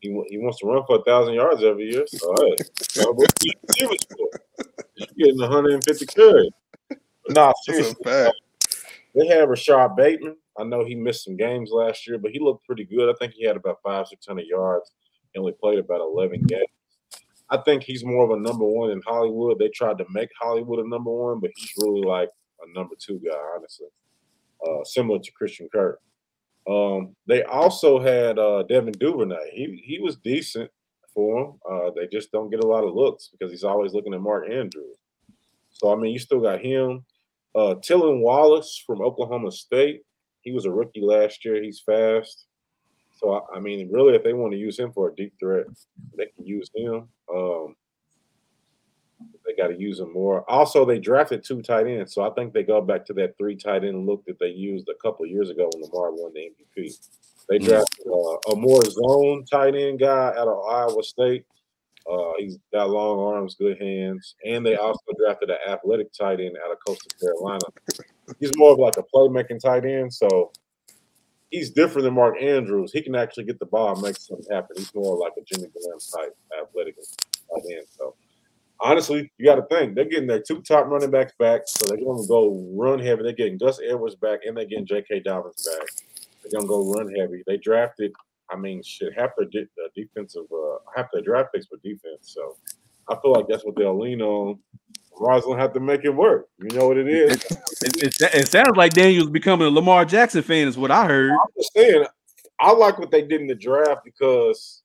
he 0.00 0.08
he 0.30 0.38
wants 0.38 0.58
to 0.60 0.66
run 0.66 0.82
for 0.86 0.96
a 0.96 1.02
thousand 1.04 1.34
yards 1.34 1.62
every 1.62 1.84
year. 1.92 2.06
So 2.06 2.34
hey, 2.40 2.56
you 2.96 3.02
know, 3.02 3.12
what 3.12 3.30
you 3.44 3.52
for? 4.08 4.40
He's 4.94 5.06
getting 5.18 5.38
150 5.38 6.06
carries. 6.06 6.50
Nah, 7.28 7.48
That's 7.48 7.66
seriously, 7.66 8.32
they 9.14 9.26
had 9.26 9.50
Rashod 9.50 9.96
Bateman. 9.96 10.36
I 10.58 10.64
know 10.64 10.84
he 10.84 10.94
missed 10.94 11.24
some 11.24 11.36
games 11.36 11.70
last 11.70 12.06
year, 12.06 12.18
but 12.18 12.30
he 12.30 12.40
looked 12.40 12.66
pretty 12.66 12.84
good. 12.84 13.08
I 13.08 13.14
think 13.18 13.34
he 13.34 13.44
had 13.44 13.56
about 13.56 13.78
five, 13.82 14.06
six 14.08 14.26
hundred 14.26 14.46
yards. 14.46 14.90
He 15.32 15.40
only 15.40 15.52
played 15.52 15.78
about 15.78 16.00
11 16.00 16.44
games. 16.44 16.64
I 17.50 17.58
think 17.58 17.82
he's 17.82 18.04
more 18.04 18.24
of 18.24 18.30
a 18.30 18.40
number 18.40 18.64
one 18.64 18.90
in 18.90 19.02
Hollywood. 19.06 19.58
They 19.58 19.68
tried 19.68 19.98
to 19.98 20.06
make 20.10 20.30
Hollywood 20.40 20.84
a 20.84 20.88
number 20.88 21.10
one, 21.10 21.40
but 21.40 21.50
he's 21.54 21.72
really 21.78 22.02
like 22.02 22.30
a 22.62 22.72
number 22.72 22.94
two 22.98 23.20
guy, 23.24 23.38
honestly. 23.54 23.86
Uh, 24.66 24.82
similar 24.84 25.18
to 25.18 25.32
Christian 25.32 25.68
Kirk. 25.72 26.00
Um, 26.68 27.14
they 27.26 27.44
also 27.44 28.00
had 28.00 28.38
uh, 28.38 28.64
Devin 28.64 28.94
Duvernay. 28.98 29.50
He 29.52 29.80
he 29.84 30.00
was 30.00 30.16
decent 30.16 30.70
for 31.14 31.38
him. 31.38 31.52
Uh, 31.70 31.90
they 31.94 32.08
just 32.08 32.32
don't 32.32 32.50
get 32.50 32.64
a 32.64 32.66
lot 32.66 32.82
of 32.82 32.94
looks 32.94 33.28
because 33.30 33.52
he's 33.52 33.62
always 33.62 33.92
looking 33.92 34.14
at 34.14 34.20
Mark 34.20 34.50
Andrews. 34.50 34.96
So 35.70 35.92
I 35.92 35.96
mean, 35.96 36.12
you 36.12 36.18
still 36.18 36.40
got 36.40 36.60
him. 36.60 37.04
Uh, 37.54 37.76
Tylan 37.76 38.20
Wallace 38.20 38.82
from 38.84 39.00
Oklahoma 39.00 39.52
State. 39.52 40.02
He 40.46 40.52
was 40.52 40.64
a 40.64 40.70
rookie 40.70 41.00
last 41.00 41.44
year. 41.44 41.60
He's 41.60 41.80
fast. 41.80 42.46
So 43.16 43.32
I, 43.34 43.56
I 43.56 43.60
mean, 43.60 43.90
really, 43.92 44.14
if 44.14 44.22
they 44.22 44.32
want 44.32 44.52
to 44.52 44.58
use 44.58 44.78
him 44.78 44.92
for 44.92 45.08
a 45.08 45.14
deep 45.16 45.34
threat, 45.40 45.66
they 46.16 46.26
can 46.26 46.46
use 46.46 46.70
him. 46.72 47.08
Um, 47.34 47.74
they 49.44 49.54
got 49.60 49.68
to 49.68 49.76
use 49.76 49.98
him 49.98 50.12
more. 50.12 50.48
Also, 50.48 50.84
they 50.84 51.00
drafted 51.00 51.42
two 51.44 51.62
tight 51.62 51.88
ends, 51.88 52.14
so 52.14 52.22
I 52.22 52.30
think 52.34 52.52
they 52.52 52.62
go 52.62 52.80
back 52.80 53.04
to 53.06 53.12
that 53.14 53.36
three 53.38 53.56
tight 53.56 53.82
end 53.82 54.06
look 54.06 54.24
that 54.26 54.38
they 54.38 54.50
used 54.50 54.88
a 54.88 54.94
couple 55.02 55.24
of 55.24 55.30
years 55.32 55.50
ago 55.50 55.68
when 55.74 55.82
Lamar 55.82 56.12
won 56.12 56.32
the 56.32 56.50
MVP. 56.76 56.92
They 57.48 57.58
Mm. 57.58 57.64
drafted 57.64 58.06
uh, 58.06 58.52
a 58.52 58.56
more 58.56 58.82
zone 58.84 59.44
tight 59.50 59.74
end 59.74 59.98
guy 59.98 60.28
out 60.36 60.46
of 60.46 60.64
Iowa 60.68 61.02
State. 61.02 61.44
Uh, 62.08 62.32
he's 62.38 62.56
got 62.72 62.88
long 62.90 63.18
arms, 63.34 63.56
good 63.56 63.80
hands, 63.82 64.36
and 64.44 64.64
they 64.64 64.76
also 64.76 65.00
drafted 65.18 65.50
an 65.50 65.56
athletic 65.66 66.12
tight 66.12 66.38
end 66.38 66.56
out 66.64 66.70
of 66.70 66.78
Coastal 66.86 67.10
Carolina. 67.20 67.64
He's 68.40 68.56
more 68.56 68.72
of 68.72 68.78
like 68.78 68.96
a 68.96 69.04
playmaking 69.14 69.60
tight 69.60 69.84
end, 69.84 70.12
so 70.12 70.52
he's 71.50 71.70
different 71.70 72.04
than 72.04 72.14
Mark 72.14 72.40
Andrews. 72.40 72.92
He 72.92 73.02
can 73.02 73.14
actually 73.14 73.44
get 73.44 73.58
the 73.58 73.66
ball 73.66 73.92
and 73.92 74.02
make 74.02 74.16
something 74.16 74.46
happen. 74.50 74.76
He's 74.76 74.94
more 74.94 75.16
like 75.16 75.32
a 75.38 75.42
Jimmy 75.42 75.68
Graham 75.68 75.98
type 75.98 76.36
athletic 76.60 76.96
tight 76.96 77.62
end. 77.70 77.86
So 77.90 78.14
honestly, 78.80 79.30
you 79.38 79.46
got 79.46 79.56
to 79.56 79.66
think 79.74 79.94
they're 79.94 80.04
getting 80.04 80.26
their 80.26 80.42
two 80.42 80.62
top 80.62 80.86
running 80.86 81.10
backs 81.10 81.32
back, 81.38 81.62
so 81.66 81.86
they're 81.86 82.04
going 82.04 82.22
to 82.22 82.28
go 82.28 82.68
run 82.74 82.98
heavy. 82.98 83.22
They're 83.22 83.32
getting 83.32 83.58
Gus 83.58 83.80
Edwards 83.86 84.16
back, 84.16 84.40
and 84.46 84.56
they're 84.56 84.66
getting 84.66 84.86
J.K. 84.86 85.20
Dobbins 85.20 85.66
back. 85.66 85.88
They're 86.42 86.58
going 86.58 86.64
to 86.64 86.68
go 86.68 86.92
run 86.92 87.14
heavy. 87.14 87.42
They 87.46 87.56
drafted, 87.56 88.12
I 88.50 88.56
mean, 88.56 88.82
shit, 88.82 89.14
half 89.16 89.30
their 89.36 89.48
de- 89.48 89.62
uh, 89.62 89.88
defensive, 89.94 90.44
uh, 90.52 90.78
half 90.94 91.06
their 91.12 91.22
draft 91.22 91.52
picks 91.54 91.66
for 91.66 91.78
defense. 91.82 92.20
So 92.22 92.56
I 93.08 93.16
feel 93.20 93.32
like 93.32 93.46
that's 93.48 93.64
what 93.64 93.76
they'll 93.76 93.98
lean 93.98 94.22
on. 94.22 94.58
Lamar's 95.18 95.44
going 95.44 95.56
to 95.56 95.62
have 95.62 95.72
to 95.74 95.80
make 95.80 96.04
it 96.04 96.10
work. 96.10 96.48
You 96.58 96.76
know 96.76 96.88
what 96.88 96.96
it 96.98 97.08
is. 97.08 97.32
It, 97.82 98.02
it, 98.02 98.20
it 98.34 98.48
sounds 98.48 98.76
like 98.76 98.92
Daniel's 98.92 99.30
becoming 99.30 99.66
a 99.66 99.70
Lamar 99.70 100.04
Jackson 100.04 100.42
fan, 100.42 100.68
is 100.68 100.76
what 100.78 100.90
I 100.90 101.06
heard. 101.06 101.30
I'm 101.32 101.38
just 101.56 101.72
saying, 101.74 102.04
I 102.60 102.72
like 102.72 102.98
what 102.98 103.10
they 103.10 103.22
did 103.22 103.40
in 103.40 103.46
the 103.46 103.54
draft 103.54 104.00
because 104.04 104.82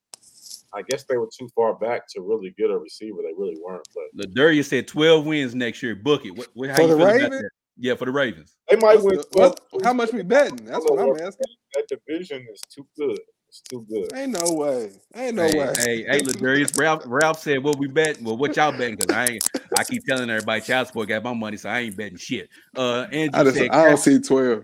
I 0.74 0.82
guess 0.84 1.04
they 1.04 1.18
were 1.18 1.30
too 1.38 1.50
far 1.56 1.76
back 1.76 2.08
to 2.16 2.22
really 2.22 2.54
get 2.58 2.70
a 2.70 2.78
receiver. 2.78 3.18
They 3.24 3.34
really 3.38 3.58
weren't, 3.62 3.86
but 3.94 4.26
Ladurius 4.26 4.66
said 4.66 4.88
12 4.88 5.26
wins 5.26 5.56
next 5.56 5.84
year. 5.84 5.96
Book 5.96 6.26
it. 6.26 6.32
What, 6.36 6.48
what, 6.54 6.70
how 6.70 6.76
For 6.78 6.82
you 6.84 6.88
the 6.98 7.06
Ravens? 7.06 7.44
Yeah, 7.78 7.96
for 7.96 8.06
the 8.06 8.12
Ravens. 8.12 8.56
they 8.70 8.76
might 8.78 9.02
What's 9.02 9.04
win. 9.04 9.16
the- 9.18 9.58
what- 9.72 9.86
how 9.86 9.94
much 9.94 10.14
we 10.14 10.22
betting? 10.24 10.66
That's 10.66 10.84
what 10.86 11.00
I'm 11.00 11.16
asking. 11.28 11.46
That 11.76 11.88
division 12.08 12.46
is 12.54 12.62
too 12.74 12.86
good. 12.98 13.20
It's 13.52 13.60
too 13.64 13.86
good. 13.90 14.14
Ain't 14.16 14.32
no 14.32 14.54
way. 14.54 14.92
Ain't 15.14 15.36
no 15.36 15.44
hey, 15.44 15.60
way. 15.60 15.74
hey, 15.76 16.04
hey, 16.04 16.20
Ladurius. 16.22 16.80
Ralph, 16.80 17.04
Ralph 17.06 17.38
said, 17.38 17.62
"What 17.62 17.78
we 17.78 17.88
bet? 17.88 18.22
Well, 18.22 18.38
what 18.38 18.56
y'all 18.56 18.72
betting? 18.72 18.96
Because 18.96 19.14
I 19.14 19.26
ain't. 19.26 19.50
I 19.78 19.84
keep 19.84 20.06
telling 20.06 20.30
everybody, 20.30 20.62
child 20.62 20.88
support 20.88 21.10
got 21.10 21.22
my 21.22 21.34
money, 21.34 21.58
so 21.58 21.68
I 21.68 21.80
ain't 21.80 21.98
betting 21.98 22.18
shit." 22.18 22.48
Uh, 22.78 23.08
Andrew 23.12 23.42
I, 23.42 23.44
just, 23.44 23.58
said, 23.58 23.70
I 23.72 23.90
don't 23.90 23.98
see 23.98 24.20
12. 24.20 24.64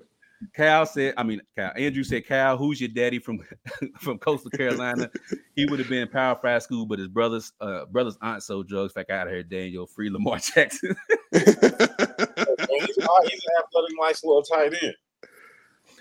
Cal 0.55 0.85
said, 0.85 1.15
"I 1.17 1.23
mean, 1.23 1.41
Cal." 1.57 1.73
Andrew 1.75 2.05
said, 2.05 2.25
"Cal, 2.25 2.55
who's 2.55 2.79
your 2.79 2.87
daddy 2.87 3.19
from 3.19 3.39
from 3.99 4.19
Coastal 4.19 4.51
Carolina? 4.51 5.11
he 5.53 5.65
would 5.65 5.79
have 5.79 5.89
been 5.89 6.03
in 6.03 6.07
Power 6.07 6.39
Five 6.41 6.63
school, 6.63 6.85
but 6.85 6.97
his 6.97 7.09
brothers, 7.09 7.51
uh, 7.59 7.87
brother's 7.87 8.17
aunt 8.21 8.41
sold 8.41 8.69
drugs. 8.69 8.93
Back 8.93 9.09
out 9.09 9.27
of 9.27 9.33
here, 9.33 9.43
Daniel. 9.43 9.85
Free 9.85 10.09
Lamar 10.09 10.37
Jackson." 10.55 10.95
Man, 11.33 11.43
he's, 11.43 11.51
he's 11.51 12.97
an 12.99 13.05
athletic, 13.05 13.95
nice 13.99 14.23
little 14.23 14.43
tight 14.43 14.73
end. 14.81 14.95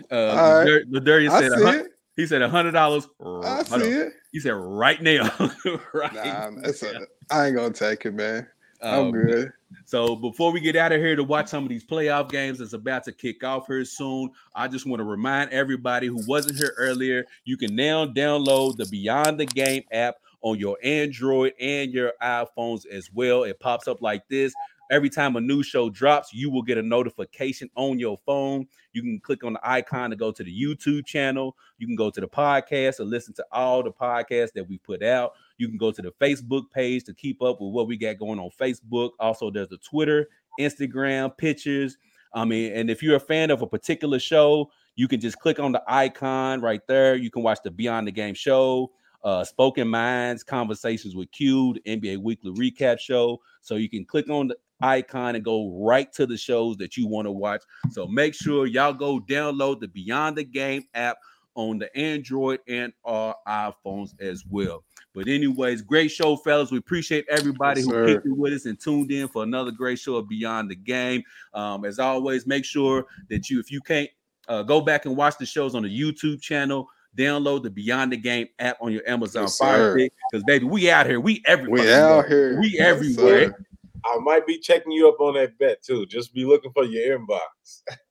Uh, 0.09 0.15
All 0.15 0.55
right. 0.55 0.69
Ladur- 0.69 0.85
Ladurius 0.93 1.31
I 1.31 1.49
said, 1.49 1.89
a 2.19 2.23
see 2.23 2.23
hun- 2.23 2.23
it. 2.23 2.23
he 2.23 2.27
said 2.27 2.43
a 2.43 2.49
hundred 2.49 2.73
dollars. 2.73 3.09
I 3.25 3.63
see 3.63 3.91
it. 3.91 4.13
He 4.33 4.41
said 4.41 4.55
right 4.55 5.01
now, 5.01 5.31
right? 5.95 6.15
Nah, 6.15 6.51
that's 6.63 6.83
a, 6.83 7.07
I 7.31 7.47
ain't 7.47 7.57
gonna 7.57 7.73
take 7.73 8.07
it, 8.07 8.15
man. 8.15 8.47
Um, 8.83 9.07
I'm 9.07 9.11
good. 9.13 9.53
So 9.85 10.17
before 10.17 10.53
we 10.53 10.61
get 10.61 10.77
out 10.77 10.93
of 10.93 11.01
here 11.01 11.17
to 11.17 11.25
watch 11.25 11.49
some 11.49 11.63
of 11.63 11.69
these 11.69 11.85
playoff 11.85 12.31
games 12.31 12.59
that's 12.59 12.73
about 12.73 13.05
to 13.05 13.13
kick 13.13 13.43
off 13.45 13.67
here 13.67 13.85
soon, 13.85 14.31
I 14.55 14.69
just 14.69 14.87
want 14.87 15.01
to 15.01 15.05
remind 15.05 15.51
everybody 15.51 16.07
who 16.07 16.23
wasn't 16.27 16.57
here 16.57 16.75
earlier, 16.77 17.25
you 17.45 17.57
can 17.57 17.75
now 17.75 18.07
download 18.07 18.77
the 18.77 18.87
Beyond 18.87 19.41
the 19.41 19.47
Game 19.47 19.85
app 19.93 20.17
on 20.43 20.59
your 20.59 20.77
Android 20.83 21.55
and 21.61 21.93
your 21.93 22.13
iPhones 22.23 22.87
as 22.87 23.11
well. 23.13 23.45
It 23.45 23.59
pops 23.59 23.89
up 23.89 24.03
like 24.03 24.29
this. 24.29 24.53
Every 24.91 25.11
time 25.11 25.35
a 25.35 25.41
new 25.41 25.63
show 25.65 25.91
drops, 25.91 26.33
you 26.33 26.49
will 26.49 26.63
get 26.63 26.79
a 26.79 26.83
notification 26.83 27.69
on 27.75 27.99
your 27.99 28.19
phone. 28.25 28.67
You 28.93 29.03
can 29.03 29.19
click 29.19 29.43
on 29.43 29.55
the 29.55 29.61
icon 29.69 30.11
to 30.11 30.17
go 30.17 30.31
to 30.31 30.45
the 30.45 30.63
YouTube 30.63 31.07
channel. 31.07 31.57
You 31.79 31.89
can 31.89 31.97
go 31.97 32.09
to 32.11 32.21
the 32.21 32.29
podcast 32.29 33.01
and 33.01 33.11
listen 33.11 33.35
to 33.35 33.47
all 33.51 33.83
the 33.83 33.91
podcasts 33.91 34.53
that 34.53 34.69
we 34.69 34.79
put 34.79 35.03
out. 35.03 35.33
You 35.59 35.69
can 35.69 35.77
go 35.77 35.91
to 35.91 36.03
the 36.03 36.13
Facebook 36.21 36.71
page 36.71 37.03
to 37.05 37.15
keep 37.15 37.43
up 37.43 37.61
with 37.61 37.73
what 37.73 37.89
we 37.89 37.97
got 37.97 38.19
going 38.19 38.39
on 38.39 38.51
Facebook. 38.51 39.11
Also, 39.19 39.51
there's 39.51 39.69
the 39.69 39.79
Twitter, 39.79 40.29
Instagram, 40.61 41.37
pictures. 41.37 41.99
I 42.33 42.45
mean, 42.45 42.73
and 42.73 42.89
if 42.89 43.03
you're 43.03 43.17
a 43.17 43.21
fan 43.21 43.51
of 43.51 43.63
a 43.63 43.67
particular 43.67 44.19
show, 44.21 44.71
you 44.95 45.09
can 45.09 45.21
just 45.21 45.39
click 45.41 45.59
on 45.59 45.73
the 45.73 45.83
icon 45.89 46.61
right 46.61 46.81
there. 46.87 47.17
You 47.17 47.31
can 47.31 47.43
watch 47.43 47.59
the 47.65 47.71
Beyond 47.71 48.07
the 48.07 48.13
Game 48.13 48.35
show, 48.35 48.93
uh, 49.25 49.43
Spoken 49.43 49.89
Minds, 49.89 50.45
Conversations 50.45 51.17
with 51.17 51.31
Q, 51.33 51.75
the 51.75 51.81
NBA 51.99 52.19
Weekly 52.19 52.53
Recap 52.53 52.99
show. 52.99 53.41
So 53.61 53.77
you 53.77 53.89
can 53.89 54.05
click 54.05 54.31
on 54.31 54.49
the 54.49 54.57
icon 54.81 55.35
and 55.35 55.45
go 55.45 55.71
right 55.85 56.13
to 56.15 56.27
the 56.27 56.37
shows 56.37 56.77
that 56.77 56.97
you 56.97 57.07
want 57.07 57.27
to 57.27 57.33
watch. 57.33 57.63
So 57.91 58.07
make 58.07 58.35
sure 58.35 58.67
y'all 58.67 58.93
go 58.93 59.21
download 59.21 59.81
the 59.81 59.89
Beyond 59.89 60.37
the 60.37 60.45
Game 60.45 60.85
app 60.95 61.17
on 61.55 61.79
the 61.79 61.95
Android 61.97 62.61
and 62.69 62.93
our 63.05 63.35
iPhones 63.49 64.11
as 64.21 64.45
well. 64.49 64.85
But 65.15 65.29
anyways, 65.29 65.81
great 65.81 66.09
show, 66.09 66.37
fellas. 66.37 66.71
We 66.71 66.77
appreciate 66.77 67.25
everybody 67.31 67.81
Yes, 67.81 67.91
who 67.91 68.07
kicked 68.07 68.27
it 68.27 68.37
with 68.37 68.53
us 68.53 68.67
and 68.67 68.79
tuned 68.79 69.11
in 69.11 69.29
for 69.29 69.43
another 69.43 69.71
great 69.71 69.99
show 69.99 70.17
of 70.17 70.29
Beyond 70.29 70.71
the 70.71 70.77
Game. 70.77 71.23
Um, 71.55 71.87
as 71.87 71.99
always, 71.99 72.47
make 72.47 72.67
sure 72.67 73.07
that 73.31 73.49
you, 73.49 73.59
if 73.59 73.73
you 73.73 73.81
can't, 73.81 74.11
uh, 74.49 74.63
go 74.63 74.83
back 74.83 75.07
and 75.07 75.17
watch 75.17 75.39
the 75.39 75.47
shows 75.47 75.75
on 75.75 75.83
the 75.83 76.01
YouTube 76.01 76.43
channel. 76.43 76.87
download 77.17 77.63
the 77.63 77.71
Beyond 77.71 78.13
the 78.13 78.17
Game 78.19 78.49
app 78.59 78.77
on 78.81 78.93
your 78.93 79.03
Amazon 79.09 79.45
Yes, 79.45 79.57
Fire. 79.57 79.99
Stick. 79.99 80.13
Because 80.31 80.45
baby, 80.45 80.67
we 80.67 80.91
out 80.91 81.07
here. 81.07 81.19
We 81.19 81.43
everywhere. 81.47 81.83
We 81.83 81.93
out 81.93 82.27
here. 82.27 82.61
We 82.61 82.79
everywhere. 82.79 83.66
I 84.15 84.19
might 84.21 84.47
be 84.47 84.59
checking 84.59 84.93
you 84.93 85.09
up 85.09 85.21
on 85.21 85.35
that 85.35 85.59
bet 85.59 85.83
too. 85.83 86.07
Just 86.07 86.33
be 86.35 86.45
looking 86.45 86.73
for 86.73 86.85
your 86.85 87.19
inbox. 87.19 87.41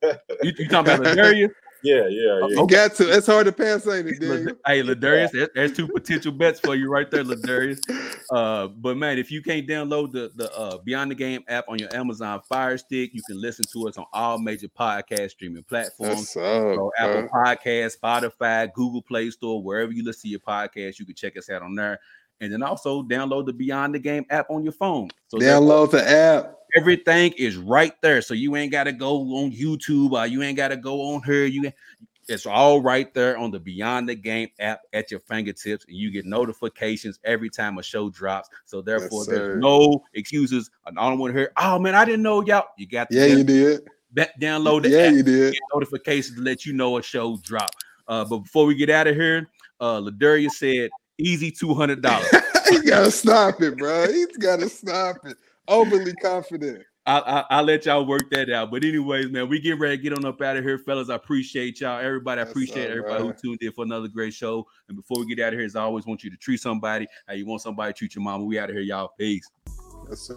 You, 0.42 0.52
you 0.58 0.68
talking 0.68 0.92
about 0.94 1.06
Ladarius? 1.06 1.50
Yeah, 1.82 2.06
yeah, 2.08 2.40
yeah. 2.40 2.46
You 2.48 2.66
got 2.66 2.94
to. 2.96 3.12
It's 3.16 3.26
hard 3.28 3.46
to 3.46 3.52
pass, 3.52 3.86
ain't 3.86 4.08
it, 4.08 4.18
Daniel? 4.18 4.44
Lad- 4.46 4.56
Hey, 4.66 4.82
Ladarius, 4.82 5.30
there- 5.30 5.50
there's 5.54 5.72
two 5.76 5.86
potential 5.86 6.32
bets 6.32 6.58
for 6.58 6.74
you 6.74 6.90
right 6.90 7.08
there, 7.10 7.22
Ladarius. 7.22 7.78
Uh, 8.32 8.66
but 8.68 8.96
man, 8.96 9.18
if 9.18 9.30
you 9.30 9.40
can't 9.42 9.68
download 9.68 10.10
the 10.10 10.32
the 10.34 10.52
uh, 10.56 10.78
Beyond 10.78 11.10
the 11.12 11.14
Game 11.14 11.44
app 11.48 11.66
on 11.68 11.78
your 11.78 11.94
Amazon 11.94 12.40
Fire 12.48 12.76
Stick, 12.78 13.10
you 13.14 13.22
can 13.28 13.40
listen 13.40 13.64
to 13.72 13.88
us 13.88 13.98
on 13.98 14.06
all 14.12 14.38
major 14.38 14.68
podcast 14.68 15.32
streaming 15.32 15.62
platforms. 15.64 16.32
That's 16.32 16.36
up. 16.38 16.74
So 16.74 16.92
Apple 16.98 17.28
Podcasts, 17.28 17.98
Spotify, 18.02 18.72
Google 18.72 19.02
Play 19.02 19.30
Store, 19.30 19.62
wherever 19.62 19.92
you 19.92 20.02
listen 20.02 20.22
to 20.22 20.28
your 20.28 20.40
podcast, 20.40 20.98
you 20.98 21.04
can 21.06 21.14
check 21.14 21.36
us 21.36 21.50
out 21.50 21.62
on 21.62 21.74
there. 21.76 22.00
And 22.40 22.52
then 22.52 22.62
also 22.62 23.02
download 23.02 23.46
the 23.46 23.52
Beyond 23.52 23.94
the 23.94 23.98
Game 23.98 24.26
app 24.30 24.50
on 24.50 24.62
your 24.62 24.72
phone. 24.72 25.08
So 25.28 25.38
Download 25.38 25.90
the 25.90 26.08
app. 26.08 26.54
everything 26.76 27.32
is 27.38 27.56
right 27.56 27.94
there. 28.02 28.20
So 28.20 28.34
you 28.34 28.56
ain't 28.56 28.72
got 28.72 28.84
to 28.84 28.92
go 28.92 29.16
on 29.38 29.52
YouTube 29.52 30.12
or 30.12 30.26
you 30.26 30.42
ain't 30.42 30.56
got 30.56 30.68
to 30.68 30.76
go 30.76 31.14
on 31.14 31.22
here. 31.22 31.46
You 31.46 31.72
it's 32.28 32.46
all 32.46 32.80
right 32.80 33.12
there 33.14 33.38
on 33.38 33.50
the 33.50 33.60
Beyond 33.60 34.08
the 34.08 34.14
Game 34.14 34.48
app 34.58 34.80
at 34.92 35.10
your 35.10 35.20
fingertips, 35.20 35.84
and 35.86 35.96
you 35.96 36.10
get 36.10 36.26
notifications 36.26 37.20
every 37.24 37.48
time 37.48 37.78
a 37.78 37.82
show 37.82 38.10
drops. 38.10 38.48
So 38.64 38.82
therefore, 38.82 39.24
sir. 39.24 39.30
there's 39.30 39.62
no 39.62 40.02
excuses. 40.14 40.70
I 40.84 40.90
don't 40.90 41.18
want 41.18 41.32
to 41.34 41.38
hear, 41.38 41.52
oh 41.56 41.78
man, 41.78 41.94
I 41.94 42.04
didn't 42.04 42.22
know 42.22 42.44
y'all. 42.44 42.66
You 42.76 42.88
got 42.88 43.08
Yeah, 43.10 43.26
you 43.26 43.44
did. 43.44 43.82
download 44.40 44.82
the 44.82 44.90
Yeah, 44.90 45.06
app 45.06 45.14
you 45.14 45.22
did. 45.22 45.52
get 45.52 45.62
notifications 45.72 46.36
to 46.36 46.42
let 46.42 46.66
you 46.66 46.72
know 46.72 46.98
a 46.98 47.02
show 47.02 47.36
drop. 47.42 47.70
Uh, 48.08 48.24
but 48.24 48.38
before 48.38 48.66
we 48.66 48.74
get 48.74 48.90
out 48.90 49.06
of 49.06 49.14
here, 49.14 49.48
uh, 49.80 50.00
Ladurius 50.00 50.52
said, 50.52 50.90
"Easy 51.18 51.50
two 51.50 51.74
hundred 51.74 52.02
dollars." 52.02 52.28
he 52.68 52.80
gotta 52.82 53.10
stop 53.10 53.60
it, 53.60 53.76
bro. 53.78 54.06
He's 54.06 54.36
gotta 54.36 54.68
stop 54.68 55.16
it. 55.24 55.36
Overly 55.68 56.12
confident. 56.14 56.84
I, 57.06 57.20
I 57.20 57.44
I'll 57.50 57.64
let 57.64 57.86
y'all 57.86 58.04
work 58.04 58.30
that 58.32 58.50
out. 58.50 58.72
But 58.72 58.82
anyways, 58.84 59.30
man, 59.30 59.48
we 59.48 59.60
get 59.60 59.78
ready 59.78 59.96
to 59.96 60.02
get 60.02 60.12
on 60.12 60.24
up 60.24 60.42
out 60.42 60.56
of 60.56 60.64
here, 60.64 60.78
fellas. 60.78 61.08
I 61.08 61.14
appreciate 61.14 61.80
y'all. 61.80 62.00
Everybody, 62.00 62.40
I 62.40 62.44
appreciate 62.44 62.90
everybody 62.90 63.22
who 63.22 63.32
tuned 63.32 63.62
in 63.62 63.70
for 63.72 63.84
another 63.84 64.08
great 64.08 64.34
show. 64.34 64.66
And 64.88 64.96
before 64.96 65.20
we 65.20 65.26
get 65.32 65.44
out 65.44 65.52
of 65.52 65.58
here, 65.58 65.66
as 65.66 65.76
I 65.76 65.82
always 65.82 66.04
want 66.04 66.24
you 66.24 66.30
to 66.30 66.36
treat 66.36 66.60
somebody 66.60 67.06
how 67.28 67.34
you 67.34 67.46
want 67.46 67.62
somebody 67.62 67.92
to 67.92 67.98
treat 67.98 68.14
your 68.16 68.24
mama. 68.24 68.44
We 68.44 68.58
out 68.58 68.70
of 68.70 68.74
here, 68.74 68.84
y'all. 68.84 69.12
Peace. 69.16 69.48
Yes, 70.08 70.20
sir. 70.20 70.36